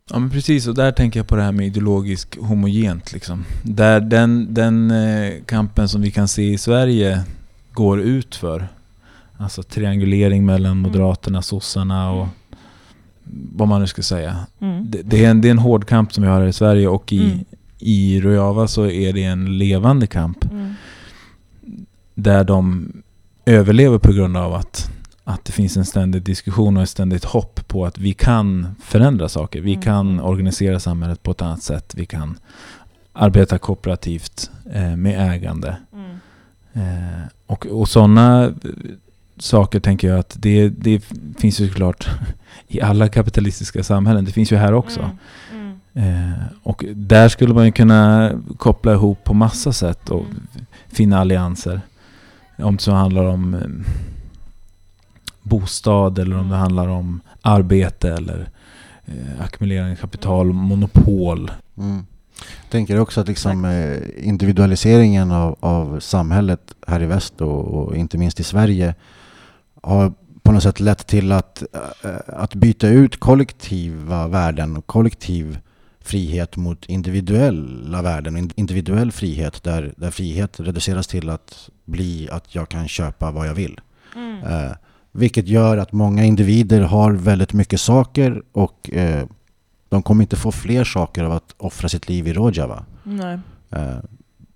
Ja 0.10 0.20
men 0.20 0.30
precis, 0.30 0.68
och 0.68 0.76
där 0.76 0.92
tänker 0.92 1.20
jag 1.20 1.28
på 1.28 1.36
det 1.36 1.42
här 1.42 1.52
med 1.52 1.66
ideologisk 1.66 2.38
homogent 2.38 3.14
liksom. 3.14 3.46
Där 3.64 4.00
den, 4.00 4.54
den 4.54 4.94
kampen 5.46 5.90
som 5.90 6.02
vi 6.02 6.12
kan 6.12 6.28
se 6.28 6.54
i 6.54 6.58
Sverige 6.58 7.24
går 7.74 8.00
ut 8.02 8.36
för. 8.36 8.68
Alltså 9.38 9.64
triangulering 9.64 10.46
mellan 10.46 10.78
Moderaterna, 10.78 11.42
sossarna 11.42 12.12
och 12.12 12.28
vad 13.56 13.68
man 13.68 13.82
nu 13.82 13.88
ska 13.88 14.02
säga. 14.02 14.38
Mm. 14.60 14.92
Det, 14.92 15.02
det, 15.02 15.26
är 15.26 15.30
en, 15.30 15.42
det 15.42 15.48
är 15.48 15.52
en 15.52 15.60
hård 15.60 15.88
kamp 15.88 16.14
som 16.14 16.24
vi 16.24 16.30
har 16.30 16.40
här 16.42 16.48
i 16.48 16.54
Sverige 16.54 16.88
och 16.88 17.14
i, 17.14 17.24
Mm. 17.32 17.46
i 17.80 18.22
Rojava 18.22 18.68
så 18.68 18.86
är 18.86 19.14
det 19.14 19.24
en 19.24 19.58
levande 19.58 20.08
kamp. 20.08 20.52
Mm. 20.52 20.74
Där 22.16 22.44
de 22.44 22.92
överlever 23.46 23.98
på 23.98 24.12
grund 24.14 24.38
av 24.38 24.54
att, 24.54 24.92
att 25.24 25.46
det 25.46 25.52
finns 25.52 25.78
en 25.78 25.86
ständig 25.86 26.24
diskussion 26.24 26.78
och 26.78 26.84
ett 26.84 26.90
ständigt 26.90 27.24
hopp 27.26 27.68
på 27.68 27.86
att 27.86 27.98
vi 27.98 28.14
kan 28.14 28.68
förändra 28.84 29.30
saker. 29.30 29.62
Vi 29.62 29.72
Mm. 29.74 29.84
kan 29.84 30.20
organisera 30.20 30.80
samhället 30.80 31.24
på 31.24 31.32
ett 31.32 31.42
annat 31.42 31.64
sätt. 31.64 31.94
Vi 31.98 32.06
kan 32.06 32.38
arbeta 33.14 33.58
kooperativt 33.58 34.52
eh, 34.74 34.96
med 34.96 35.32
ägande. 35.34 35.78
Mm. 35.94 36.12
Eh, 36.74 37.22
och 37.52 37.66
och 37.66 37.90
sådana 37.90 38.54
saker 39.40 39.80
tänker 39.80 40.08
jag 40.08 40.20
att 40.20 40.36
det, 40.40 40.70
det 40.70 41.04
finns 41.38 41.60
ju 41.60 41.68
såklart 41.68 42.10
i 42.68 42.82
alla 42.82 43.08
kapitalistiska 43.10 43.84
samhällen. 43.84 44.26
Det 44.26 44.32
finns 44.32 44.52
ju 44.52 44.56
här 44.56 44.74
också. 44.74 45.00
Mm, 45.54 45.80
mm. 45.94 46.32
Eh, 46.32 46.38
och 46.64 46.86
där 46.96 47.30
skulle 47.30 47.54
man 47.54 47.66
ju 47.66 47.72
kunna 47.72 48.32
koppla 48.58 48.94
ihop 48.94 49.24
på 49.24 49.34
massa 49.34 49.74
sätt 49.74 50.10
och 50.10 50.26
Mm. 50.26 50.66
finna 50.88 51.20
allianser. 51.20 51.82
Om 52.58 52.76
det 52.76 52.82
så 52.84 52.92
handlar 52.92 53.24
om 53.26 53.54
eh, 53.54 53.62
bostad 55.42 56.20
eller 56.20 56.38
om 56.38 56.50
det 56.50 56.56
handlar 56.56 56.88
om 56.88 57.22
arbete 57.42 58.10
eller 58.14 58.50
eh, 59.06 59.42
ackumulerande 59.44 59.96
kapital, 59.96 60.54
monopol. 60.54 61.52
Tänker 62.72 63.00
också 63.00 63.22
att 63.22 63.28
liksom, 63.28 63.66
eh, 63.66 64.28
individualiseringen 64.28 65.32
av, 65.32 65.58
av 65.60 66.00
samhället 66.00 66.76
här 66.88 67.02
i 67.02 67.06
väst 67.06 67.42
och, 67.42 67.66
och 67.66 67.96
inte 67.96 68.18
minst 68.18 68.40
i 68.40 68.44
Sverige 68.44 68.96
har 69.82 70.14
på 70.44 70.52
något 70.52 70.64
sätt 70.64 70.80
lett 70.80 71.08
till 71.08 71.32
att, 71.32 71.64
eh, 72.04 72.12
att 72.28 72.56
byta 72.56 72.88
ut 72.88 73.20
kollektiva 73.20 74.28
värden 74.28 74.78
och 74.78 74.88
kollektiv 74.88 75.60
frihet 76.00 76.56
mot 76.56 76.86
individuella 76.86 78.02
värden 78.02 78.52
individuell 78.56 79.12
frihet 79.12 79.64
där, 79.64 79.94
där 79.98 80.12
frihet 80.12 80.60
reduceras 80.60 81.08
till 81.08 81.30
att 81.30 81.70
bli 81.86 82.30
att 82.32 82.56
jag 82.56 82.70
kan 82.70 82.88
köpa 82.88 83.32
vad 83.32 83.48
jag 83.48 83.54
vill. 83.54 83.80
Mm. 84.16 84.44
Eh, 84.44 84.72
vilket 85.12 85.48
gör 85.48 85.78
att 85.78 85.92
många 85.92 86.24
individer 86.24 86.82
har 86.82 87.12
väldigt 87.12 87.54
mycket 87.54 87.82
saker 87.82 88.44
och 88.52 88.90
eh, 88.94 89.26
de 89.92 90.04
kommer 90.04 90.22
inte 90.24 90.36
få 90.36 90.52
fler 90.52 90.84
saker 90.84 91.24
av 91.24 91.32
att 91.32 91.56
offra 91.58 91.90
sitt 91.90 92.10
liv 92.10 92.28
i 92.28 92.34
Rojava. 92.34 92.86
Nej. 93.04 93.40
Eh, 93.70 93.98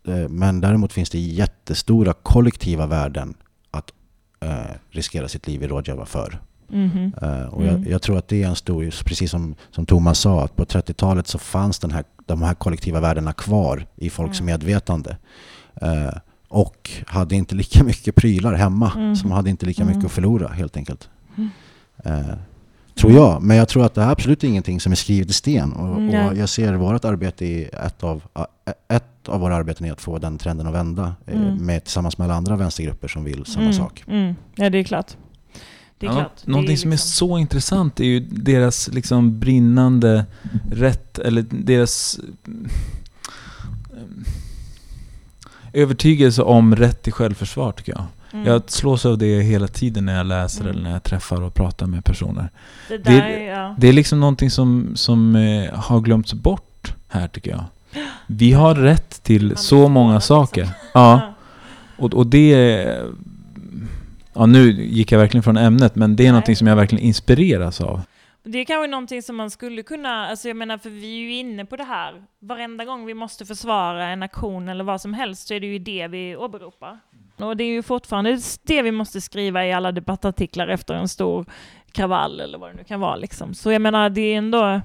eh, 0.07 0.29
men 0.29 0.61
däremot 0.61 0.93
finns 0.93 1.09
det 1.09 1.19
jättestora 1.19 2.13
kollektiva 2.13 2.86
värden 2.88 3.33
att 3.71 3.91
eh, 4.39 4.75
riskera 4.89 5.27
sitt 5.27 5.47
liv 5.47 5.63
i 5.63 5.67
Rojava 5.67 6.05
för. 6.05 6.41
Mhm. 6.67 7.13
Eh, 7.21 7.41
och 7.45 7.61
Mm. 7.63 7.75
jag, 7.83 7.91
jag 7.91 8.01
tror 8.01 8.17
att 8.17 8.27
det 8.27 8.43
är 8.43 8.47
en 8.47 8.55
stor, 8.55 9.03
precis 9.05 9.31
som, 9.31 9.55
som 9.71 9.86
Thomas 9.86 10.19
sa, 10.19 10.43
att 10.43 10.55
på 10.55 10.65
30-talet 10.65 11.27
så 11.27 11.38
fanns 11.38 11.79
den 11.79 11.91
här, 11.91 12.03
de 12.25 12.41
här 12.41 12.53
kollektiva 12.53 12.99
värdena 12.99 13.33
kvar 13.33 13.86
i 13.95 14.09
folks 14.09 14.39
Mm. 14.39 14.45
medvetande. 14.45 15.17
Och 16.47 16.91
hade 17.07 17.36
inte 17.36 17.55
lika 17.55 17.83
mycket 17.83 18.15
prylar 18.15 18.53
hemma, 18.53 18.91
Mm. 18.95 19.15
som 19.15 19.31
hade 19.31 19.49
inte 19.49 19.65
lika 19.65 19.81
Mm. 19.83 19.95
mycket 19.95 20.05
att 20.07 20.11
förlora 20.11 20.47
helt 20.47 20.77
enkelt. 20.77 21.09
Mm. 23.03 23.11
Eh, 23.15 23.17
tror 23.17 23.29
jag, 23.33 23.41
men 23.41 23.57
jag 23.57 23.67
tror 23.69 23.85
att 23.85 23.93
det 23.95 24.01
är 24.01 24.09
absolut 24.09 24.43
ingenting 24.43 24.79
som 24.79 24.91
är 24.91 24.95
skrivet 24.95 25.29
i 25.29 25.33
sten. 25.33 25.73
Och, 25.73 26.01
Nej. 26.01 26.27
och 26.29 26.37
jag 26.37 26.49
ser 26.49 26.73
vårt 26.73 27.05
arbete 27.05 27.45
i 27.45 27.63
ett 27.85 28.03
av, 28.03 28.21
a- 28.33 28.45
ett 28.87 29.29
av 29.29 29.39
våra 29.39 29.55
arbeten 29.55 29.85
är 29.87 29.91
att 29.91 30.01
få 30.01 30.17
den 30.17 30.37
trenden 30.37 30.67
att 30.67 30.73
vända 30.73 31.15
eh, 31.27 31.41
Mm. 31.41 31.65
med, 31.65 31.83
tillsammans 31.83 32.17
med 32.17 32.25
alla 32.25 32.33
andra 32.35 32.55
vänstergrupper 32.55 33.07
som 33.07 33.23
vill 33.23 33.45
samma 33.45 33.61
Mm, 33.65 33.73
sak. 33.73 34.03
Mm. 34.07 34.35
Ja, 34.55 34.69
det 34.69 34.77
är 34.77 34.83
klart. 34.83 35.15
Det 35.99 36.05
är 36.05 36.09
Ja, 36.09 36.15
klart. 36.15 36.31
Det 36.45 36.51
Någonting 36.51 36.77
som 36.77 36.89
är 36.91 36.95
liksom- 36.95 37.09
så 37.09 37.37
intressant 37.37 37.99
är 37.99 38.03
ju 38.05 38.19
deras 38.19 38.87
liksom 38.87 39.39
brinnande 39.39 40.25
rätt, 40.71 41.19
eller 41.19 41.45
deras 41.49 42.19
mm, 42.47 42.67
övertygelse 45.73 46.41
om 46.41 46.75
rätt 46.75 47.01
till 47.03 47.13
självförsvar 47.13 47.71
tycker 47.71 47.91
jag. 47.91 48.03
Mm. 48.36 48.47
Jag 48.47 48.69
slås 48.69 49.05
av 49.05 49.17
det 49.17 49.41
hela 49.41 49.67
tiden 49.67 50.05
när 50.05 50.17
jag 50.17 50.25
läser 50.25 50.61
Mm. 50.61 50.71
eller 50.73 50.83
när 50.83 50.91
jag 50.91 51.03
träffar 51.03 51.41
och 51.41 51.53
pratar 51.53 51.86
med 51.86 52.05
personer. 52.05 52.49
det 52.88 52.97
det- 52.97 53.11
där, 53.11 53.29
ja. 53.39 53.75
Det 53.79 53.88
är 53.88 53.93
liksom 53.93 54.19
någonting 54.19 54.49
som, 54.51 54.91
som 54.95 55.36
eh, 55.36 55.73
har 55.73 55.99
glömts 55.99 56.33
bort 56.33 56.93
här 57.07 57.27
tycker 57.27 57.51
jag. 57.51 57.63
Vi 58.27 58.51
har 58.53 58.75
rätt 58.75 59.23
till 59.23 59.47
Man 59.47 59.57
så 59.57 59.88
många 59.88 60.13
det, 60.13 60.21
saker. 60.21 60.61
liksom. 60.61 60.79
Ja. 60.93 61.33
Och, 61.97 62.13
och 62.13 62.27
det... 62.27 62.97
Ja, 64.33 64.45
nu 64.45 64.71
gick 64.71 65.11
jag 65.11 65.19
verkligen 65.19 65.43
från 65.43 65.57
ämnet, 65.57 65.95
men 65.95 66.15
det 66.15 66.23
är 66.23 66.25
Nej. 66.25 66.31
någonting 66.31 66.55
som 66.55 66.67
jag 66.67 66.75
verkligen 66.75 67.03
inspireras 67.05 67.81
av. 67.81 68.01
Det 68.43 68.57
är 68.59 68.65
kanske 68.65 68.88
någonting 68.88 69.21
som 69.21 69.36
man 69.36 69.51
skulle 69.51 69.83
kunna, 69.83 70.27
alltså 70.27 70.47
jag 70.47 70.57
menar 70.57 70.77
för 70.77 70.89
vi 70.89 71.15
är 71.15 71.19
ju 71.21 71.33
inne 71.36 71.65
på 71.65 71.75
det 71.75 71.83
här, 71.83 72.13
varenda 72.39 72.86
gång 72.86 73.05
vi 73.05 73.13
måste 73.13 73.45
försvara 73.45 74.07
en 74.07 74.23
aktion 74.23 74.69
eller 74.69 74.83
vad 74.83 75.01
som 75.01 75.13
helst 75.13 75.47
så 75.47 75.53
är 75.53 75.59
det 75.59 75.67
ju 75.67 75.79
det 75.79 76.07
vi 76.07 76.36
åberopar. 76.36 76.99
Och 77.38 77.57
det 77.57 77.63
är 77.63 77.71
ju 77.71 77.83
fortfarande 77.83 78.39
det 78.63 78.81
vi 78.81 78.91
måste 78.91 79.21
skriva 79.21 79.65
i 79.65 79.73
alla 79.73 79.91
debattartiklar 79.91 80.67
efter 80.67 80.93
en 80.93 81.07
stor 81.07 81.45
kravall 81.91 82.39
eller 82.39 82.57
vad 82.57 82.69
det 82.69 82.75
nu 82.75 82.83
kan 82.83 82.99
vara 82.99 83.15
liksom. 83.15 83.53
Så 83.53 83.71
jag 83.71 83.81
menar 83.81 84.09
det 84.09 84.21
är 84.21 84.38
ändå 84.38 84.81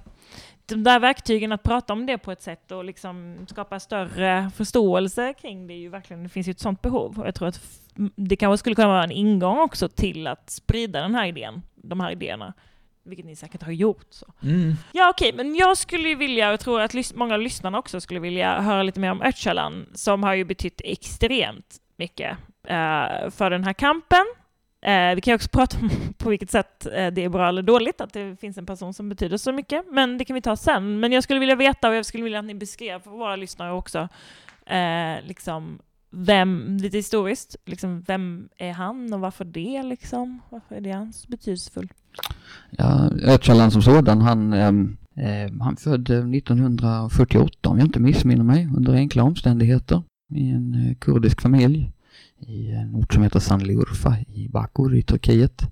de 0.66 0.84
där 0.84 1.01
verktygen 1.01 1.53
att 1.53 1.62
prata 1.62 1.92
om 1.92 2.07
det 2.07 2.18
på 2.18 2.32
ett 2.32 2.42
sätt 2.42 2.72
och 2.72 2.84
liksom 2.84 3.36
skapa 3.48 3.80
större 3.80 4.51
förståelse 4.57 5.34
kring 5.40 5.66
det 5.66 5.74
är 5.74 5.78
ju 5.78 5.88
verkligen, 5.88 6.22
det 6.22 6.28
finns 6.28 6.48
ju 6.48 6.51
ett 6.51 6.61
sånt 6.61 6.82
behov. 6.82 7.18
Och 7.20 7.26
jag 7.26 7.34
tror 7.34 7.48
att 7.48 7.61
det 8.16 8.36
kanske 8.36 8.59
skulle 8.59 8.74
kunna 8.74 8.88
vara 8.88 9.05
en 9.05 9.11
ingång 9.11 9.59
också 9.59 9.88
till 9.88 10.26
att 10.26 10.51
sprida 10.51 11.01
den 11.01 11.14
här 11.14 11.26
idén, 11.26 11.62
de 11.74 12.01
här 12.01 12.12
idéerna. 12.12 12.55
Vilket 13.03 13.26
ni 13.26 13.36
säkert 13.36 13.62
har 13.62 13.72
gjort. 13.72 14.07
Så. 14.11 14.26
Mm. 14.42 14.74
Ja 14.92 15.11
okej, 15.11 15.32
men 15.32 15.55
jag 15.55 15.76
skulle 15.76 16.09
ju 16.09 16.14
vilja, 16.14 16.46
och 16.46 16.53
jag 16.53 16.61
tror 16.61 16.80
att 16.80 17.14
många 17.14 17.34
av 17.34 17.40
lyssnarna 17.40 17.78
också 17.78 18.01
skulle 18.01 18.20
vilja 18.20 18.61
höra 18.61 18.82
lite 18.82 19.01
mer 19.01 19.11
om 19.11 19.22
Öcalan, 19.22 19.86
som 19.94 20.22
har 20.22 20.34
ju 20.34 20.44
betytt 20.44 20.80
extremt 20.84 21.80
mycket 22.01 22.38
eh, 22.66 23.30
för 23.30 23.51
den 23.51 23.64
här 23.64 23.72
kampen. 23.72 24.24
Eh, 24.82 25.14
vi 25.14 25.20
kan 25.20 25.32
ju 25.32 25.34
också 25.34 25.48
prata 25.53 25.78
om 25.78 25.90
på 26.18 26.30
vilket 26.30 26.51
sätt 26.51 26.86
eh, 26.86 27.07
det 27.07 27.24
är 27.24 27.28
bra 27.28 27.48
eller 27.48 27.62
dåligt 27.62 28.01
att 28.01 28.12
det 28.12 28.40
finns 28.40 28.59
en 28.59 28.66
person 28.66 28.94
som 28.94 29.09
betyder 29.09 29.36
så 29.36 29.53
mycket, 29.53 29.84
men 29.90 30.18
det 30.18 30.24
kan 30.24 30.34
vi 30.34 30.42
ta 30.42 30.57
sen. 30.57 31.01
Men 31.01 31.12
jag 31.12 31.22
skulle 31.22 31.40
vilja 31.40 31.57
veta, 31.57 31.88
och 31.88 31.94
jag 31.94 32.07
skulle 32.07 32.24
vilja 32.24 32.38
att 32.38 32.44
ni 32.44 32.55
beskrev 32.55 33.01
för 33.03 33.11
våra 33.11 33.36
lyssnare 33.36 33.72
också, 33.72 34.09
eh, 34.66 35.26
liksom 35.26 35.78
vem, 36.11 36.76
lite 36.76 36.96
historiskt, 36.96 37.57
liksom 37.64 38.05
vem 38.07 38.48
är 38.57 38.72
han 38.72 39.12
och 39.12 39.20
varför 39.20 39.44
det 39.44 39.82
liksom? 39.82 40.40
Varför 40.51 40.74
är 40.74 40.80
det 40.80 40.92
hans 40.92 41.28
betydelsefull? 41.28 41.88
Ja, 42.70 43.11
Öcalan 43.22 43.70
som 43.70 43.82
sådan, 43.82 44.20
han, 44.20 44.53
ehm, 44.53 44.96
eh, 45.16 45.53
han 45.61 45.76
född 45.76 46.11
eh, 46.11 46.28
1948 46.28 47.68
om 47.68 47.78
jag 47.78 47.86
inte 47.86 48.01
missminner 48.01 48.44
mig, 48.44 48.68
under 48.76 48.94
enkla 48.94 49.22
omständigheter 49.22 50.03
i 50.31 50.51
en 50.51 50.74
eh, 50.74 50.95
kurdisk 50.95 51.41
familj 51.41 51.93
i 52.39 52.70
en 52.70 52.95
ort 52.95 53.14
som 53.14 53.22
heter 53.22 53.41
Sanliurfa 53.41 54.16
i 54.28 54.49
Bakur 54.49 54.95
i 54.95 55.03
Turkiet. 55.03 55.62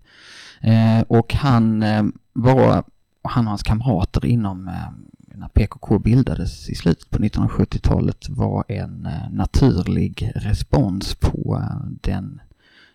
Eh, 0.61 1.01
och 1.01 1.35
han 1.35 1.83
eh, 1.83 2.05
var, 2.33 2.85
han 3.23 3.45
och 3.45 3.51
hans 3.51 3.63
kamrater 3.63 4.27
inom 4.27 4.69
eh, 4.69 4.91
när 5.39 5.49
PKK 5.49 5.99
bildades 5.99 6.69
i 6.69 6.75
slutet 6.75 7.11
på 7.11 7.19
1970-talet 7.19 8.29
var 8.29 8.65
en 8.69 9.07
eh, 9.07 9.31
naturlig 9.31 10.33
respons 10.35 11.15
på 11.15 11.57
eh, 11.63 11.91
den 12.01 12.41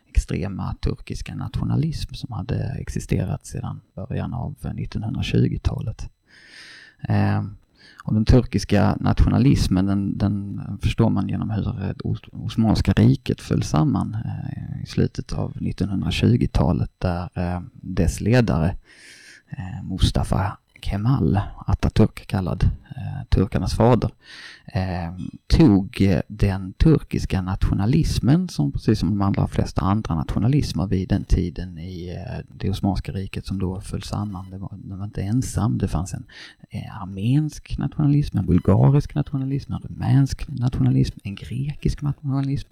extrema 0.07 0.75
turkiska 0.81 1.35
nationalism 1.35 2.13
som 2.13 2.33
hade 2.33 2.75
existerat 2.79 3.45
sedan 3.45 3.81
början 3.95 4.33
av 4.33 4.55
1920-talet. 4.61 6.09
Och 8.03 8.13
den 8.13 8.25
turkiska 8.25 8.97
nationalismen 8.99 9.85
den, 9.85 10.17
den 10.17 10.61
förstår 10.81 11.09
man 11.09 11.29
genom 11.29 11.49
hur 11.49 11.63
det 11.63 11.95
Osmanska 12.31 12.93
riket 12.93 13.41
föll 13.41 13.63
samman 13.63 14.17
eh, 14.25 14.83
i 14.83 14.85
slutet 14.85 15.33
av 15.33 15.53
1920-talet 15.53 16.91
där 16.97 17.29
eh, 17.33 17.61
dess 17.73 18.21
ledare 18.21 18.75
eh, 19.49 19.83
Mustafa 19.83 20.57
Kemal, 20.81 21.39
Atatürk 21.67 22.27
kallad 22.27 22.69
turkarnas 23.29 23.73
fader, 23.73 24.09
eh, 24.65 25.13
tog 25.47 26.01
eh, 26.01 26.21
den 26.27 26.73
turkiska 26.73 27.41
nationalismen 27.41 28.49
som 28.49 28.71
precis 28.71 28.99
som 28.99 29.09
de 29.09 29.21
allra 29.21 29.47
flesta 29.47 29.81
andra 29.81 30.15
nationalismer 30.15 30.87
vid 30.87 31.09
den 31.09 31.23
tiden 31.23 31.77
i 31.77 32.09
eh, 32.09 32.45
det 32.59 32.69
Osmanska 32.69 33.11
riket 33.11 33.45
som 33.45 33.59
då 33.59 33.81
föll 33.81 34.03
samman. 34.03 34.49
Det 34.51 34.57
var, 34.57 34.71
de 34.83 34.97
var 34.97 35.05
inte 35.05 35.21
ensam. 35.21 35.77
Det 35.77 35.87
fanns 35.87 36.13
en 36.13 36.23
eh, 36.69 37.01
armensk 37.01 37.77
nationalism, 37.77 38.37
en 38.37 38.45
bulgarisk 38.45 39.15
nationalism, 39.15 39.73
en 39.73 39.79
rumänsk 39.79 40.47
nationalism, 40.47 41.19
en 41.23 41.35
grekisk 41.35 42.01
nationalism. 42.01 42.69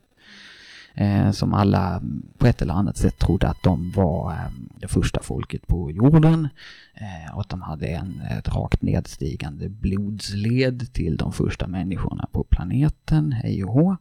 Eh, 0.93 1.31
som 1.31 1.53
alla 1.53 2.01
på 2.37 2.47
ett 2.47 2.61
eller 2.61 2.73
annat 2.73 2.97
sätt 2.97 3.19
trodde 3.19 3.47
att 3.47 3.63
de 3.63 3.91
var 3.91 4.31
eh, 4.31 4.37
det 4.79 4.87
första 4.87 5.21
folket 5.21 5.67
på 5.67 5.91
jorden 5.91 6.47
eh, 6.93 7.35
och 7.35 7.41
att 7.41 7.49
de 7.49 7.61
hade 7.61 7.87
en, 7.87 8.21
ett 8.21 8.47
rakt 8.49 8.81
nedstigande 8.81 9.69
blodsled 9.69 10.93
till 10.93 11.17
de 11.17 11.33
första 11.33 11.67
människorna 11.67 12.27
på 12.31 12.43
planeten, 12.43 13.31
hej 13.31 13.63
och 13.63 13.73
hå. 13.73 13.97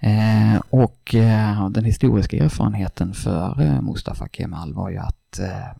Eh, 0.00 0.60
och 0.70 1.14
eh, 1.14 1.68
den 1.68 1.84
historiska 1.84 2.36
erfarenheten 2.36 3.14
för 3.14 3.60
eh, 3.60 3.82
Mustafa 3.82 4.28
Kemal 4.32 4.74
var 4.74 4.90
ju 4.90 4.98
att 4.98 5.38
eh, 5.38 5.70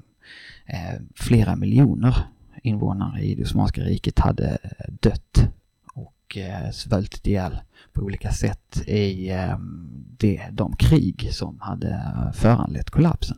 eh, 0.66 1.00
flera 1.14 1.56
miljoner 1.56 2.16
invånare 2.62 3.20
i 3.20 3.34
det 3.34 3.42
Osmanska 3.42 3.80
riket 3.80 4.18
hade 4.18 4.58
dött 5.00 5.48
och 5.94 6.36
eh, 6.36 6.70
svultit 6.70 7.26
ihjäl 7.26 7.60
på 7.92 8.02
olika 8.02 8.32
sätt 8.32 8.82
i 8.86 9.30
ehm, 9.30 9.88
det, 10.18 10.42
de 10.52 10.76
krig 10.76 11.28
som 11.32 11.56
hade 11.60 12.00
föranlett 12.34 12.90
kollapsen. 12.90 13.36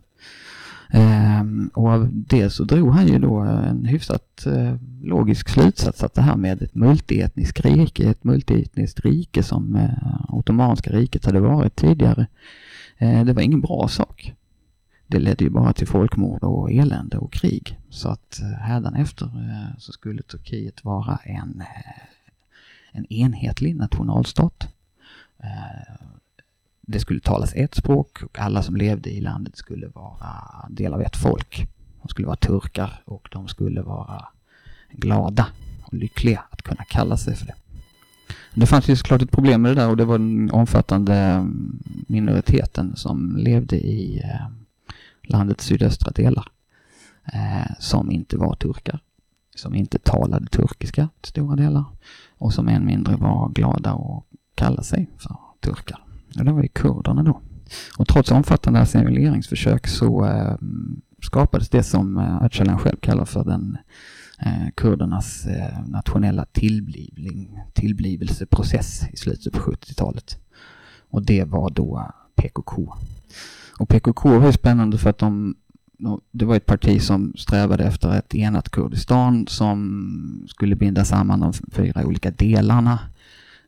Ehm, 0.91 1.71
och 1.75 1.89
av 1.89 2.09
det 2.13 2.51
så 2.51 2.65
drog 2.65 2.93
han 2.93 3.07
ju 3.07 3.19
då 3.19 3.37
en 3.39 3.85
hyfsat 3.85 4.47
eh, 4.47 4.75
logisk 5.03 5.49
slutsats 5.49 6.03
att 6.03 6.15
det 6.15 6.23
här 6.23 6.37
med 6.37 6.63
ett 6.63 6.75
multietniskt 6.75 7.61
rike, 7.61 8.11
ett 8.11 8.25
multietniskt 8.25 9.01
rike 9.01 9.43
som 9.43 9.77
eh, 9.77 10.35
Ottomanska 10.35 10.91
riket 10.93 11.25
hade 11.25 11.41
varit 11.41 11.77
tidigare, 11.77 12.27
eh, 12.99 13.25
det 13.25 13.33
var 13.33 13.43
ingen 13.43 13.61
bra 13.61 13.89
sak. 13.89 14.33
det 15.07 15.19
ledde 15.19 15.45
ju 15.45 15.51
bara 15.51 15.73
till 15.73 15.87
folkmord 15.87 16.43
och 16.43 16.73
elände 16.73 17.19
och 17.19 17.33
krig. 17.33 17.79
Så 17.91 18.09
att 18.09 18.41
hädanefter 18.61 19.31
så 19.79 19.93
skulle 19.93 20.23
Turkiet 20.23 20.85
vara 20.85 21.19
en, 21.25 21.63
en 22.95 23.13
enhetlig 23.13 23.77
nationalstat. 23.77 24.69
Eh, 25.43 25.95
det 26.81 27.01
skulle 27.01 27.21
talas 27.21 27.55
ett 27.55 27.75
språk 27.75 28.23
och 28.23 28.39
alla 28.39 28.63
som 28.63 28.77
levde 28.77 29.11
i 29.11 29.21
landet 29.21 29.57
skulle 29.57 29.87
vara 29.87 30.69
del 30.71 30.95
av 30.95 31.03
ett 31.03 31.17
folk. 31.17 31.67
De 32.03 32.09
skulle 32.09 32.27
vara 32.27 32.37
turkar 32.37 33.03
och 33.05 33.29
de 33.33 33.49
skulle 33.49 33.83
vara 33.83 34.29
glada 34.91 35.47
och 35.85 35.95
lyckliga 35.95 36.45
att 36.51 36.63
kunna 36.63 36.85
kalla 36.85 37.17
sig 37.17 37.37
för 37.37 37.47
det. 37.47 37.55
Det 38.55 38.67
fanns 38.67 38.89
ju 38.89 38.97
såklart 38.97 39.23
ett 39.23 39.31
problem 39.31 39.63
med 39.63 39.71
det 39.71 39.81
där 39.81 39.91
och 39.91 39.97
det 39.97 40.05
var 40.05 40.19
den 40.19 40.51
omfattande 40.51 41.47
minoriteten 42.07 42.97
som 42.97 43.37
levde 43.37 43.77
i 43.77 44.23
eh, 44.25 44.47
landets 45.23 45.65
sydöstra 45.65 46.11
delar. 46.11 46.49
Eh, 47.33 47.73
som 47.79 48.11
inte 48.11 48.37
var 48.37 48.55
turkar. 48.55 49.01
Som 49.57 49.75
inte 49.75 49.99
talade 49.99 50.47
turkiska 50.47 51.09
till 51.21 51.31
stora 51.31 51.57
delar. 51.57 51.85
Och 52.39 52.53
som 52.53 52.69
än 52.69 52.87
mindre 52.87 53.17
var 53.17 53.49
glada 53.49 53.93
och 53.93 54.27
kalla 54.55 54.83
sig 54.83 55.11
för 55.19 55.37
turkar. 55.61 56.05
Och 56.39 56.45
det 56.45 56.53
var 56.53 56.63
ju 56.63 56.69
kurderna 56.69 57.23
då. 57.23 57.41
Och 57.99 58.09
trots 58.09 58.31
omfattande 58.31 58.81
assimileringsförsök 58.81 59.87
så 59.87 60.25
eh, 60.27 60.57
skapades 61.23 61.69
det 61.69 61.83
som 61.83 62.19
eh, 62.19 62.43
Öcalan 62.43 62.79
själv 62.79 62.97
kallar 62.97 63.25
för 63.25 63.45
den 63.45 63.79
eh, 64.41 64.71
kurdernas 64.75 65.47
eh, 65.47 65.87
nationella 65.87 66.45
tillblivning, 66.45 67.61
tillblivelseprocess 67.73 69.09
i 69.13 69.17
slutet 69.17 69.53
på 69.53 69.59
70-talet. 69.59 70.39
Och 71.11 71.23
det 71.23 71.45
var 71.45 71.71
då 71.71 72.13
PKK. 72.35 72.95
Och 73.79 73.89
PKK 73.89 74.39
var 74.39 74.47
ju 74.47 74.53
spännande 74.53 74.99
för 74.99 75.11
att 75.11 75.19
de 75.19 75.57
det 76.31 76.45
var 76.45 76.57
ett 76.57 76.67
parti 76.67 77.03
som 77.03 77.33
strävade 77.37 77.85
efter 77.85 78.19
ett 78.19 78.35
enat 78.35 78.71
Kurdistan 78.71 79.47
som 79.47 80.45
skulle 80.49 80.77
binda 80.77 81.05
samman 81.05 81.41
de 81.41 81.53
fyra 81.73 82.07
olika 82.07 82.31
delarna 82.31 82.99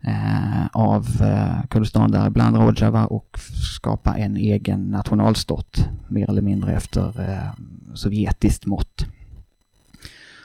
eh, 0.01 0.67
av 0.73 1.07
eh, 1.21 1.67
Kurdistan, 1.71 2.11
däribland 2.11 2.57
Rojava 2.57 3.07
och 3.07 3.39
skapa 3.77 4.17
en 4.17 4.37
egen 4.37 4.81
nationalstat 4.85 5.89
mer 6.09 6.31
eller 6.31 6.43
mindre 6.43 6.73
efter 6.73 7.31
eh, 7.31 7.65
sovjetiskt 7.95 8.67
mått. 8.67 9.07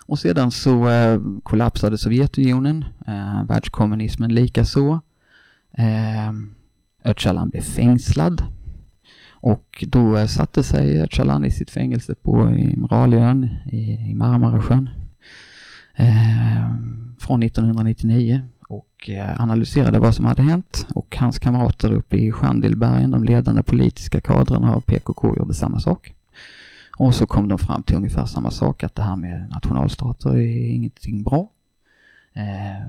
Och 0.05 0.19
sedan 0.19 0.51
så 0.51 0.89
eh, 0.89 1.21
kollapsade 1.43 1.97
Sovjetunionen, 1.97 2.85
eh, 3.07 3.43
världskommunismen 3.43 4.33
likaså. 4.33 4.99
Eh, 5.77 6.31
Öcalan 7.03 7.49
blev 7.49 7.61
fängslad 7.61 8.43
och 9.41 9.83
då 9.87 10.27
satte 10.27 10.63
sig 10.63 11.01
Öcalan 11.01 11.45
i 11.45 11.51
sitt 11.51 11.71
fängelse 11.71 12.15
på 12.15 12.49
Imraliön 12.49 13.49
i, 13.65 13.93
i 14.11 14.13
Marmarasjön 14.15 14.89
eh, 15.95 16.75
från 17.19 17.43
1999 17.43 18.41
och 18.67 19.09
eh, 19.09 19.41
analyserade 19.41 19.99
vad 19.99 20.15
som 20.15 20.25
hade 20.25 20.41
hänt 20.41 20.87
och 20.95 21.15
hans 21.19 21.39
kamrater 21.39 21.93
uppe 21.93 22.17
i 22.17 22.31
Schandilbergen, 22.31 23.11
de 23.11 23.23
ledande 23.23 23.63
politiska 23.63 24.21
kadrerna 24.21 24.75
av 24.75 24.81
PKK, 24.81 25.35
gjorde 25.37 25.53
samma 25.53 25.79
sak. 25.79 26.13
Och 26.97 27.15
så 27.15 27.25
kom 27.25 27.47
de 27.47 27.57
fram 27.57 27.83
till 27.83 27.95
ungefär 27.95 28.25
samma 28.25 28.51
sak, 28.51 28.83
att 28.83 28.95
det 28.95 29.01
här 29.01 29.15
med 29.15 29.49
nationalstater 29.49 30.29
är 30.29 30.73
ingenting 30.75 31.23
bra. 31.23 31.49
Eh, 32.34 32.88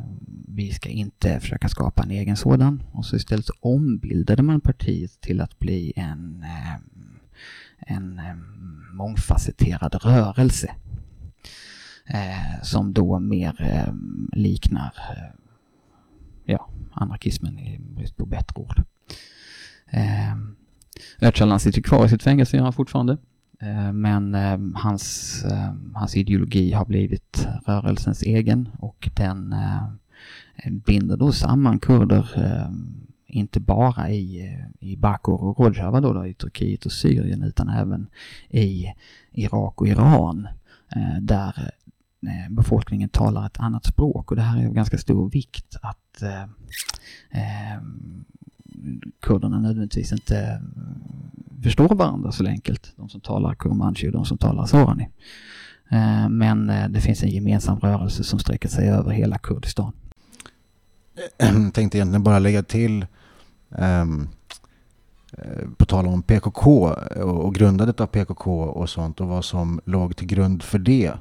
vi 0.49 0.72
ska 0.72 0.88
inte 0.88 1.40
försöka 1.40 1.68
skapa 1.68 2.03
en 2.03 2.11
egen 2.11 2.36
sådan. 2.36 2.82
Och 2.93 3.07
så 3.07 3.16
istället 3.16 3.47
så 3.47 3.53
ombildade 3.61 4.43
man 4.43 4.61
partiet 4.61 5.20
till 5.20 5.40
att 5.40 5.59
bli 5.59 5.93
en, 5.97 6.43
eh, 6.43 6.74
en 7.78 8.18
eh, 8.18 8.34
mångfacetterad 8.93 9.95
rörelse. 9.95 10.74
Eh, 12.07 12.62
som 12.62 12.93
då 12.93 13.18
mer 13.18 13.62
eh, 13.62 13.95
liknar 14.32 14.95
eh, 15.11 15.40
ja, 16.45 16.68
anarkismen 16.93 17.59
i 17.59 17.78
brist 17.78 18.16
på 18.16 18.26
bättre 18.26 18.61
ord. 18.61 18.82
Eh, 19.90 20.36
Öcalan 21.20 21.61
sitter 21.61 21.82
kvar 21.82 22.07
i 22.07 22.09
sitt 22.09 22.22
fängelse 22.22 22.57
gör 22.57 22.64
han 22.64 22.72
fortfarande. 22.72 23.18
Eh, 23.63 23.93
men 23.93 24.35
eh, 24.35 24.59
hans, 24.75 25.37
eh, 25.45 25.75
hans 25.95 26.17
ideologi 26.17 26.73
har 26.73 26.85
blivit 26.85 27.49
rörelsens 27.67 28.23
egen 28.23 28.69
och 28.79 29.09
den 29.17 29.55
binder 30.87 31.17
då 31.17 31.33
samman 31.33 31.79
kurder 31.79 32.29
inte 33.27 33.61
bara 33.61 34.11
i, 34.11 34.57
i 34.81 34.97
Bakur 34.97 35.45
och 35.45 35.59
Rojava 35.59 36.01
då, 36.01 36.13
då, 36.13 36.27
i 36.27 36.35
Turkiet 36.35 36.87
och 36.87 36.93
Syrien 36.93 37.43
utan 37.43 37.69
även 37.69 38.07
i 38.49 38.93
Irak 39.33 39.81
och 39.81 39.89
Iran 39.89 40.49
där 41.21 41.71
befolkningen 42.51 43.09
talar 43.09 43.47
ett 43.47 43.61
annat 43.61 43.85
språk. 43.85 44.31
Och 44.31 44.37
det 44.37 44.43
här 44.43 44.63
är 44.63 44.67
av 44.67 44.75
ganska 44.75 44.99
stor 44.99 45.31
vikt 45.31 45.77
att 45.83 46.23
eh, 46.23 47.83
kurderna 49.20 49.61
nödvändigtvis 49.61 50.12
inte 50.12 50.39
mm, 50.39 50.62
förstår 51.62 51.89
varandra 51.89 52.33
så 52.33 52.47
enkelt. 52.47 52.93
De 52.97 53.09
som 53.09 53.20
talar 53.20 53.55
kurmanchi 53.55 54.09
och 54.09 54.12
de 54.12 54.25
som 54.25 54.39
talar 54.39 54.66
sorani. 54.66 55.09
Eh, 55.91 56.29
men 56.29 56.70
eh, 56.70 56.89
det 56.89 57.01
finns 57.01 57.23
en 57.23 57.31
gemensam 57.31 57.79
rörelse 57.79 58.25
som 58.25 58.39
sträcker 58.39 58.68
sig 58.68 58.89
över 58.89 59.11
hela 59.11 59.39
Kurdistan. 59.39 59.93
Jag 61.39 61.49
ehm, 61.49 61.70
tänkte 61.73 61.99
egentligen 61.99 62.23
bara 62.23 62.39
lägga 62.39 62.62
till 62.62 63.07
um, 63.68 64.29
på 65.77 65.85
tal 65.85 66.07
om 66.07 66.23
PKK 66.23 66.89
och 67.20 67.55
grundandet 67.55 68.01
av 68.01 68.07
PKK 68.07 68.62
och 68.62 68.91
sånt 68.91 69.20
och 69.20 69.29
vad 69.29 69.45
som 69.45 69.81
låg 69.85 70.16
till 70.16 70.27
grund 70.27 70.62
för 70.62 70.79
det. 70.79 71.12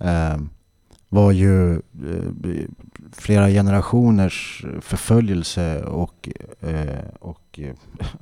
Ehm, 0.00 0.50
var 1.12 1.32
ju 1.32 1.74
eh, 1.74 1.80
flera 3.12 3.48
generationers 3.48 4.64
förföljelse 4.80 5.82
och, 5.82 6.28
eh, 6.60 7.08
och 7.20 7.60
eh, 7.62 7.74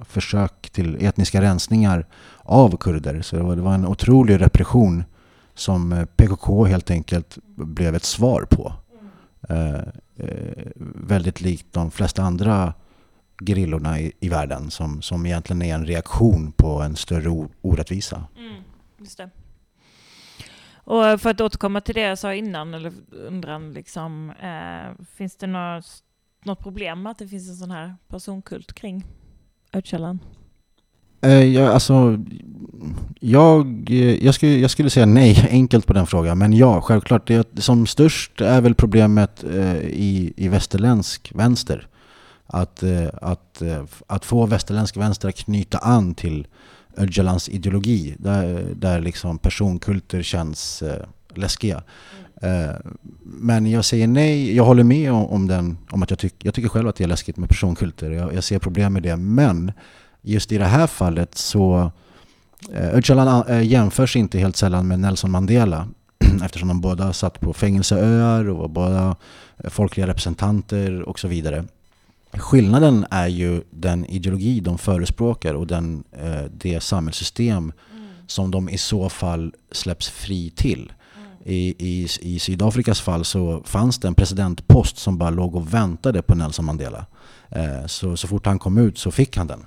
försök 0.05 0.71
till 0.71 1.07
etniska 1.07 1.41
rensningar 1.41 2.07
av 2.39 2.77
kurder. 2.77 3.23
Så 3.23 3.37
det 3.37 3.43
var, 3.43 3.57
det 3.57 3.63
var 3.63 3.75
en 3.75 3.87
otrolig 3.87 4.41
repression 4.41 5.05
som 5.55 5.93
eh, 5.93 6.05
PKK 6.05 6.65
helt 6.65 6.91
enkelt 6.91 7.39
blev 7.57 7.95
ett 7.95 8.05
svar 8.05 8.47
på. 8.51 8.73
Eh, 9.49 9.75
eh 10.17 10.67
väldigt 10.95 11.41
likt 11.41 11.67
de 11.73 11.91
flesta 11.91 12.23
andra 12.23 12.75
grillorna 13.39 14.01
i, 14.01 14.13
i 14.21 14.29
världen 14.29 14.71
som, 14.71 15.03
som 15.03 15.27
egentligen 15.27 15.63
är 15.63 15.75
en 15.75 15.87
reaktion 15.87 16.53
på 16.53 16.83
en 16.83 16.97
större 16.97 17.49
orättvisa. 17.63 18.25
Mm, 18.37 18.63
just 18.99 19.19
det. 19.19 19.31
Och 20.91 21.21
för 21.21 21.31
att 21.31 21.41
återkomma 21.41 21.81
till 21.81 21.95
det 21.95 22.01
jag 22.01 22.19
sa 22.19 22.35
innan, 22.35 22.75
eller 22.75 22.93
undran 23.27 23.73
liksom, 23.73 24.31
eh, 24.31 25.05
finns 25.17 25.37
det 25.37 25.47
något, 25.47 25.85
något 26.45 26.59
problem 26.59 27.03
med 27.03 27.11
att 27.11 27.19
det 27.19 27.29
finns 27.29 27.49
en 27.49 27.57
sån 27.57 27.71
här 27.71 27.95
personkult 28.09 28.73
kring 28.73 29.05
Öcalan? 29.73 30.19
Eh, 31.21 31.45
jag, 31.45 31.75
alltså, 31.75 32.19
jag, 33.21 33.91
eh, 33.91 34.25
jag, 34.25 34.35
skulle, 34.35 34.53
jag 34.53 34.71
skulle 34.71 34.91
säga 34.91 35.07
nej, 35.07 35.49
enkelt 35.51 35.87
på 35.87 35.93
den 35.93 36.07
frågan. 36.07 36.39
Men 36.39 36.53
ja, 36.53 36.81
självklart. 36.81 37.27
Det, 37.27 37.63
som 37.63 37.87
störst 37.87 38.41
är 38.41 38.61
väl 38.61 38.75
problemet 38.75 39.45
eh, 39.45 39.77
i, 39.79 40.33
i 40.37 40.49
västerländsk 40.49 41.33
vänster. 41.35 41.89
Att, 42.47 42.83
eh, 42.83 43.09
att, 43.23 43.63
eh, 43.63 43.85
att 44.07 44.25
få 44.25 44.47
västerländsk 44.47 44.97
vänster 44.97 45.29
att 45.29 45.37
knyta 45.37 45.79
an 45.79 46.15
till 46.15 46.47
Öcalans 46.97 47.49
ideologi 47.49 48.15
där, 48.19 48.67
där 48.75 49.01
liksom 49.01 49.39
personkulter 49.39 50.23
känns 50.23 50.83
eh, 50.83 51.07
läskiga. 51.35 51.83
Mm. 52.41 52.71
Eh, 52.71 52.77
men 53.23 53.67
jag 53.67 53.85
säger 53.85 54.07
nej, 54.07 54.57
jag 54.57 54.65
håller 54.65 54.85
med 54.85 55.13
om, 55.13 55.27
om 55.27 55.47
den, 55.47 55.79
om 55.91 56.03
att 56.03 56.11
jag, 56.11 56.19
tyck, 56.19 56.35
jag 56.39 56.55
tycker 56.55 56.69
själv 56.69 56.89
att 56.89 56.97
det 56.97 57.05
är 57.05 57.09
läskigt 57.09 57.37
med 57.37 57.49
personkulter. 57.49 58.11
Jag, 58.11 58.35
jag 58.35 58.45
ser 58.45 58.59
problem 58.59 58.93
med 58.93 59.03
det. 59.03 59.17
Men 59.17 59.73
just 60.23 60.53
i 60.53 60.59
det 60.59 60.65
här 60.65 60.87
fallet 60.87 61.35
så 61.35 61.93
eh, 62.73 62.95
Öcalan 62.95 63.47
eh, 63.49 63.63
jämförs 63.63 64.17
inte 64.17 64.39
helt 64.39 64.57
sällan 64.57 64.89
med 64.89 65.01
Nelson 65.01 65.31
Mandela 65.31 65.89
eftersom 66.45 66.69
de 66.69 66.81
båda 66.81 67.13
satt 67.13 67.41
på 67.41 67.53
fängelseöar 67.53 68.49
och 68.49 68.57
var 68.57 68.69
båda 68.69 69.17
eh, 69.59 69.71
folkliga 69.71 70.07
representanter 70.07 71.03
och 71.03 71.19
så 71.19 71.29
vidare. 71.29 71.65
Skillnaden 72.33 73.07
är 73.11 73.29
ju 73.29 73.63
den 73.71 74.07
ideologi 74.07 74.61
de 74.61 74.79
förespråkar 74.79 75.55
och 75.55 75.67
den, 75.67 76.05
eh, 76.13 76.45
det 76.53 76.83
samhällssystem 76.83 77.73
mm. 77.93 78.09
som 78.27 78.51
de 78.51 78.69
i 78.69 78.79
så 78.79 79.09
fall 79.09 79.55
släpps 79.73 80.09
fri 80.09 80.51
till. 80.51 80.93
Mm. 81.17 81.31
I, 81.45 81.75
i, 81.79 82.09
I 82.21 82.39
Sydafrikas 82.39 83.01
fall 83.01 83.25
så 83.25 83.63
fanns 83.65 83.99
det 83.99 84.09
en 84.09 84.15
presidentpost 84.15 84.99
som 84.99 85.19
bara 85.19 85.31
låg 85.31 85.57
och 85.57 85.75
väntade 85.75 86.23
på 86.23 86.35
Nelson 86.35 86.65
Mandela. 86.65 87.07
Eh, 87.49 87.87
så, 87.87 88.17
så 88.17 88.29
fort 88.29 88.47
han 88.47 88.59
kom 88.59 88.79
ut 88.79 88.99
så 88.99 89.11
fick 89.11 89.37
han 89.37 89.47
den. 89.47 89.67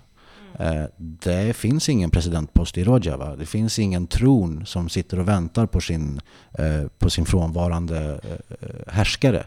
Eh, 0.59 0.83
det 0.97 1.55
finns 1.55 1.89
ingen 1.89 2.09
presidentpost 2.09 2.77
i 2.77 2.83
Rojava. 2.83 3.35
Det 3.35 3.45
finns 3.45 3.79
ingen 3.79 4.07
tron 4.07 4.65
som 4.65 4.89
sitter 4.89 5.19
och 5.19 5.27
väntar 5.27 5.65
på 5.65 5.81
sin, 5.81 6.21
eh, 6.57 6.87
på 6.97 7.09
sin 7.09 7.25
frånvarande 7.25 8.19
eh, 8.23 8.93
härskare. 8.93 9.45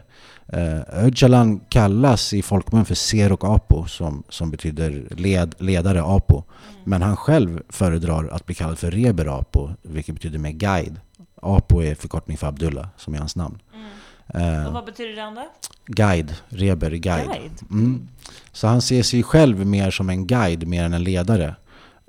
Öcalan 0.93 1.59
kallas 1.69 2.33
i 2.33 2.41
folkmun 2.41 2.85
för 2.85 2.95
Serok 2.95 3.43
Apo 3.43 3.85
som, 3.85 4.23
som 4.29 4.51
betyder 4.51 5.07
led, 5.09 5.55
ledare 5.57 6.03
Apo. 6.03 6.43
Men 6.83 7.01
han 7.01 7.17
själv 7.17 7.61
föredrar 7.69 8.27
att 8.27 8.45
bli 8.45 8.55
kallad 8.55 8.79
för 8.79 8.91
Reber 8.91 9.39
Apo, 9.39 9.69
vilket 9.81 10.15
betyder 10.15 10.39
med 10.39 10.57
guide. 10.57 10.99
Apo 11.41 11.81
är 11.81 11.95
förkortning 11.95 12.37
för 12.37 12.47
Abdullah, 12.47 12.87
som 12.97 13.13
är 13.13 13.17
hans 13.17 13.35
namn. 13.35 13.59
Mm. 13.73 13.87
Eh, 14.33 14.67
Och 14.67 14.73
vad 14.73 14.85
betyder 14.85 15.15
det 15.15 15.23
andra? 15.23 15.43
guide, 15.85 16.35
Reber, 16.49 16.91
guide. 16.91 17.27
Guide. 17.27 17.61
Mm. 17.71 18.07
Så 18.51 18.67
han 18.67 18.81
ser 18.81 19.03
sig 19.03 19.23
själv 19.23 19.65
mer 19.65 19.91
som 19.91 20.09
en 20.09 20.27
guide 20.27 20.67
mer 20.67 20.83
än 20.83 20.93
en 20.93 21.03
ledare. 21.03 21.55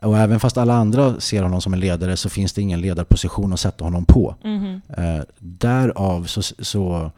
Och 0.02 0.18
även 0.18 0.40
fast 0.40 0.58
alla 0.58 0.74
andra 0.74 1.20
ser 1.20 1.42
honom 1.42 1.60
som 1.60 1.72
en 1.74 1.80
ledare 1.80 2.16
så 2.16 2.28
finns 2.28 2.52
det 2.52 2.62
ingen 2.62 2.80
ledarposition 2.80 3.52
att 3.52 3.60
sätta 3.60 3.84
honom 3.84 4.04
på. 4.04 4.34
Mhm. 4.44 4.80
Eh, 4.96 5.22
därav 5.38 6.24
så, 6.24 6.42
så 6.42 7.10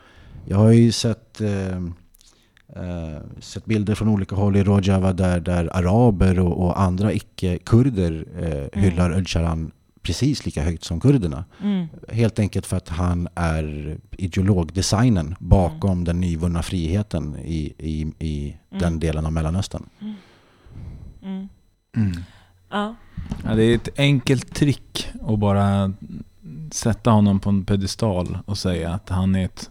jag 0.46 0.57
har 0.59 0.70
ju 0.70 0.92
sett, 0.92 1.40
eh, 1.40 1.76
eh, 2.76 3.18
sett 3.40 3.64
bilder 3.64 3.94
från 3.94 4.09
olika 4.09 4.36
håll 4.36 4.57
i 4.57 4.62
Rojava 4.64 5.12
där, 5.12 5.40
där 5.40 5.76
araber 5.76 6.38
och, 6.40 6.64
och 6.66 6.80
andra 6.80 7.12
icke-kurder 7.12 8.24
eh, 8.40 8.80
hyllar 8.80 9.11
Öcalan 9.11 9.70
precis 10.03 10.44
lika 10.46 10.62
högt 10.62 10.84
som 10.84 11.01
kurderna. 11.01 11.44
Mm. 11.62 11.86
Helt 12.09 12.38
enkelt 12.38 12.66
för 12.66 12.76
att 12.76 12.88
han 12.88 13.28
är 13.34 13.96
ideologdesignen 14.11 15.34
bakom 15.38 16.05
den 16.05 16.20
nyvunna 16.20 16.62
friheten 16.62 17.36
i, 17.36 17.74
i, 17.78 18.26
i 18.26 18.57
den 18.70 19.01
delen 19.01 19.26
av 19.26 19.32
Mellanöstern. 19.32 19.86
Mm. 20.01 21.48
Mm. 21.96 22.12
Ja. 22.70 22.94
Ja, 23.44 23.55
det 23.55 23.62
är 23.62 23.74
ett 23.74 23.98
enkelt 23.98 24.55
trick 24.55 25.09
att 25.22 25.38
bara 25.38 25.92
sätta 26.72 27.11
honom 27.11 27.40
på 27.40 27.51
en 27.51 27.64
pedestal 27.64 28.38
och 28.46 28.59
säga 28.59 28.94
att 28.94 29.09
han 29.09 29.34
är 29.34 29.44
ett... 29.44 29.70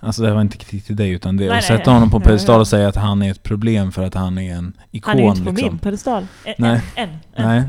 Alltså 0.00 0.22
det 0.22 0.32
var 0.34 0.40
inte 0.40 0.56
kritik 0.56 0.84
till 0.84 0.96
dig 0.96 1.10
utan 1.10 1.36
det 1.36 1.44
är 1.44 1.48
Nej, 1.48 1.58
att 1.58 1.64
sätta 1.64 1.90
honom 1.90 2.10
på 2.10 2.16
en 2.16 2.22
pedestal 2.22 2.60
och 2.60 2.68
säga 2.68 2.88
att 2.88 2.96
han 2.96 3.22
är 3.22 3.30
ett 3.30 3.42
problem 3.42 3.92
för 3.92 4.02
att 4.02 4.14
han 4.14 4.38
är 4.38 4.54
en 4.54 4.72
ikon. 4.90 5.10
Han 5.10 5.18
är 5.20 5.28
inte 5.30 5.42
på 5.44 5.50
liksom. 5.50 5.68
min 5.68 5.78
pedestal. 5.78 6.26
En, 6.44 6.54
Nej. 6.58 6.80
En, 6.94 7.08
en. 7.34 7.46
Nej, 7.46 7.62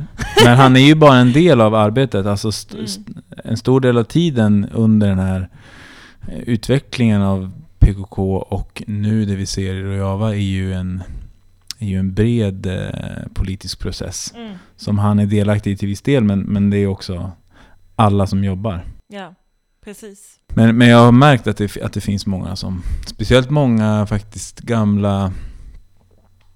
men 0.46 0.58
han 0.58 0.76
är 0.76 0.80
ju 0.80 0.96
bara 0.96 1.18
en 1.18 1.34
del 1.34 1.62
av 1.62 1.76
arbetet. 1.76 2.26
Alltså 2.26 2.50
st- 2.50 2.74
Mm. 2.74 2.86
st- 2.86 3.04
en 3.44 3.58
stor 3.58 3.82
del 3.82 3.98
av 3.98 4.04
tiden 4.04 4.68
under 4.74 5.08
den 5.08 5.20
här 5.20 5.50
eh, 6.28 6.40
utvecklingen 6.40 7.22
av 7.22 7.52
PKK 7.80 8.38
och 8.38 8.84
nu 8.88 9.26
det 9.26 9.36
vi 9.36 9.46
ser 9.46 9.74
i 9.74 9.84
Rojava 9.84 10.30
är 10.30 10.40
ju 10.40 10.74
en, 10.74 11.04
är 11.80 11.88
ju 11.88 12.00
en 12.00 12.14
bred 12.14 12.66
eh, 12.66 13.28
politisk 13.34 13.80
process 13.80 14.34
Mm. 14.36 14.54
som 14.78 15.00
han 15.00 15.20
är 15.20 15.26
delaktig 15.26 15.72
i 15.72 15.78
till 15.78 15.88
viss 15.88 16.02
del, 16.02 16.24
men, 16.24 16.40
men 16.40 16.70
det 16.70 16.78
är 16.78 16.88
också 16.88 17.32
alla 17.96 18.28
som 18.28 18.44
jobbar. 18.44 18.86
Ja, 19.08 19.34
precis. 19.88 20.40
Men, 20.48 20.78
men 20.78 20.88
jag 20.88 20.98
har 20.98 21.12
märkt 21.12 21.48
att 21.48 21.58
det, 21.58 21.78
att 21.82 21.94
det 21.94 22.02
finns 22.02 22.26
många 22.26 22.56
som, 22.56 22.84
speciellt 23.06 23.50
många 23.50 24.06
faktiskt 24.06 24.60
gamla 24.60 25.34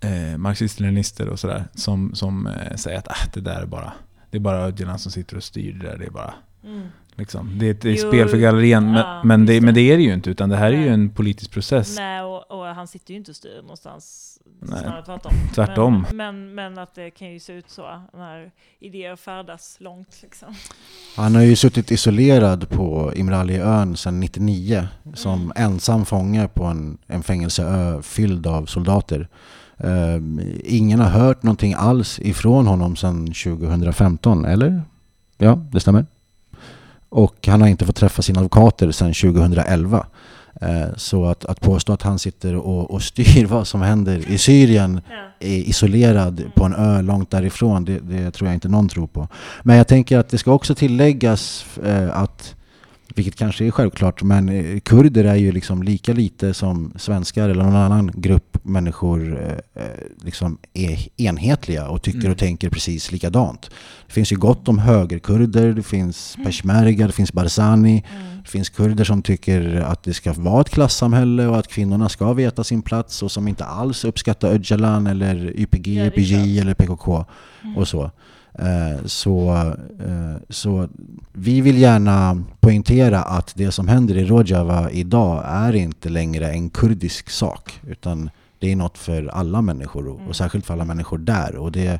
eh, 0.02 0.38
marxister-leninister 0.38 1.28
och 1.28 1.40
sådär, 1.40 1.68
som, 1.74 2.16
som 2.16 2.48
eh, 2.48 2.76
säger 2.76 2.98
att 2.98 3.08
ah, 3.08 3.30
det 3.34 3.42
där 3.42 3.62
är 3.62 3.66
bara, 3.66 3.94
det 4.30 4.38
är 4.38 4.42
bara 4.42 4.66
Öcalan 4.66 5.00
som 5.00 5.12
sitter 5.12 5.38
och 5.38 5.44
styr 5.44 5.74
det 5.74 5.88
där, 5.88 5.98
det 5.98 6.06
är 6.06 6.12
bara 6.12 6.34
Mm. 6.64 6.88
Liksom. 7.22 7.60
Det 7.60 7.68
är 7.68 7.72
ett 7.72 8.02
Jo, 8.02 8.08
spel 8.08 8.28
för 8.30 8.38
gallerien, 8.38 8.86
men, 8.86 8.96
ja, 8.96 9.22
men, 9.24 9.46
det, 9.46 9.62
men 9.62 9.74
det 9.74 9.82
är 9.82 9.98
det 9.98 10.04
ju 10.04 10.14
inte, 10.14 10.30
utan 10.30 10.50
det 10.50 10.56
här 10.58 10.68
är 10.68 10.72
ju 10.78 10.78
Nej. 10.80 10.90
en 10.90 11.10
politisk 11.10 11.52
process. 11.52 11.96
Nej, 11.98 12.22
och, 12.22 12.52
och 12.52 12.66
han 12.66 12.88
sitter 12.88 13.12
ju 13.12 13.18
inte 13.18 13.32
och 13.32 13.36
styr 13.36 13.62
någonstans. 13.62 14.38
Nej, 14.62 14.80
Snarare 14.84 15.06
tvärtom. 15.06 15.32
tvärtom. 15.56 16.06
Men, 16.14 16.16
men, 16.18 16.56
men 16.56 16.78
att 16.84 16.96
det 16.96 17.10
kan 17.12 17.32
ju 17.32 17.40
se 17.40 17.54
ut 17.54 17.70
så 17.70 18.02
när 18.14 18.52
idéer 18.80 19.16
färdas 19.16 19.78
långt. 19.80 20.20
Liksom. 20.24 20.48
Han 21.18 21.36
har 21.36 21.42
ju 21.42 21.56
suttit 21.56 21.92
isolerad 21.92 22.70
på 22.70 23.12
Imraliön 23.16 23.98
sedan 23.98 24.20
99 24.20 24.88
som 25.14 25.40
Mm. 25.42 25.52
ensam 25.56 26.06
fånge 26.06 26.48
på 26.48 26.64
en, 26.64 26.98
en 27.08 27.24
fängelseö 27.24 28.02
fylld 28.02 28.48
av 28.48 28.66
soldater. 28.66 29.28
Eh, 29.78 30.16
ingen 30.64 31.00
har 31.00 31.10
hört 31.10 31.44
någonting 31.44 31.74
alls 31.78 32.20
ifrån 32.20 32.68
honom 32.68 32.96
sedan 32.96 33.26
2015, 33.28 34.46
eller? 34.46 34.82
Ja, 35.38 35.56
det 35.72 35.80
stämmer. 35.80 36.06
Och 37.12 37.48
han 37.48 37.62
har 37.62 37.68
inte 37.68 37.86
fått 37.86 37.96
träffa 37.96 38.22
sina 38.22 38.40
advokater 38.40 38.92
sedan 38.92 39.14
2011. 39.14 40.06
Eh, 40.62 40.68
så 40.98 41.26
att, 41.26 41.46
att 41.46 41.62
påstå 41.62 41.94
att 41.94 42.02
han 42.02 42.20
sitter 42.20 42.56
och, 42.56 42.92
och 42.92 43.02
styr 43.02 43.46
vad 43.50 43.68
som 43.68 43.82
händer 43.82 44.30
i 44.32 44.38
Syrien 44.38 45.02
Ja. 45.10 45.48
är 45.48 45.58
isolerad 45.58 46.44
på 46.56 46.64
en 46.66 46.74
ö 46.76 47.02
långt 47.02 47.32
därifrån, 47.32 47.86
det, 47.86 48.00
det 48.00 48.32
tror 48.32 48.48
jag 48.48 48.54
inte 48.56 48.70
någon 48.70 48.90
tror 48.90 49.08
på. 49.08 49.28
Men 49.64 49.78
jag 49.78 49.88
tänker 49.88 50.18
att 50.18 50.30
det 50.30 50.38
ska 50.38 50.52
också 50.52 50.76
tilläggas 50.76 51.66
eh, 51.84 52.18
att, 52.18 52.56
vilket 53.16 53.36
kanske 53.36 53.66
är 53.66 53.72
självklart, 53.72 54.24
men 54.24 54.50
eh, 54.50 54.80
kurder 54.80 55.24
är 55.24 55.36
ju 55.36 55.52
liksom 55.52 55.84
lika 55.84 56.14
lite 56.14 56.54
som 56.54 56.94
svenskar 56.98 57.50
eller 57.50 57.64
någon 57.64 57.76
annan 57.76 58.12
grupp 58.16 58.58
människor 58.64 59.42
eh, 59.42 59.84
eh, 59.84 59.90
liksom 60.24 60.58
är 60.74 61.08
enhetliga 61.22 61.88
och 61.90 62.02
tycker 62.02 62.20
Mm. 62.20 62.32
och 62.32 62.38
tänker 62.38 62.70
precis 62.70 63.12
likadant. 63.12 63.70
Det 64.08 64.14
finns 64.14 64.32
ju 64.32 64.36
gott 64.36 64.68
om 64.68 64.80
högerkurder, 64.80 65.74
det 65.74 65.84
finns 65.84 66.38
peshmerga, 66.46 67.08
det 67.08 67.14
finns 67.14 67.34
barzani, 67.34 68.04
Mm. 68.16 68.38
det 68.44 68.50
finns 68.50 68.70
kurder 68.70 69.04
som 69.04 69.22
tycker 69.22 69.76
att 69.76 70.04
det 70.04 70.14
ska 70.14 70.34
vara 70.34 70.62
ett 70.62 70.70
klassamhälle 70.70 71.48
och 71.48 71.58
att 71.60 71.68
kvinnorna 71.68 72.10
ska 72.10 72.34
veta 72.34 72.64
sin 72.64 72.82
plats 72.82 73.24
och 73.24 73.32
som 73.32 73.48
inte 73.48 73.66
alls 73.66 74.06
uppskattar 74.06 74.52
Öcalan 74.54 75.08
eller 75.08 75.60
YPG, 75.60 75.88
YPJ 76.06 76.60
eller 76.60 76.74
PKK 76.74 77.26
och 77.76 77.88
så. 77.88 78.12
Eh, 78.60 79.06
Så, 79.06 79.52
eh, 80.00 80.36
så 80.50 80.88
vi 81.34 81.62
vill 81.62 81.78
gärna 81.78 82.44
poängtera 82.60 83.22
att 83.22 83.54
det 83.56 83.72
som 83.72 83.88
händer 83.88 84.18
i 84.18 84.26
Rojava 84.26 84.90
idag 84.92 85.44
är 85.46 85.76
inte 85.76 86.10
längre 86.10 86.52
en 86.52 86.70
kurdisk 86.70 87.30
sak 87.30 87.80
utan 87.88 88.30
det 88.60 88.72
är 88.72 88.76
något 88.76 88.98
för 88.98 89.28
alla 89.28 89.62
människor 89.62 90.08
och, 90.08 90.16
Mm. 90.16 90.28
och 90.30 90.36
särskilt 90.36 90.66
för 90.66 90.74
alla 90.74 90.86
människor 90.86 91.18
där. 91.18 91.56
Och 91.56 91.72
det 91.72 92.00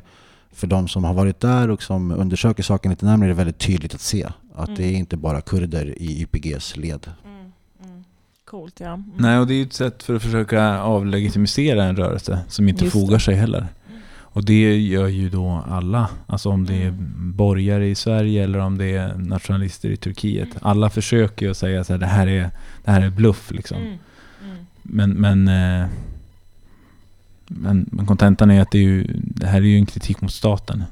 för 0.52 0.66
de 0.66 0.88
som 0.88 1.04
har 1.04 1.14
varit 1.14 1.40
där 1.40 1.70
och 1.70 1.82
som 1.82 2.10
undersöker 2.12 2.62
saken 2.62 2.90
lite 2.90 3.06
närmare 3.06 3.26
är 3.26 3.28
det 3.28 3.34
väldigt 3.34 3.58
tydligt 3.58 3.94
att 3.94 4.00
se 4.00 4.26
att 4.54 4.76
det 4.76 4.84
är 4.84 4.92
inte 4.92 5.16
bara 5.16 5.40
kurder 5.40 6.02
i 6.02 6.20
YPGs 6.22 6.76
led. 6.76 7.06
Mm. 7.24 7.36
Mm. 7.84 8.04
Coolt, 8.44 8.80
ja. 8.80 8.86
Mm. 8.86 9.10
Nej, 9.18 9.38
och 9.38 9.46
det 9.46 9.54
är 9.54 9.56
ju 9.56 9.62
ett 9.62 9.72
sätt 9.72 10.02
för 10.02 10.14
att 10.14 10.22
försöka 10.22 10.78
avlegitimisera 10.80 11.84
en 11.84 11.96
rörelse 11.96 12.38
som 12.48 12.68
inte 12.68 12.84
Just 12.84 12.92
fogar 12.92 13.14
det. 13.14 13.20
sig 13.20 13.34
heller. 13.34 13.66
Och 14.34 14.44
det 14.44 14.76
gör 14.78 15.08
ju 15.08 15.28
då 15.30 15.62
alla. 15.68 16.08
Alltså 16.26 16.48
om 16.50 16.64
det 16.66 16.74
är 16.82 16.88
Mm. 16.88 17.32
borgare 17.36 17.88
i 17.88 17.94
Sverige 17.94 18.44
eller 18.44 18.58
om 18.58 18.78
det 18.78 18.96
är 18.96 19.14
nationalister 19.18 19.90
i 19.90 19.96
Turkiet. 19.96 20.48
Alla 20.62 20.90
försöker 20.90 21.46
ju 21.46 21.50
att 21.50 21.56
säga 21.56 21.80
att 21.80 21.88
det 21.88 22.06
här 22.06 22.26
är, 22.26 22.50
det 22.84 22.90
här 22.90 23.00
är 23.00 23.10
bluff 23.10 23.50
liksom. 23.50 23.76
Mm. 23.78 23.88
Mm. 24.44 24.56
Men, 24.82 25.10
men, 25.10 25.48
eh, 25.82 25.88
men, 27.46 27.88
men 27.92 28.06
kontentan 28.06 28.50
är 28.50 28.60
att 28.62 28.70
det, 28.70 28.78
är 28.78 28.82
ju, 28.82 29.06
det 29.24 29.46
här 29.46 29.58
är 29.58 29.66
ju 29.66 29.76
en 29.76 29.86
kritik 29.86 30.20
mot 30.20 30.32
staten. 30.32 30.84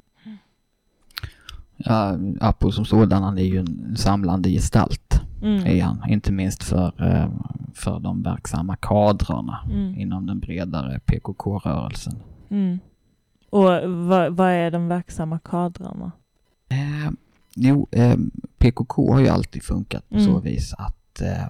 Ja, 1.76 2.18
Apo 2.41 2.72
som 2.72 2.84
sådan, 2.84 3.22
han 3.22 3.38
är 3.38 3.43
ju 3.45 3.59
en 3.59 3.97
samlande 3.97 4.51
gestalt, 4.51 5.20
Mm. 5.43 5.66
är 5.66 5.82
han. 5.82 6.03
Inte 6.09 6.32
minst 6.32 6.62
för, 6.62 6.93
eh, 6.99 7.28
för 7.74 8.01
de 8.01 8.22
verksamma 8.22 8.76
kadrarna 8.76 9.59
Mm. 9.70 9.99
inom 10.01 10.26
den 10.26 10.38
bredare 10.41 11.01
PKK-rörelsen. 11.07 12.16
Mm. 12.51 12.78
Och 13.51 13.62
vad, 14.07 14.36
vad 14.36 14.51
är 14.51 14.70
de 14.70 14.88
verksamma 14.88 15.38
kadrarna? 15.38 16.12
Eh, 16.68 17.11
jo, 17.57 17.88
eh, 17.92 18.16
PKK 18.59 19.12
har 19.12 19.20
ju 19.20 19.28
alltid 19.28 19.62
funkat 19.62 20.09
på 20.09 20.18
så 20.20 20.30
Mm. 20.30 20.42
vis 20.42 20.74
att 20.78 21.20
eh, 21.20 21.48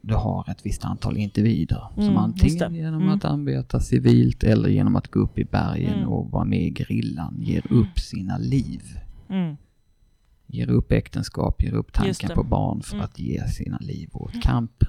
du 0.00 0.14
har 0.14 0.50
ett 0.50 0.66
visst 0.66 0.84
antal 0.84 1.16
individer 1.16 1.88
Mm, 1.96 2.06
som 2.08 2.16
antingen 2.16 2.74
genom 2.74 3.02
Mm. 3.02 3.14
att 3.14 3.24
arbeta 3.24 3.80
civilt 3.80 4.44
eller 4.44 4.68
genom 4.68 4.96
att 4.96 5.08
gå 5.10 5.20
upp 5.20 5.38
i 5.38 5.44
bergen 5.44 5.94
Mm. 5.98 6.08
och 6.08 6.30
vara 6.30 6.44
med 6.44 6.62
i 6.62 6.74
gerillan 6.74 7.36
ger 7.40 7.62
Mm. 7.70 7.82
upp 7.82 7.98
sina 7.98 8.38
liv. 8.38 8.82
Mm. 9.28 9.56
Ger 10.46 10.70
upp 10.70 10.92
äktenskap, 10.92 11.62
ger 11.62 11.72
upp 11.74 11.92
tanken 11.92 12.30
på 12.34 12.42
barn 12.44 12.82
för 12.82 12.94
Mm. 12.94 13.04
att 13.04 13.18
ge 13.18 13.46
sina 13.48 13.78
liv 13.80 14.08
åt 14.12 14.42
kampen. 14.42 14.88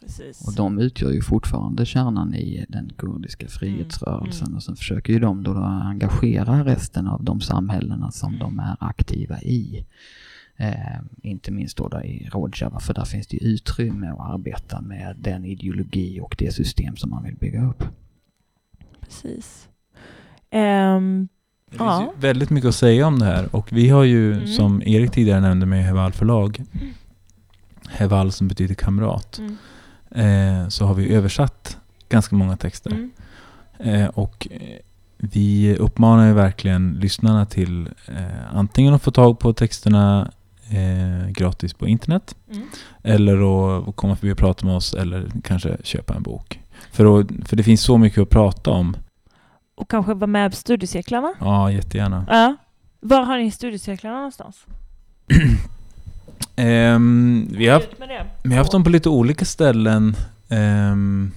Precis. 0.00 0.46
Och 0.46 0.54
de 0.54 0.78
utgör 0.78 1.10
ju 1.10 1.22
fortfarande 1.22 1.86
kärnan 1.86 2.34
i 2.34 2.66
den 2.68 2.92
kurdiska 2.96 3.48
frihetsrörelsen 3.48 4.46
mm. 4.46 4.56
och 4.56 4.62
sen 4.62 4.76
försöker 4.76 5.12
ju 5.12 5.18
de 5.18 5.42
då 5.42 5.54
engagera 5.62 6.64
resten 6.64 7.06
av 7.06 7.24
de 7.24 7.40
samhällena 7.40 8.10
som 8.10 8.38
de 8.38 8.58
är 8.58 8.76
aktiva 8.80 9.40
i. 9.40 9.86
Eh, 10.56 11.00
inte 11.22 11.50
minst 11.52 11.76
då 11.76 11.88
där 11.88 12.06
i 12.06 12.28
Rojava 12.32 12.80
för 12.80 12.94
där 12.94 13.04
finns 13.04 13.26
det 13.26 13.36
utrymme 13.44 14.08
att 14.08 14.20
arbeta 14.20 14.80
med 14.80 15.16
den 15.18 15.44
ideologi 15.44 16.20
och 16.20 16.36
det 16.38 16.54
system 16.54 16.96
som 16.96 17.10
man 17.10 17.22
vill 17.24 17.36
bygga 17.36 17.64
upp. 17.68 17.84
Precis. 19.00 19.68
Ehm, 20.50 21.28
Det 21.70 21.76
Ja. 21.78 21.98
finns 21.98 22.16
ju 22.16 22.20
väldigt 22.20 22.50
mycket 22.50 22.68
att 22.68 22.74
säga 22.74 23.06
om 23.06 23.18
det 23.18 23.24
här 23.24 23.56
och 23.56 23.72
vi 23.72 23.88
har 23.88 24.04
ju 24.04 24.32
Mm. 24.32 24.46
som 24.46 24.82
Erik 24.82 25.10
tidigare 25.10 25.40
nämnde 25.40 25.66
med 25.66 25.84
Heval 25.84 26.12
förlag, 26.12 26.62
Heval 27.88 28.32
som 28.32 28.48
betyder 28.48 28.74
kamrat, 28.74 29.38
mm. 29.38 29.56
Eh, 30.16 30.68
så 30.68 30.86
har 30.86 30.94
vi 30.94 31.14
översatt 31.14 31.78
ganska 32.08 32.36
många 32.36 32.56
texter. 32.56 32.90
Mm. 32.90 33.10
Eh, 33.78 34.08
och 34.08 34.48
eh, 34.50 34.60
vi 35.16 35.76
uppmanar 35.76 36.26
ju 36.26 36.32
verkligen 36.32 36.92
lyssnarna 37.00 37.46
till 37.46 37.88
eh, 38.08 38.56
antingen 38.56 38.94
att 38.94 39.02
få 39.02 39.10
tag 39.10 39.38
på 39.38 39.52
texterna 39.52 40.30
eh, 40.70 41.28
gratis 41.30 41.74
på 41.74 41.86
internet 41.86 42.36
Mm. 42.52 42.68
eller 43.02 43.34
att 43.78 43.88
att 43.88 43.96
komma 43.96 44.16
förbi 44.16 44.32
och 44.32 44.38
prata 44.38 44.66
med 44.66 44.76
oss 44.76 44.94
eller 44.94 45.30
kanske 45.44 45.76
köpa 45.82 46.14
en 46.14 46.22
bok. 46.22 46.60
För, 46.92 47.20
att, 47.20 47.26
för 47.44 47.56
det 47.56 47.62
finns 47.62 47.80
så 47.82 47.98
mycket 47.98 48.22
att 48.22 48.30
prata 48.30 48.70
om. 48.70 48.96
Och 49.76 49.90
kanske 49.90 50.14
vara 50.14 50.26
med 50.26 50.50
på 50.50 50.56
studiecirklarna? 50.56 51.32
Ja, 51.40 51.70
jättegärna. 51.72 52.26
Ja. 52.28 52.56
Var 53.00 53.22
har 53.22 53.38
ni 53.38 53.50
studiecirklarna 53.50 54.16
någonstans? 54.16 54.66
Ehm, 56.56 57.48
vi, 57.52 57.66
har 57.66 57.74
haft, 57.74 57.88
vi 58.42 58.50
har 58.50 58.58
haft 58.58 58.72
dem 58.72 58.84
på 58.84 58.90
lite 58.90 59.08
olika 59.08 59.44
ställen. 59.44 60.16
Ehm, 60.48 61.30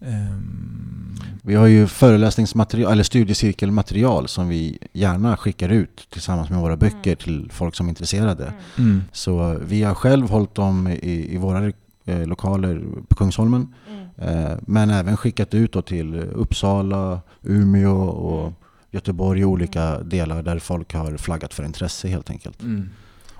ehm, 0.00 1.18
Vi 1.42 1.54
har 1.54 1.66
ju 1.66 1.86
föreläsningsmaterial, 1.86 2.92
eller 2.92 3.02
studiecirkelmaterial 3.02 4.28
som 4.28 4.48
vi 4.48 4.78
gärna 4.92 5.36
skickar 5.36 5.68
ut 5.68 6.06
tillsammans 6.10 6.50
med 6.50 6.60
våra 6.60 6.76
böcker 6.76 7.14
till 7.14 7.50
folk 7.52 7.74
som 7.74 7.86
är 7.86 7.90
intresserade. 7.90 8.44
Mm. 8.44 8.90
mm, 8.90 9.02
Så 9.12 9.58
vi 9.64 9.82
har 9.82 9.94
själv 9.94 10.28
hållit 10.30 10.54
dem 10.54 10.88
i, 10.88 11.34
i 11.34 11.36
våra 11.36 11.72
eh, 12.04 12.26
lokaler 12.26 12.82
på 13.08 13.14
Kungsholmen. 13.16 13.74
Mm. 13.90 14.38
Eh, 14.50 14.58
men 14.66 14.90
även 14.90 15.16
skickat 15.16 15.54
ut 15.54 15.72
då 15.72 15.82
till 15.82 16.14
Uppsala, 16.14 17.20
Umeå 17.42 17.96
och 18.00 18.42
Mm. 18.42 18.54
Göteborg 18.90 19.44
och 19.44 19.50
olika 19.50 19.98
delar 19.98 20.42
där 20.42 20.58
folk 20.58 20.94
har 20.94 21.16
flaggat 21.16 21.54
för 21.54 21.64
intresse 21.64 22.08
helt 22.08 22.30
enkelt. 22.30 22.62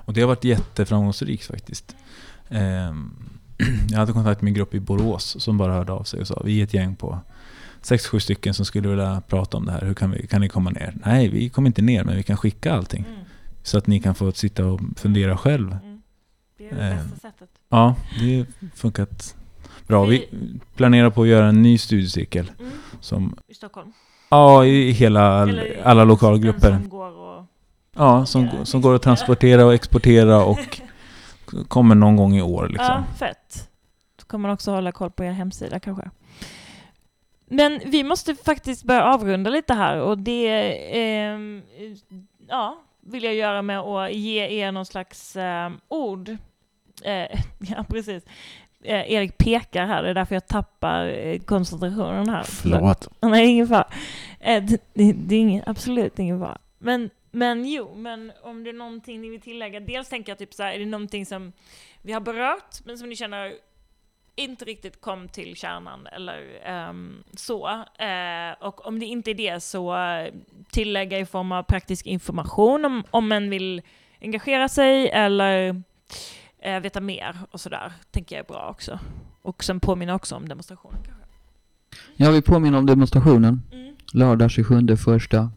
Och 0.09 0.15
det 0.15 0.21
har 0.21 0.27
varit 0.27 0.43
jätteframgångsrikt 0.43 1.45
faktiskt. 1.45 1.95
Ehm, 2.49 3.13
jag 3.89 3.97
hade 3.97 4.13
kontakt 4.13 4.41
med 4.41 4.49
en 4.49 4.53
grupp 4.53 4.73
i 4.73 4.79
Borås 4.79 5.35
som 5.39 5.57
bara 5.57 5.73
hörde 5.73 5.91
av 5.91 6.03
sig 6.03 6.21
och 6.21 6.27
sa 6.27 6.41
vi 6.45 6.59
är 6.59 6.63
ett 6.63 6.73
gäng 6.73 6.95
på 6.95 7.19
sex, 7.81 8.07
sju 8.07 8.19
stycken 8.19 8.53
som 8.53 8.65
skulle 8.65 8.89
vilja 8.89 9.21
prata 9.27 9.57
om 9.57 9.65
det 9.65 9.71
här. 9.71 9.81
Hur 9.81 9.93
kan, 9.93 10.11
vi, 10.11 10.27
kan 10.27 10.41
ni 10.41 10.49
komma 10.49 10.69
ner? 10.69 10.93
Nej, 11.05 11.27
vi 11.27 11.49
kommer 11.49 11.67
inte 11.67 11.81
ner 11.81 12.03
men 12.03 12.15
vi 12.15 12.23
kan 12.23 12.37
skicka 12.37 12.73
allting. 12.73 13.05
Mm. 13.09 13.19
Så 13.63 13.77
att 13.77 13.87
ni 13.87 13.99
kan 13.99 14.15
få 14.15 14.31
sitta 14.31 14.65
och 14.65 14.79
fundera 14.95 15.37
själv. 15.37 15.71
Mm. 15.71 16.01
Det 16.57 16.69
är 16.69 16.75
det 16.75 16.87
Eh, 16.87 16.95
bästa 16.95 17.19
sättet. 17.19 17.49
Ja, 17.69 17.95
det 18.19 18.37
har 18.37 18.45
funkat 18.75 19.35
bra. 19.87 20.05
Vi 20.05 20.29
planerar 20.75 21.09
på 21.09 21.21
att 21.21 21.27
göra 21.27 21.47
en 21.47 21.61
ny 21.61 21.77
studiecirkel. 21.77 22.51
Mm. 22.59 22.71
Som, 22.99 23.35
I 23.47 23.53
Stockholm? 23.53 23.91
ja, 24.29 24.65
i 24.65 24.91
hela, 24.91 25.41
Eller 25.41 25.81
alla 25.83 26.03
lokalgrupper. 26.03 26.79
Ja, 27.99 28.25
som, 28.25 28.65
som 28.65 28.81
går 28.81 28.95
att 28.95 29.01
transportera 29.01 29.65
och 29.65 29.73
exportera 29.73 30.43
och 30.43 30.81
kommer 31.67 31.95
någon 31.95 32.15
gång 32.15 32.35
i 32.35 32.41
år 32.41 32.67
liksom. 32.67 32.85
Ja, 32.85 33.03
fett. 33.17 33.69
Då 34.15 34.25
kommer 34.25 34.41
man 34.47 34.53
också 34.53 34.71
hålla 34.71 34.91
koll 34.91 35.11
på 35.11 35.23
er 35.23 35.31
hemsida 35.31 35.79
kanske. 35.79 36.09
Men 37.45 37.79
vi 37.85 38.03
måste 38.03 38.35
faktiskt 38.35 38.83
börja 38.83 39.03
avrunda 39.03 39.49
lite 39.49 39.73
här 39.73 40.01
och 40.01 40.17
det 40.17 40.73
ehm, 41.01 41.61
ja, 42.47 42.79
vill 43.01 43.23
jag 43.23 43.35
göra 43.35 43.61
med 43.61 43.79
att 43.79 44.13
ge 44.13 44.61
er 44.61 44.71
någon 44.71 44.85
slags 44.85 45.35
ehm, 45.35 45.79
ord. 45.87 46.29
Eh, 47.03 47.39
ja, 47.59 47.85
precis. 47.89 48.23
Eh, 48.83 49.11
Erik 49.11 49.37
pekar 49.37 49.85
här, 49.85 50.03
det 50.03 50.09
är 50.09 50.13
därför 50.13 50.35
jag 50.35 50.47
tappar 50.47 51.07
eh, 51.07 51.39
koncentrationen 51.39 52.29
här. 52.29 52.43
Förlåt. 52.43 53.07
Nej, 53.21 53.47
ingen 53.47 53.67
fara. 53.67 53.87
Eh, 54.39 54.63
det, 54.63 54.81
det, 54.93 55.13
det 55.13 55.35
är 55.35 55.39
ingen, 55.39 55.63
absolut 55.65 56.19
ingen 56.19 56.39
fara. 56.39 56.57
Men, 56.77 57.09
men 57.31 57.65
jo, 57.65 57.95
men 57.95 58.31
om 58.43 58.63
det 58.63 58.69
är 58.69 58.73
någonting 58.73 59.21
ni 59.21 59.29
vill 59.29 59.41
tillägga. 59.41 59.79
Dels 59.79 60.09
tänker 60.09 60.31
jag 60.31 60.39
typ 60.39 60.53
så 60.53 60.63
här, 60.63 60.73
är 60.73 60.79
det 60.79 60.85
någonting 60.85 61.25
som 61.25 61.51
vi 62.01 62.13
har 62.13 62.21
berört, 62.21 62.85
men 62.85 62.97
som 62.97 63.09
ni 63.09 63.15
känner 63.15 63.53
inte 64.35 64.65
riktigt 64.65 65.01
kom 65.01 65.27
till 65.27 65.55
kärnan 65.55 66.07
eller 66.07 66.61
ehm, 66.63 67.23
så. 67.33 67.69
Eh, 67.99 68.67
och 68.67 68.87
om 68.87 68.99
det 68.99 69.05
inte 69.05 69.31
är 69.31 69.35
det 69.35 69.59
så 69.63 69.97
eh, 69.97 70.33
tillägga 70.71 71.19
i 71.19 71.25
form 71.25 71.51
av 71.51 71.63
praktisk 71.63 72.05
information 72.05 72.85
om, 72.85 73.03
om 73.11 73.29
man 73.29 73.49
vill 73.49 73.81
engagera 74.21 74.69
sig 74.69 75.09
eller 75.09 75.83
eh, 76.59 76.79
veta 76.79 77.01
mer 77.01 77.35
och 77.51 77.61
sådär, 77.61 77.91
tänker 78.11 78.35
jag 78.35 78.43
är 78.43 78.47
bra 78.47 78.69
också. 78.69 78.99
Och 79.41 79.63
sen 79.63 79.79
påminna 79.79 80.15
också 80.15 80.35
om 80.35 80.49
demonstrationen 80.49 81.03
kanske. 81.05 81.23
Jag 82.15 82.31
vill 82.31 82.43
påminna 82.43 82.77
om 82.77 82.85
demonstrationen. 82.85 83.61
Mm, 83.71 83.95
Lördag 84.13 84.51
27 84.51 84.87
första. 84.97 85.51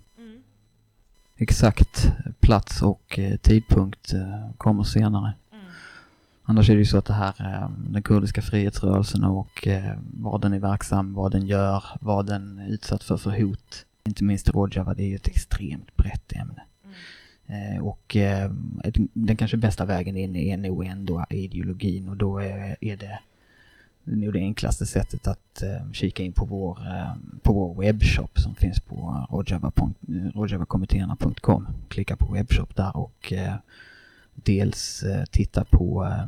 Exakt 1.43 2.12
plats 2.40 2.82
och 2.82 3.18
eh, 3.18 3.36
tidpunkt 3.36 4.12
eh, 4.12 4.51
kommer 4.57 4.82
senare. 4.82 5.32
Mm. 5.53 5.64
Annars 6.43 6.70
är 6.70 6.74
det 6.74 6.78
ju 6.78 6.84
så 6.84 6.99
att 6.99 7.05
det 7.05 7.12
här, 7.12 7.34
eh, 7.38 7.70
den 7.88 8.03
kurdiska 8.03 8.43
frihetsrörelsen 8.43 9.24
och 9.24 9.68
vad 10.12 10.40
den 10.40 10.53
är 10.53 10.59
verksam, 10.59 11.14
vad 11.14 11.32
den 11.32 11.47
gör, 11.47 11.84
vad 12.01 12.26
den 12.26 12.59
är 12.59 12.68
utsatt 12.68 13.03
för 13.03 13.16
för 13.16 13.30
hot. 13.30 13.86
Inte 14.05 14.24
minst 14.24 14.49
Rojava, 14.49 14.95
det 14.95 15.03
är 15.03 15.09
ju 15.09 15.16
ett 15.16 15.28
extremt 15.28 15.97
brett 15.97 16.32
ämne. 16.32 16.62
Mm. 17.49 17.82
Och 17.82 18.16
den 19.12 19.36
kanske 19.36 19.57
bästa 19.57 19.84
vägen 19.84 20.16
in 20.16 20.36
är 20.36 20.57
nog 20.57 20.86
ändå 20.86 21.24
ideologin 21.30 22.09
och 22.09 22.16
då 22.16 22.38
är, 22.38 22.76
är 22.80 22.97
det 24.05 24.12
är 24.12 24.16
nog 24.16 24.32
det 24.32 24.38
enklaste 24.38 24.86
sättet 24.86 25.26
att 25.26 25.62
eh, 25.62 25.92
kika 25.92 26.22
in 26.22 26.32
på 26.32 26.44
vår, 26.44 26.78
eh, 26.86 27.12
på 27.42 27.53
vår 27.53 27.74
webbshop 27.74 28.38
som 28.38 28.55
finns 28.55 28.80
på 28.80 29.26
rojavakommittéerna.com. 30.34 31.66
Klicka 31.88 32.16
på 32.16 32.32
webbshop 32.32 32.76
där 32.76 32.96
och 32.96 33.32
eh, 33.32 33.55
dels 34.34 35.03
eh, 35.03 35.24
titta 35.24 35.64
på 35.64 36.05
eh, 36.05 36.26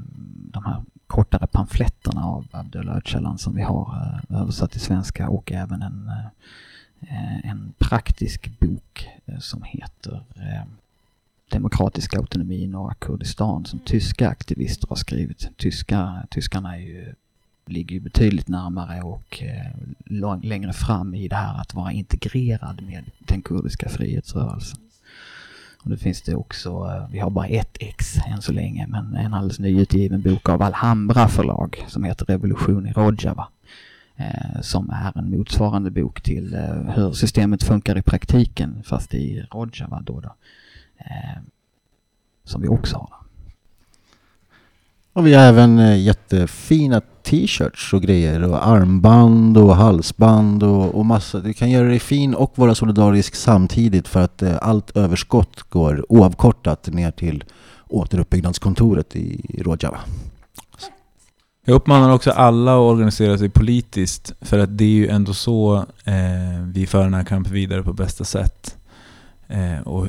de 0.52 0.64
här 0.64 0.82
kortare 1.06 1.46
pamfletterna 1.46 2.24
av 2.24 2.46
Abdullah 2.50 2.96
Öcalan 2.96 3.38
som 3.38 3.54
vi 3.54 3.62
har 3.62 4.16
eh, 4.30 4.40
översatt 4.40 4.70
till 4.70 4.80
svenska 4.80 5.28
och 5.28 5.52
även 5.52 5.82
en, 5.82 6.10
eh, 7.00 7.50
en 7.50 7.72
praktisk 7.78 8.58
bok 8.58 9.08
eh, 9.26 9.38
som 9.38 9.62
heter 9.62 10.24
eh, 10.36 10.64
Demokratisk 11.50 12.14
autonomi 12.14 12.62
i 12.62 12.66
norra 12.66 12.94
Kurdistan 12.94 13.64
som 13.64 13.78
tyska 13.78 14.28
aktivister 14.28 14.88
har 14.88 14.96
skrivit. 14.96 15.50
Tyska, 15.56 16.26
tyskarna 16.30 16.76
är 16.76 16.80
ju, 16.80 17.14
ligger 17.66 17.94
ju 17.94 18.00
betydligt 18.00 18.48
närmare 18.48 19.02
och 19.02 19.42
eh, 19.42 20.40
längre 20.42 20.72
fram 20.72 21.14
i 21.14 21.28
det 21.28 21.36
här 21.36 21.60
att 21.60 21.74
vara 21.74 21.92
integrerad 21.92 22.82
med 22.82 23.04
den 23.18 23.42
kurdiska 23.42 23.88
frihetsrörelsen. 23.88 24.80
Och 25.82 25.90
det 25.90 25.96
finns 25.96 26.22
det 26.22 26.34
också, 26.34 26.68
eh, 26.70 27.08
vi 27.10 27.18
har 27.18 27.30
bara 27.30 27.46
ett 27.46 27.76
ex 27.80 28.16
än 28.26 28.42
så 28.42 28.52
länge, 28.52 28.86
men 28.86 29.16
en 29.16 29.34
alldeles 29.34 29.58
nyutgiven 29.58 30.22
bok 30.22 30.48
av 30.48 30.62
Alhambra 30.62 31.28
förlag 31.28 31.84
som 31.88 32.04
heter 32.04 32.24
Revolution 32.24 32.86
i 32.86 32.92
Rojava. 32.92 33.48
Eh, 34.16 34.60
som 34.60 34.90
är 34.90 35.18
en 35.18 35.30
motsvarande 35.30 35.90
bok 35.90 36.20
till 36.20 36.56
hur 36.94 37.12
systemet 37.12 37.62
funkar 37.62 37.98
i 37.98 38.02
praktiken 38.02 38.82
fast 38.82 39.14
i 39.14 39.46
Rojava 39.50 40.00
då. 40.00 40.20
då. 40.20 40.34
Som 42.44 42.62
vi 42.62 42.68
också 42.68 42.96
har. 42.96 43.23
Och 45.16 45.26
vi 45.26 45.34
har 45.34 45.44
även 45.44 45.78
eh, 45.78 46.02
jättefina 46.02 47.00
t-shirts 47.22 47.92
och 47.92 48.02
grejer 48.02 48.42
och 48.42 48.66
armband 48.66 49.58
och 49.58 49.76
halsband 49.76 50.62
och, 50.62 50.94
och 50.94 51.06
massa. 51.06 51.38
Du 51.38 51.52
kan 51.52 51.70
göra 51.70 51.88
dig 51.88 51.98
fin 51.98 52.34
och 52.34 52.52
vara 52.58 52.74
solidarisk 52.74 53.34
samtidigt 53.34 54.08
för 54.08 54.20
att 54.20 54.42
eh, 54.42 54.56
allt 54.60 54.96
överskott 54.96 55.62
går 55.62 56.06
oavkortat 56.08 56.86
ner 56.86 57.10
till 57.10 57.44
återuppbyggnadskontoret 57.88 59.16
i 59.16 59.60
Rojava. 59.64 60.00
Jag 61.64 61.74
uppmanar 61.74 62.10
också 62.10 62.30
alla 62.30 62.74
att 62.74 62.92
organisera 62.92 63.38
sig 63.38 63.48
politiskt 63.48 64.32
för 64.40 64.58
att 64.58 64.78
det 64.78 64.84
är 64.84 64.88
ju 64.88 65.08
ändå 65.08 65.34
så 65.34 65.76
eh, 66.04 66.62
vi 66.66 66.86
för 66.86 67.04
den 67.04 67.14
här 67.14 67.24
kampen 67.24 67.52
vidare 67.52 67.82
på 67.82 67.92
bästa 67.92 68.24
sätt. 68.24 68.76
Eh, 69.48 69.80
och 69.80 70.08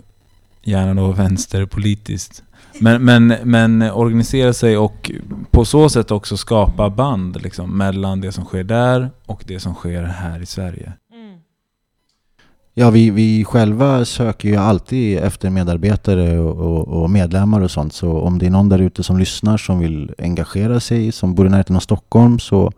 gärna 0.64 0.94
då 0.94 1.12
vänsterpolitiskt. 1.12 2.44
Men, 2.80 3.04
men, 3.06 3.28
men 3.44 3.82
organisera 3.82 4.54
sig 4.54 4.78
och 4.78 5.12
på 5.52 5.66
så 5.66 5.90
sätt 5.90 6.12
också 6.12 6.38
skapa 6.38 6.90
band 6.90 7.42
liksom, 7.42 7.78
mellan 7.78 8.22
det 8.22 8.32
som 8.32 8.46
sker 8.46 8.64
där 8.64 9.10
och 9.26 9.44
det 9.48 9.60
som 9.60 9.74
sker 9.74 10.04
här 10.04 10.42
i 10.42 10.46
Sverige. 10.46 10.94
Mm. 11.14 11.38
Ja, 12.74 12.90
vi, 12.90 13.10
vi 13.10 13.46
själva 13.46 14.06
söker 14.06 14.50
ju 14.50 14.56
alltid 14.56 15.18
efter 15.18 15.50
medarbetare 15.50 16.40
och, 16.40 16.56
och, 16.56 16.88
och 17.04 17.10
medlemmar 17.10 17.62
och 17.62 17.72
sånt. 17.72 17.94
Så 17.94 18.20
om 18.20 18.40
det 18.40 18.46
är 18.46 18.50
någon 18.50 18.70
där 18.70 18.80
ute 18.80 19.04
som 19.04 19.18
lyssnar 19.20 19.58
som 19.58 19.80
vill 19.80 20.12
engagera 20.18 20.80
sig, 20.80 21.12
som 21.12 21.36
bor 21.36 21.48
i 21.48 21.50
närheten 21.50 21.76
av 21.76 21.80
Stockholm, 21.80 22.40
så 22.40 22.72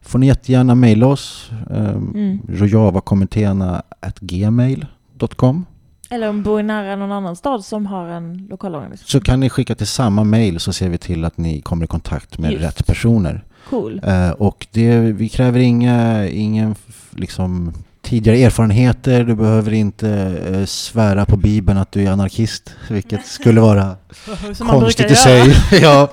får 0.00 0.18
ni 0.18 0.26
jättegärna 0.26 0.74
mejla 0.74 1.06
oss. 1.06 1.50
Eh, 1.70 1.90
Mm. 1.90 2.38
rojavakommittéerna 2.48 3.82
gmail.com 4.20 5.64
Eller 6.12 6.28
om 6.28 6.42
bor 6.42 6.62
nära 6.62 6.96
någon 6.96 7.12
annan 7.12 7.36
stad 7.36 7.64
som 7.64 7.86
har 7.86 8.08
en 8.08 8.46
lokalorganisation. 8.50 9.08
Så 9.08 9.20
kan 9.20 9.40
ni 9.40 9.50
skicka 9.50 9.74
till 9.74 9.86
samma 9.86 10.24
mejl 10.24 10.60
så 10.60 10.72
ser 10.72 10.88
vi 10.88 10.98
till 10.98 11.24
att 11.24 11.38
ni 11.38 11.60
kommer 11.60 11.84
i 11.84 11.88
kontakt 11.88 12.38
med 12.38 12.52
Just. 12.52 12.64
rätt 12.64 12.86
personer. 12.86 13.44
Cool. 13.68 14.00
Eh, 14.04 14.30
och 14.30 14.66
det, 14.70 14.98
vi 14.98 15.28
kräver 15.28 15.60
inga, 15.60 16.28
ingen 16.28 16.74
liksom, 17.10 17.72
tidigare 18.02 18.38
erfarenheter. 18.38 19.24
Du 19.24 19.34
behöver 19.34 19.72
inte 19.72 20.10
eh, 20.52 20.64
svära 20.64 21.24
på 21.24 21.36
Bibeln 21.36 21.78
att 21.78 21.92
du 21.92 22.02
är 22.02 22.10
anarkist, 22.10 22.74
vilket 22.88 23.26
skulle 23.26 23.60
vara 23.60 23.96
konstigt 24.58 25.10
i 25.10 25.14
sig. 25.14 25.54
ja. 25.82 26.08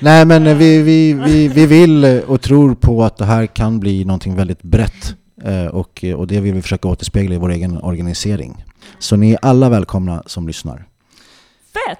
Nej 0.00 0.24
men 0.24 0.46
eh, 0.46 0.56
vi, 0.56 0.82
vi, 0.82 1.12
vi, 1.12 1.48
vi 1.48 1.66
vill 1.66 2.04
och 2.26 2.40
tror 2.40 2.74
på 2.74 3.04
att 3.04 3.16
det 3.16 3.24
här 3.24 3.46
kan 3.46 3.80
bli 3.80 4.04
någonting 4.04 4.36
väldigt 4.36 4.62
brett. 4.62 5.14
Eh, 5.44 5.66
och, 5.66 6.04
och 6.16 6.26
det 6.26 6.40
vill 6.40 6.54
vi 6.54 6.62
försöka 6.62 6.88
återspegla 6.88 7.34
i 7.34 7.38
vår 7.38 7.50
egen 7.50 7.78
organisering. 7.82 8.64
Så 9.00 9.16
ni 9.16 9.32
är 9.32 9.38
alla 9.42 9.68
välkomna 9.68 10.22
som 10.26 10.46
lyssnar. 10.46 10.76
Fett! 11.72 11.98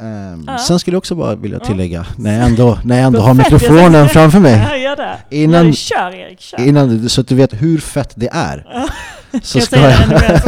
Ehm, 0.00 0.44
Ja. 0.46 0.58
Sen 0.58 0.78
skulle 0.78 0.94
jag 0.94 0.98
också 0.98 1.14
bara 1.14 1.34
vilja 1.34 1.58
Ja. 1.62 1.66
tillägga, 1.66 2.06
när 2.18 2.38
jag 2.38 2.46
ändå, 2.46 2.78
när 2.84 2.96
jag 2.96 3.04
ändå 3.06 3.20
har 3.20 3.34
mikrofonen 3.34 4.08
framför 4.08 4.40
mig, 4.40 4.66
Ja, 4.70 4.76
gör 4.76 4.96
det. 4.96 5.16
Innan- 5.30 5.64
Nej, 5.64 5.74
kör 5.74 6.14
Erik, 6.14 6.40
kör. 6.40 6.60
innan, 6.60 7.08
så 7.08 7.20
att 7.20 7.28
du 7.28 7.34
vet 7.34 7.52
hur 7.62 7.78
fett 7.78 8.12
det 8.16 8.28
är. 8.32 8.66
Så, 9.42 9.58
jag 9.58 9.64
ska 9.66 9.80
jag? 9.80 9.98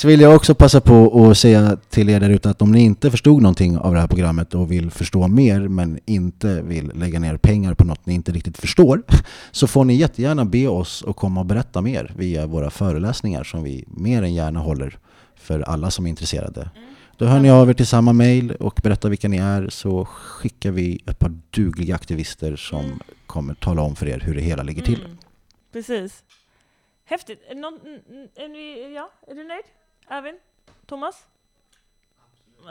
så 0.00 0.08
vill 0.08 0.20
jag 0.20 0.36
också 0.36 0.54
passa 0.54 0.80
på 0.80 1.28
att 1.30 1.38
säga 1.38 1.76
till 1.88 2.08
er 2.10 2.20
där 2.20 2.30
ute 2.30 2.50
att 2.50 2.62
om 2.62 2.72
ni 2.72 2.80
inte 2.80 3.10
förstod 3.10 3.42
någonting 3.42 3.78
av 3.78 3.94
det 3.94 4.00
här 4.00 4.06
programmet 4.06 4.54
och 4.54 4.72
vill 4.72 4.90
förstå 4.90 5.28
mer 5.28 5.68
men 5.68 5.98
inte 6.06 6.62
vill 6.62 6.92
lägga 6.94 7.20
ner 7.20 7.36
pengar 7.36 7.74
på 7.74 7.84
något 7.84 8.06
ni 8.06 8.14
inte 8.14 8.32
riktigt 8.32 8.58
förstår 8.58 9.02
så 9.50 9.66
får 9.66 9.84
ni 9.84 9.94
jättegärna 9.94 10.44
be 10.44 10.68
oss 10.68 11.04
att 11.06 11.16
komma 11.16 11.40
och 11.40 11.46
berätta 11.46 11.80
mer 11.80 12.12
via 12.16 12.46
våra 12.46 12.70
föreläsningar 12.70 13.44
som 13.44 13.62
vi 13.62 13.84
mer 13.86 14.22
än 14.22 14.34
gärna 14.34 14.60
håller 14.60 14.98
för 15.34 15.60
alla 15.60 15.90
som 15.90 16.06
är 16.06 16.10
intresserade. 16.10 16.70
Då 17.16 17.24
hör 17.26 17.40
ni 17.40 17.50
av 17.50 17.70
er 17.70 17.74
till 17.74 17.86
samma 17.86 18.12
mail 18.12 18.52
och 18.52 18.80
berättar 18.82 19.08
vilka 19.08 19.28
ni 19.28 19.36
är 19.36 19.68
så 19.68 20.04
skickar 20.04 20.70
vi 20.70 21.02
ett 21.06 21.18
par 21.18 21.32
dugliga 21.50 21.94
aktivister 21.94 22.56
som 22.56 22.84
Mm. 22.84 22.98
kommer 23.26 23.54
tala 23.54 23.82
om 23.82 23.96
för 23.96 24.08
er 24.08 24.20
hur 24.20 24.34
det 24.34 24.40
hela 24.40 24.62
ligger 24.62 24.82
till. 24.82 25.04
Mm, 25.04 25.16
precis. 25.72 26.22
Häftigt. 27.04 27.40
Någon, 27.56 27.74
är, 28.36 28.48
ni, 28.48 28.94
ja, 28.94 29.10
är 29.26 29.34
du 29.34 29.44
nöjd? 29.44 29.64
Ervin? 30.10 30.34
Thomas? 30.88 31.14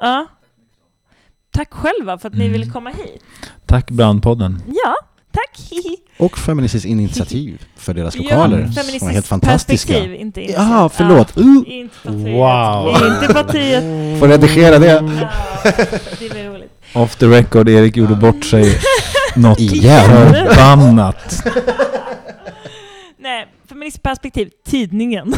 Ja. 0.02 0.28
Tack 1.52 1.74
själva 1.74 2.18
för 2.18 2.28
att 2.28 2.34
ni 2.36 2.46
Mm. 2.46 2.54
ville 2.60 2.72
komma 2.72 2.90
hit. 2.90 3.24
Tack 3.66 3.90
Brandpodden. 3.92 4.62
Ja, 4.68 4.96
tack. 5.32 5.70
Och 6.20 6.38
Feministiskt 6.38 6.86
initiativ 6.86 7.66
för 7.76 7.94
deras 7.94 8.16
Ja, 8.16 8.22
lokaler 8.24 8.58
som 8.58 8.68
är 8.70 8.72
feministiskt 8.74 9.12
helt 9.14 9.28
fantastiska. 9.28 9.94
Perspektiv, 9.94 10.16
inte 10.22 10.42
initiativ. 10.42 10.70
Ja, 10.72 10.90
förlåt. 10.90 11.38
Uh, 11.38 11.46
Ja, 11.46 11.66
inte 11.66 11.98
partiet. 12.04 12.34
Wow. 12.36 13.14
Inte 13.22 13.34
partiet. 13.34 14.20
får 14.20 14.28
redigera 14.28 14.80
det. 14.80 14.88
Ja, 14.88 15.72
det 16.20 16.30
blir 16.30 16.50
roligt. 16.50 16.72
Off 16.96 17.16
the 17.16 17.26
record, 17.28 17.70
Erik 17.70 17.98
gjorde 17.98 18.16
bort 18.16 18.46
sig 18.46 18.80
något 19.36 19.58
förbannat. 19.60 21.44
Nej, 23.22 23.48
feministiskt 23.66 24.04
perspektiv, 24.04 24.52
tidningen. 24.66 25.34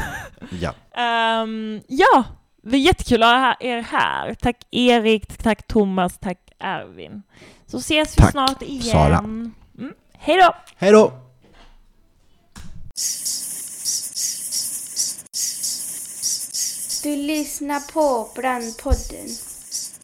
Ja. 0.61 0.73
Ehm, 0.95 1.82
ja, 1.88 2.23
det 2.63 2.77
är 2.77 2.82
jättekul 2.82 3.23
att 3.23 3.29
ha 3.29 3.55
er 3.59 3.82
här. 3.82 4.34
Tack 4.34 4.57
Erik, 4.71 5.38
tack 5.38 5.67
Thomas, 5.67 6.17
tack 6.19 6.38
Ervin. 6.59 7.23
Så 7.67 7.77
ses 7.77 8.17
vi 8.17 8.21
Tack, 8.21 8.32
snart 8.32 8.61
igen. 8.61 8.82
Sara. 8.84 9.17
Mm. 9.17 9.53
Hej 10.13 10.38
då! 10.38 10.55
Hej 10.75 10.91
då! 10.91 11.11
Du 17.03 17.15
lyssnar 17.15 17.93
på 17.93 18.32
Brandpodden. 18.36 19.27